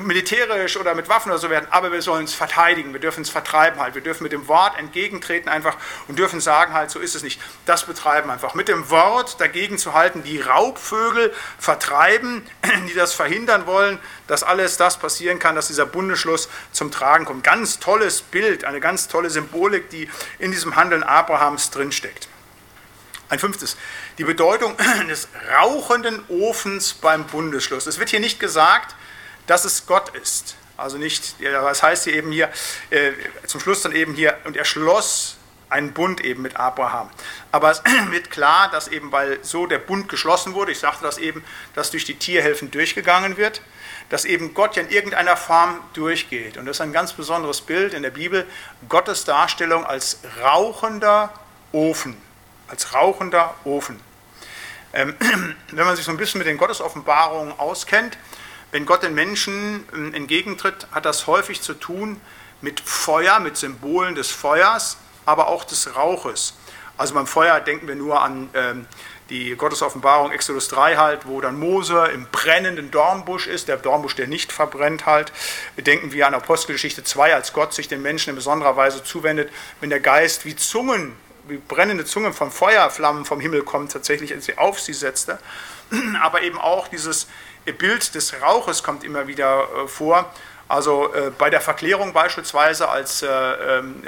militärisch 0.00 0.76
oder 0.76 0.94
mit 0.94 1.08
Waffen 1.08 1.30
oder 1.30 1.38
so 1.38 1.50
werden, 1.50 1.66
aber 1.70 1.92
wir 1.92 2.02
sollen 2.02 2.24
es 2.24 2.34
verteidigen, 2.34 2.92
wir 2.92 3.00
dürfen 3.00 3.22
es 3.22 3.30
vertreiben 3.30 3.80
halt, 3.80 3.94
wir 3.94 4.02
dürfen 4.02 4.22
mit 4.22 4.32
dem 4.32 4.48
Wort 4.48 4.78
entgegentreten 4.78 5.48
einfach 5.48 5.76
und 6.08 6.18
dürfen 6.18 6.40
sagen 6.40 6.74
halt, 6.74 6.90
so 6.90 6.98
ist 6.98 7.14
es 7.14 7.22
nicht. 7.22 7.40
Das 7.66 7.84
betreiben 7.84 8.30
einfach. 8.30 8.54
Mit 8.54 8.68
dem 8.68 8.90
Wort 8.90 9.40
dagegen 9.40 9.78
zu 9.78 9.94
halten, 9.94 10.22
die 10.22 10.40
Raubvögel 10.40 11.32
vertreiben, 11.58 12.46
die 12.88 12.94
das 12.94 13.14
verhindern 13.14 13.66
wollen, 13.66 13.98
dass 14.26 14.42
alles 14.42 14.76
das 14.76 14.98
passieren 14.98 15.38
kann, 15.38 15.54
dass 15.54 15.68
dieser 15.68 15.86
Bundesschluss 15.86 16.48
zum 16.72 16.90
Tragen 16.90 17.24
kommt. 17.24 17.44
Ganz 17.44 17.78
tolles 17.78 18.22
Bild, 18.22 18.64
eine 18.64 18.80
ganz 18.80 19.08
tolle 19.08 19.30
Symbolik, 19.30 19.90
die 19.90 20.08
in 20.38 20.50
diesem 20.50 20.76
Handeln 20.76 21.02
Abrahams 21.02 21.70
drinsteckt. 21.70 22.28
Ein 23.28 23.38
fünftes, 23.38 23.76
die 24.18 24.24
Bedeutung 24.24 24.76
des 25.08 25.28
rauchenden 25.56 26.24
Ofens 26.28 26.94
beim 26.94 27.24
Bundesschluss. 27.24 27.86
Es 27.86 27.98
wird 27.98 28.10
hier 28.10 28.20
nicht 28.20 28.40
gesagt, 28.40 28.96
dass 29.50 29.64
es 29.64 29.86
Gott 29.86 30.10
ist. 30.10 30.54
Also 30.76 30.96
nicht, 30.96 31.34
was 31.40 31.82
heißt 31.82 32.04
hier 32.04 32.14
eben 32.14 32.30
hier, 32.30 32.48
äh, 32.90 33.10
zum 33.46 33.60
Schluss 33.60 33.82
dann 33.82 33.92
eben 33.92 34.14
hier, 34.14 34.38
und 34.44 34.56
er 34.56 34.64
schloss 34.64 35.36
einen 35.68 35.92
Bund 35.92 36.20
eben 36.20 36.40
mit 36.40 36.56
Abraham. 36.56 37.10
Aber 37.50 37.70
es 37.72 37.82
wird 38.10 38.30
klar, 38.30 38.70
dass 38.70 38.86
eben, 38.86 39.10
weil 39.10 39.42
so 39.42 39.66
der 39.66 39.78
Bund 39.78 40.08
geschlossen 40.08 40.54
wurde, 40.54 40.70
ich 40.70 40.78
sagte 40.78 41.02
das 41.02 41.18
eben, 41.18 41.44
dass 41.74 41.90
durch 41.90 42.04
die 42.04 42.14
Tierhelfen 42.14 42.70
durchgegangen 42.70 43.36
wird, 43.36 43.60
dass 44.08 44.24
eben 44.24 44.54
Gott 44.54 44.76
ja 44.76 44.82
in 44.82 44.88
irgendeiner 44.88 45.36
Form 45.36 45.80
durchgeht. 45.94 46.56
Und 46.56 46.66
das 46.66 46.76
ist 46.76 46.80
ein 46.80 46.92
ganz 46.92 47.12
besonderes 47.12 47.60
Bild 47.60 47.92
in 47.92 48.04
der 48.04 48.10
Bibel, 48.10 48.46
Gottes 48.88 49.24
Darstellung 49.24 49.84
als 49.84 50.18
rauchender 50.40 51.32
Ofen. 51.72 52.16
Als 52.68 52.94
rauchender 52.94 53.54
Ofen. 53.64 53.98
Ähm, 54.92 55.16
wenn 55.72 55.86
man 55.86 55.96
sich 55.96 56.04
so 56.04 56.12
ein 56.12 56.16
bisschen 56.16 56.38
mit 56.38 56.46
den 56.46 56.56
Gottesoffenbarungen 56.56 57.58
auskennt, 57.58 58.16
wenn 58.72 58.86
Gott 58.86 59.02
den 59.02 59.14
Menschen 59.14 59.84
ähm, 59.92 60.14
entgegentritt, 60.14 60.86
hat 60.92 61.04
das 61.04 61.26
häufig 61.26 61.60
zu 61.60 61.74
tun 61.74 62.20
mit 62.60 62.80
Feuer, 62.80 63.40
mit 63.40 63.56
Symbolen 63.56 64.14
des 64.14 64.30
Feuers, 64.30 64.96
aber 65.26 65.48
auch 65.48 65.64
des 65.64 65.96
Rauches. 65.96 66.54
Also 66.96 67.14
beim 67.14 67.26
Feuer 67.26 67.60
denken 67.60 67.88
wir 67.88 67.94
nur 67.94 68.20
an 68.20 68.50
ähm, 68.54 68.86
die 69.30 69.54
Gottesoffenbarung 69.56 70.32
Exodus 70.32 70.68
3 70.68 70.96
halt, 70.96 71.26
wo 71.26 71.40
dann 71.40 71.58
Mose 71.58 72.10
im 72.12 72.26
brennenden 72.30 72.90
Dornbusch 72.90 73.46
ist, 73.46 73.68
der 73.68 73.76
Dornbusch, 73.76 74.16
der 74.16 74.26
nicht 74.26 74.52
verbrennt 74.52 75.06
halt. 75.06 75.32
Denken 75.78 76.12
wir 76.12 76.26
an 76.26 76.34
Apostelgeschichte 76.34 77.04
2, 77.04 77.34
als 77.34 77.52
Gott 77.52 77.72
sich 77.72 77.88
den 77.88 78.02
Menschen 78.02 78.30
in 78.30 78.36
besonderer 78.36 78.76
Weise 78.76 79.02
zuwendet, 79.02 79.50
wenn 79.80 79.88
der 79.88 80.00
Geist 80.00 80.44
wie 80.44 80.56
Zungen, 80.56 81.14
wie 81.48 81.56
brennende 81.56 82.04
Zungen 82.04 82.32
von 82.32 82.50
Feuerflammen 82.50 83.24
vom 83.24 83.40
Himmel 83.40 83.62
kommt, 83.62 83.92
tatsächlich 83.92 84.34
auf 84.58 84.80
sie 84.80 84.92
setzte. 84.92 85.38
Aber 86.22 86.42
eben 86.42 86.58
auch 86.58 86.88
dieses 86.88 87.28
Bild 87.66 88.14
des 88.14 88.40
Rauches 88.40 88.82
kommt 88.82 89.04
immer 89.04 89.26
wieder 89.26 89.62
äh, 89.62 89.88
vor. 89.88 90.32
Also 90.68 91.12
äh, 91.12 91.32
bei 91.36 91.50
der 91.50 91.60
Verklärung 91.60 92.12
beispielsweise, 92.12 92.88
als 92.88 93.22
äh, 93.22 93.26
ähm, 93.26 94.02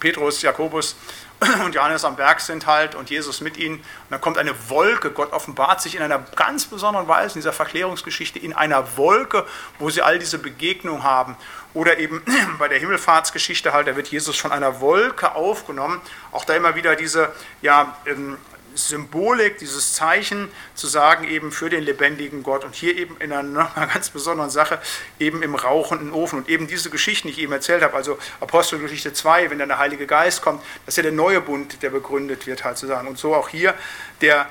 Petrus, 0.00 0.40
Jakobus 0.40 0.96
und 1.64 1.74
Johannes 1.74 2.02
am 2.04 2.16
Berg 2.16 2.40
sind 2.40 2.66
halt 2.66 2.94
und 2.94 3.10
Jesus 3.10 3.42
mit 3.42 3.58
ihnen. 3.58 3.76
Und 3.76 3.84
dann 4.10 4.20
kommt 4.22 4.38
eine 4.38 4.54
Wolke. 4.70 5.10
Gott 5.10 5.32
offenbart 5.34 5.82
sich 5.82 5.94
in 5.94 6.02
einer 6.02 6.18
ganz 6.34 6.64
besonderen 6.64 7.06
Weise 7.08 7.34
in 7.34 7.40
dieser 7.40 7.52
Verklärungsgeschichte 7.52 8.38
in 8.38 8.54
einer 8.54 8.96
Wolke, 8.96 9.44
wo 9.78 9.90
sie 9.90 10.00
all 10.00 10.18
diese 10.18 10.38
Begegnungen 10.38 11.04
haben. 11.04 11.36
Oder 11.74 11.98
eben 11.98 12.22
bei 12.58 12.68
der 12.68 12.78
Himmelfahrtsgeschichte 12.78 13.74
halt, 13.74 13.86
da 13.86 13.94
wird 13.94 14.08
Jesus 14.08 14.38
von 14.38 14.50
einer 14.50 14.80
Wolke 14.80 15.34
aufgenommen. 15.34 16.00
Auch 16.32 16.46
da 16.46 16.54
immer 16.54 16.74
wieder 16.74 16.96
diese 16.96 17.30
ja, 17.60 17.96
ähm, 18.06 18.38
Symbolik, 18.74 19.58
dieses 19.58 19.94
Zeichen 19.94 20.48
zu 20.74 20.86
sagen, 20.86 21.24
eben 21.24 21.52
für 21.52 21.70
den 21.70 21.82
lebendigen 21.82 22.42
Gott 22.42 22.64
und 22.64 22.74
hier 22.74 22.96
eben 22.96 23.16
in 23.18 23.32
einer, 23.32 23.70
ganz 23.92 24.10
besonderen 24.10 24.50
Sache, 24.50 24.80
eben 25.18 25.42
im 25.42 25.54
rauchenden 25.54 26.12
Ofen. 26.12 26.40
Und 26.40 26.48
eben 26.48 26.66
diese 26.66 26.90
Geschichten, 26.90 27.28
die 27.28 27.34
ich 27.34 27.40
eben 27.40 27.52
erzählt 27.52 27.82
habe, 27.82 27.94
also 27.94 28.18
Apostelgeschichte 28.40 29.12
2, 29.12 29.50
wenn 29.50 29.58
dann 29.58 29.68
der 29.68 29.78
Heilige 29.78 30.06
Geist 30.06 30.42
kommt, 30.42 30.62
das 30.86 30.94
ist 30.94 30.96
ja 30.96 31.02
der 31.04 31.12
neue 31.12 31.40
Bund, 31.40 31.82
der 31.82 31.90
begründet 31.90 32.46
wird, 32.46 32.64
halt 32.64 32.78
zu 32.78 32.86
sagen. 32.86 33.08
Und 33.08 33.18
so 33.18 33.34
auch 33.34 33.48
hier 33.48 33.74
der 34.20 34.46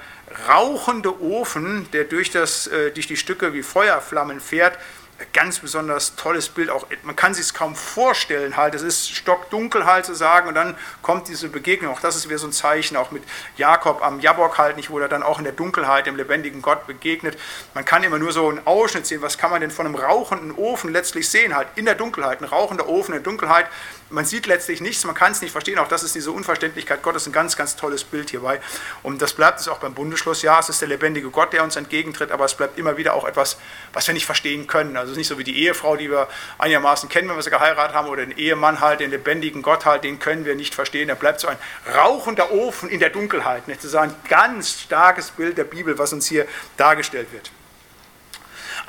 rauchende 0.49 1.21
Ofen, 1.21 1.89
der 1.93 2.03
durch, 2.03 2.31
das, 2.31 2.67
äh, 2.67 2.91
durch 2.91 3.07
die 3.07 3.17
Stücke 3.17 3.53
wie 3.53 3.63
Feuerflammen 3.63 4.39
fährt, 4.41 4.77
ganz 5.33 5.59
besonders 5.59 6.15
tolles 6.15 6.49
Bild. 6.49 6.69
Auch 6.69 6.85
man 7.03 7.15
kann 7.15 7.33
sich 7.33 7.45
es 7.45 7.53
kaum 7.53 7.75
vorstellen, 7.75 8.57
halt. 8.57 8.75
Es 8.75 8.81
ist 8.81 9.15
stockdunkel 9.15 9.85
halt 9.85 10.05
zu 10.05 10.13
sagen 10.13 10.47
und 10.47 10.55
dann 10.55 10.77
kommt 11.01 11.27
diese 11.27 11.49
Begegnung. 11.49 11.93
Auch 11.93 12.01
das 12.01 12.15
ist 12.15 12.27
wieder 12.27 12.37
so 12.37 12.47
ein 12.47 12.51
Zeichen, 12.51 12.97
auch 12.97 13.11
mit 13.11 13.23
Jakob 13.55 14.03
am 14.03 14.19
Jabok 14.19 14.57
halt 14.57 14.77
nicht, 14.77 14.89
wo 14.89 14.99
er 14.99 15.07
dann 15.07 15.23
auch 15.23 15.39
in 15.39 15.43
der 15.43 15.53
Dunkelheit 15.53 16.05
dem 16.05 16.15
lebendigen 16.15 16.61
Gott 16.61 16.87
begegnet. 16.87 17.37
Man 17.73 17.85
kann 17.85 18.03
immer 18.03 18.19
nur 18.19 18.31
so 18.31 18.47
einen 18.49 18.65
Ausschnitt 18.65 19.07
sehen. 19.07 19.21
Was 19.21 19.37
kann 19.37 19.51
man 19.51 19.61
denn 19.61 19.71
von 19.71 19.85
einem 19.85 19.95
rauchenden 19.95 20.51
Ofen 20.51 20.91
letztlich 20.91 21.29
sehen? 21.29 21.55
Halt 21.55 21.67
in 21.75 21.85
der 21.85 21.95
Dunkelheit, 21.95 22.41
ein 22.41 22.45
rauchender 22.45 22.87
Ofen 22.87 23.13
in 23.13 23.23
der 23.23 23.23
Dunkelheit. 23.23 23.67
Man 24.09 24.23
sieht 24.23 24.47
letztlich 24.47 24.79
nichts, 24.79 25.03
man 25.03 25.15
kann 25.15 25.33
es 25.33 25.41
nicht 25.41 25.51
verstehen. 25.51 25.79
Auch 25.79 25.87
das 25.89 26.03
ist 26.03 26.15
diese 26.15 26.31
Unverständlichkeit 26.31 27.03
Gottes, 27.03 27.27
ein 27.27 27.33
ganz, 27.33 27.57
ganz 27.57 27.75
tolles 27.75 28.05
Bild 28.05 28.29
hierbei. 28.29 28.61
Und 29.03 29.21
das 29.21 29.33
bleibt 29.33 29.59
es 29.59 29.67
auch 29.67 29.79
beim 29.79 29.93
Bundesschluss. 29.93 30.41
Ja, 30.41 30.59
es 30.59 30.69
ist 30.69 30.79
der 30.79 30.87
lebendige 30.87 31.29
Gott, 31.29 31.51
der 31.51 31.63
uns 31.63 31.75
entgegentritt, 31.75 32.31
aber 32.31 32.45
es 32.45 32.53
bleibt 32.53 32.77
immer 32.77 32.95
wieder 32.95 33.13
auch 33.13 33.25
etwas, 33.25 33.57
was 33.91 34.07
wir 34.07 34.13
nicht 34.13 34.25
verstehen 34.25 34.65
können. 34.65 34.95
Also 34.95 35.07
es 35.07 35.11
ist 35.11 35.17
nicht 35.17 35.27
so 35.27 35.37
wie 35.37 35.43
die 35.43 35.61
Ehefrau, 35.63 35.97
die 35.97 36.09
wir 36.09 36.29
einigermaßen 36.57 37.09
kennen, 37.09 37.27
wenn 37.27 37.35
wir 37.35 37.43
sie 37.43 37.49
geheiratet 37.49 37.95
haben, 37.95 38.07
oder 38.07 38.25
den 38.25 38.37
Ehemann 38.37 38.79
halt, 38.79 39.01
den 39.01 39.11
lebendigen 39.11 39.61
Gott 39.61 39.85
halt, 39.85 40.05
den 40.05 40.19
können 40.19 40.45
wir 40.45 40.55
nicht 40.55 40.73
verstehen. 40.73 41.09
Er 41.09 41.15
bleibt 41.15 41.41
so 41.41 41.47
ein 41.49 41.57
rauchender 41.93 42.51
Ofen 42.51 42.89
in 42.89 42.99
der 42.99 43.09
Dunkelheit. 43.09 43.63
Das 43.67 43.83
ist 43.83 43.95
ein 43.95 44.15
ganz 44.29 44.81
starkes 44.81 45.31
Bild 45.31 45.57
der 45.57 45.65
Bibel, 45.65 45.97
was 45.97 46.13
uns 46.13 46.27
hier 46.27 46.47
dargestellt 46.77 47.31
wird. 47.33 47.51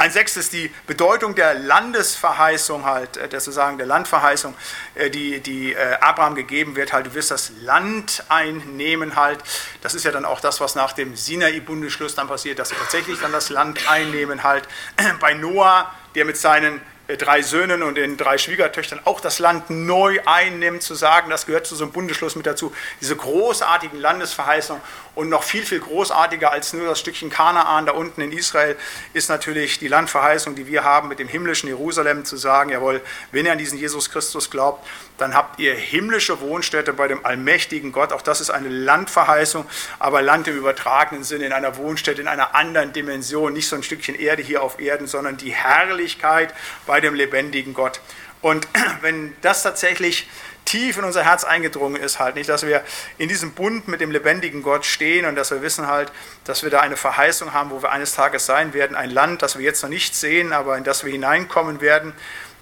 Ein 0.00 0.12
sechstes, 0.12 0.48
die 0.48 0.72
Bedeutung 0.86 1.34
der 1.34 1.54
Landesverheißung 1.54 2.84
halt, 2.84 3.16
äh, 3.16 3.28
das 3.28 3.44
sozusagen 3.44 3.78
der 3.78 3.86
Landverheißung, 3.88 4.54
äh, 4.94 5.10
die, 5.10 5.40
die 5.40 5.72
äh, 5.72 5.94
Abraham 6.00 6.36
gegeben 6.36 6.76
wird, 6.76 6.92
halt, 6.92 7.06
du 7.06 7.14
wirst 7.14 7.32
das 7.32 7.50
Land 7.62 8.22
einnehmen 8.28 9.16
halt. 9.16 9.40
Das 9.82 9.94
ist 9.94 10.04
ja 10.04 10.12
dann 10.12 10.24
auch 10.24 10.38
das, 10.38 10.60
was 10.60 10.76
nach 10.76 10.92
dem 10.92 11.16
Sinai-Bundesschluss 11.16 12.14
dann 12.14 12.28
passiert, 12.28 12.60
dass 12.60 12.68
sie 12.68 12.76
tatsächlich 12.76 13.20
dann 13.20 13.32
das 13.32 13.50
Land 13.50 13.90
einnehmen 13.90 14.44
halt. 14.44 14.68
Bei 15.20 15.34
Noah, 15.34 15.92
der 16.14 16.24
mit 16.24 16.36
seinen 16.36 16.80
drei 17.16 17.40
Söhnen 17.40 17.82
und 17.82 17.96
den 17.96 18.18
drei 18.18 18.36
Schwiegertöchtern 18.36 19.00
auch 19.04 19.20
das 19.20 19.38
Land 19.38 19.70
neu 19.70 20.20
einnimmt, 20.26 20.82
zu 20.82 20.94
sagen, 20.94 21.30
das 21.30 21.46
gehört 21.46 21.66
zu 21.66 21.74
so 21.74 21.84
einem 21.84 21.92
Bundesschluss 21.92 22.36
mit 22.36 22.44
dazu. 22.44 22.74
Diese 23.00 23.16
großartigen 23.16 23.98
Landesverheißungen 23.98 24.82
und 25.18 25.30
noch 25.30 25.42
viel, 25.42 25.66
viel 25.66 25.80
großartiger 25.80 26.52
als 26.52 26.72
nur 26.72 26.86
das 26.86 27.00
Stückchen 27.00 27.28
Kanaan 27.28 27.86
da 27.86 27.92
unten 27.92 28.20
in 28.20 28.30
Israel 28.30 28.76
ist 29.14 29.28
natürlich 29.28 29.80
die 29.80 29.88
Landverheißung, 29.88 30.54
die 30.54 30.68
wir 30.68 30.84
haben 30.84 31.08
mit 31.08 31.18
dem 31.18 31.26
himmlischen 31.26 31.68
Jerusalem, 31.68 32.24
zu 32.24 32.36
sagen, 32.36 32.70
jawohl, 32.70 33.00
wenn 33.32 33.44
ihr 33.44 33.50
an 33.50 33.58
diesen 33.58 33.80
Jesus 33.80 34.10
Christus 34.10 34.48
glaubt, 34.48 34.86
dann 35.16 35.34
habt 35.34 35.58
ihr 35.58 35.74
himmlische 35.74 36.40
Wohnstätte 36.40 36.92
bei 36.92 37.08
dem 37.08 37.26
allmächtigen 37.26 37.90
Gott. 37.90 38.12
Auch 38.12 38.22
das 38.22 38.40
ist 38.40 38.50
eine 38.50 38.68
Landverheißung, 38.68 39.66
aber 39.98 40.22
Land 40.22 40.46
im 40.46 40.56
übertragenen 40.56 41.24
Sinne, 41.24 41.46
in 41.46 41.52
einer 41.52 41.76
Wohnstätte, 41.78 42.20
in 42.20 42.28
einer 42.28 42.54
anderen 42.54 42.92
Dimension, 42.92 43.52
nicht 43.52 43.66
so 43.66 43.74
ein 43.74 43.82
Stückchen 43.82 44.14
Erde 44.14 44.44
hier 44.44 44.62
auf 44.62 44.78
Erden, 44.78 45.08
sondern 45.08 45.36
die 45.36 45.50
Herrlichkeit 45.50 46.54
bei 46.86 47.00
dem 47.00 47.16
lebendigen 47.16 47.74
Gott. 47.74 48.00
Und 48.40 48.68
wenn 49.00 49.34
das 49.40 49.64
tatsächlich 49.64 50.28
tief 50.68 50.98
in 50.98 51.04
unser 51.04 51.24
Herz 51.24 51.44
eingedrungen 51.44 51.96
ist, 51.96 52.18
halt 52.18 52.34
nicht, 52.34 52.48
dass 52.48 52.66
wir 52.66 52.84
in 53.16 53.28
diesem 53.28 53.52
Bund 53.52 53.88
mit 53.88 54.02
dem 54.02 54.10
lebendigen 54.10 54.62
Gott 54.62 54.84
stehen 54.84 55.24
und 55.24 55.34
dass 55.34 55.50
wir 55.50 55.62
wissen 55.62 55.86
halt, 55.86 56.12
dass 56.44 56.62
wir 56.62 56.68
da 56.68 56.80
eine 56.80 56.96
Verheißung 56.96 57.54
haben, 57.54 57.70
wo 57.70 57.80
wir 57.80 57.90
eines 57.90 58.14
Tages 58.14 58.44
sein 58.44 58.74
werden, 58.74 58.94
ein 58.94 59.08
Land, 59.08 59.40
das 59.40 59.56
wir 59.56 59.64
jetzt 59.64 59.82
noch 59.82 59.88
nicht 59.88 60.14
sehen, 60.14 60.52
aber 60.52 60.76
in 60.76 60.84
das 60.84 61.04
wir 61.04 61.10
hineinkommen 61.10 61.80
werden, 61.80 62.12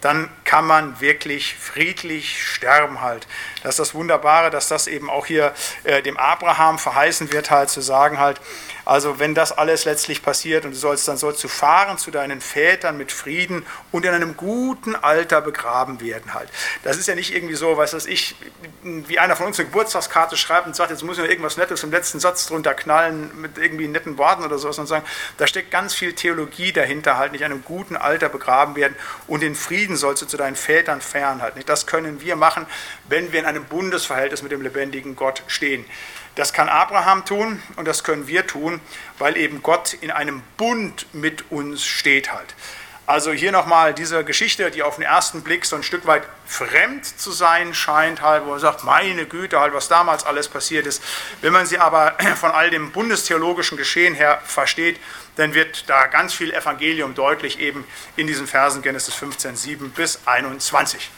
dann 0.01 0.31
kann 0.45 0.67
man 0.67 1.01
wirklich 1.01 1.57
friedlich 1.57 2.47
sterben 2.47 3.01
halt. 3.01 3.27
Das 3.65 3.71
ist 3.71 3.79
das 3.81 3.95
Wunderbare, 3.95 4.51
dass 4.51 4.69
das 4.69 4.87
eben 4.87 5.11
auch 5.11 5.27
hier 5.27 5.53
äh, 5.83 6.01
dem 6.01 6.17
Abraham 6.17 6.79
verheißen 6.79 7.33
wird, 7.33 7.51
halt 7.51 7.71
zu 7.71 7.81
sagen 7.81 8.21
halt, 8.21 8.41
Also 8.87 9.19
wenn 9.19 9.35
das 9.35 9.51
alles 9.51 9.85
letztlich 9.85 10.23
passiert 10.23 10.65
und 10.65 10.71
du 10.71 10.77
sollst, 10.77 11.09
dann 11.09 11.17
sollst 11.17 11.43
du 11.43 11.49
fahren 11.49 11.99
zu 11.99 12.13
deinen 12.13 12.41
Vätern 12.41 12.97
mit 12.97 13.11
Frieden 13.11 13.67
und 13.91 14.05
in 14.05 14.15
einem 14.15 14.37
guten 14.37 14.95
Alter 14.95 15.41
begraben 15.41 16.01
werden 16.01 16.35
halt. 16.35 16.49
Das 16.85 16.97
ist 16.97 17.09
ja 17.09 17.17
nicht 17.17 17.35
irgendwie 17.35 17.57
so, 17.57 17.77
was 17.77 18.07
ich, 18.07 18.37
wie 18.83 19.19
einer 19.19 19.35
von 19.35 19.47
uns 19.47 19.59
eine 19.59 19.67
Geburtstagskarte 19.67 20.37
schreibt 20.37 20.69
und 20.69 20.77
sagt, 20.77 20.93
jetzt 20.93 21.03
muss 21.03 21.19
ich 21.19 21.25
noch 21.25 21.29
irgendwas 21.29 21.57
Nettes 21.57 21.83
im 21.83 21.91
letzten 21.91 22.21
Satz 22.21 22.47
drunter 22.47 22.75
knallen 22.75 23.41
mit 23.41 23.59
irgendwie 23.59 23.89
netten 23.89 24.19
Worten 24.19 24.45
oder 24.45 24.57
sowas 24.57 24.79
und 24.79 24.87
sagen, 24.87 25.05
da 25.37 25.49
steckt 25.49 25.73
ganz 25.73 25.93
viel 25.93 26.13
Theologie 26.13 26.73
dahinter 26.73 27.17
halt, 27.17 27.33
nicht 27.33 27.41
in 27.41 27.51
einem 27.51 27.65
guten 27.65 27.97
Alter 27.97 28.29
begraben 28.29 28.77
werden 28.77 28.95
und 29.27 29.43
in 29.43 29.57
Frieden 29.57 29.97
sollst 29.97 30.23
du 30.23 30.27
zu 30.27 30.37
deinen 30.37 30.55
Vätern 30.55 31.01
fernhalten. 31.01 31.61
Das 31.67 31.89
können 31.89 32.21
wir 32.21 32.37
machen, 32.37 32.67
wenn 33.09 33.33
wir 33.33 33.41
in 33.41 33.47
einem 33.47 33.65
Bundesverhältnis 33.65 34.43
mit 34.43 34.53
dem 34.53 34.63
lebendigen 34.63 35.17
Gott 35.17 35.43
stehen. 35.49 35.85
Das 36.37 36.53
kann 36.53 36.69
Abraham 36.69 37.25
tun 37.25 37.63
und 37.77 37.89
das 37.89 38.05
können 38.05 38.29
wir 38.29 38.47
tun, 38.47 38.81
weil 39.19 39.39
eben 39.39 39.63
Gott 39.63 39.95
in 39.95 40.11
einem 40.11 40.43
Bund 40.59 41.07
mit 41.15 41.51
uns 41.51 41.85
steht 41.85 42.31
halt. 42.31 42.55
Also 43.07 43.33
hier 43.33 43.53
nochmal 43.53 43.95
diese 43.95 44.23
Geschichte, 44.23 44.71
die 44.71 44.83
auf 44.83 44.97
den 44.97 45.05
ersten 45.05 45.43
Blick 45.43 45.65
so 45.65 45.77
ein 45.77 45.83
Stück 45.83 46.07
weit 46.07 46.25
fremd 46.45 47.07
zu 47.07 47.33
sein 47.33 47.73
scheint, 47.73 48.21
halt, 48.21 48.45
wo 48.45 48.51
man 48.51 48.59
sagt, 48.59 48.85
meine 48.85 49.25
Güte, 49.27 49.61
halt, 49.61 49.73
was 49.73 49.89
damals 49.89 50.25
alles 50.25 50.49
passiert 50.49 50.87
ist. 50.87 51.03
Wenn 51.41 51.53
man 51.53 51.65
sie 51.65 51.79
aber 51.79 52.17
von 52.37 52.51
all 52.51 52.69
dem 52.69 52.93
bundestheologischen 52.93 53.79
Geschehen 53.79 54.15
her 54.15 54.43
versteht, 54.45 55.01
dann 55.37 55.55
wird 55.55 55.89
da 55.89 56.07
ganz 56.07 56.35
viel 56.35 56.53
Evangelium 56.53 57.15
deutlich 57.15 57.61
eben 57.61 57.87
in 58.17 58.27
diesen 58.27 58.47
Versen 58.47 58.83
Genesis 58.83 59.15
15, 59.15 59.57
7 59.57 59.91
bis 59.91 60.21
21 60.27 61.11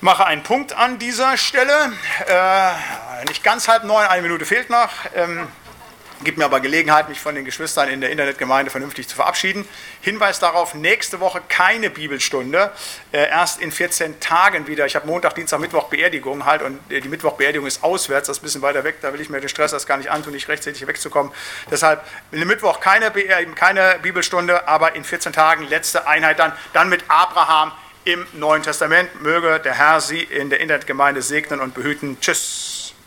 mache 0.00 0.26
einen 0.26 0.42
Punkt 0.42 0.76
an 0.76 0.98
dieser 0.98 1.36
Stelle. 1.36 1.92
Äh, 2.26 3.28
nicht 3.28 3.42
ganz 3.42 3.68
halb 3.68 3.84
neun, 3.84 4.06
eine 4.06 4.22
Minute 4.22 4.44
fehlt 4.44 4.70
noch. 4.70 4.90
Ähm, 5.14 5.48
gibt 6.22 6.38
mir 6.38 6.44
aber 6.44 6.60
Gelegenheit, 6.60 7.08
mich 7.08 7.20
von 7.20 7.34
den 7.34 7.44
Geschwistern 7.44 7.88
in 7.88 8.00
der 8.00 8.10
Internetgemeinde 8.10 8.70
vernünftig 8.70 9.08
zu 9.08 9.16
verabschieden. 9.16 9.66
Hinweis 10.00 10.40
darauf, 10.40 10.74
nächste 10.74 11.20
Woche 11.20 11.42
keine 11.48 11.90
Bibelstunde, 11.90 12.72
äh, 13.12 13.28
erst 13.28 13.60
in 13.60 13.70
14 13.70 14.20
Tagen 14.20 14.66
wieder. 14.66 14.86
Ich 14.86 14.96
habe 14.96 15.06
Montag, 15.06 15.34
Dienstag, 15.34 15.60
Mittwoch 15.60 15.88
Beerdigung 15.88 16.44
halt 16.44 16.62
und 16.62 16.78
äh, 16.90 17.00
die 17.00 17.08
Mittwochbeerdigung 17.08 17.66
ist 17.66 17.82
auswärts, 17.82 18.28
das 18.28 18.38
ist 18.38 18.42
ein 18.42 18.46
bisschen 18.46 18.62
weiter 18.62 18.84
weg, 18.84 18.96
da 19.02 19.12
will 19.12 19.20
ich 19.20 19.28
mir 19.28 19.40
den 19.40 19.48
Stress 19.48 19.72
das 19.72 19.86
gar 19.86 19.98
nicht 19.98 20.10
antun, 20.10 20.32
nicht 20.32 20.48
rechtzeitig 20.48 20.86
wegzukommen. 20.86 21.32
Deshalb 21.70 22.04
Mittwoch 22.30 22.80
keine, 22.80 23.10
keine 23.54 23.98
Bibelstunde, 24.02 24.66
aber 24.66 24.94
in 24.94 25.04
14 25.04 25.32
Tagen 25.32 25.68
letzte 25.68 26.06
Einheit 26.06 26.38
dann, 26.38 26.52
dann 26.72 26.88
mit 26.88 27.04
Abraham 27.08 27.72
im 28.04 28.26
Neuen 28.34 28.62
Testament. 28.62 29.22
Möge 29.22 29.60
der 29.64 29.74
Herr 29.74 30.00
Sie 30.00 30.20
in 30.20 30.50
der 30.50 30.60
Internetgemeinde 30.60 31.22
segnen 31.22 31.60
und 31.60 31.74
behüten. 31.74 32.18
Tschüss. 32.20 32.73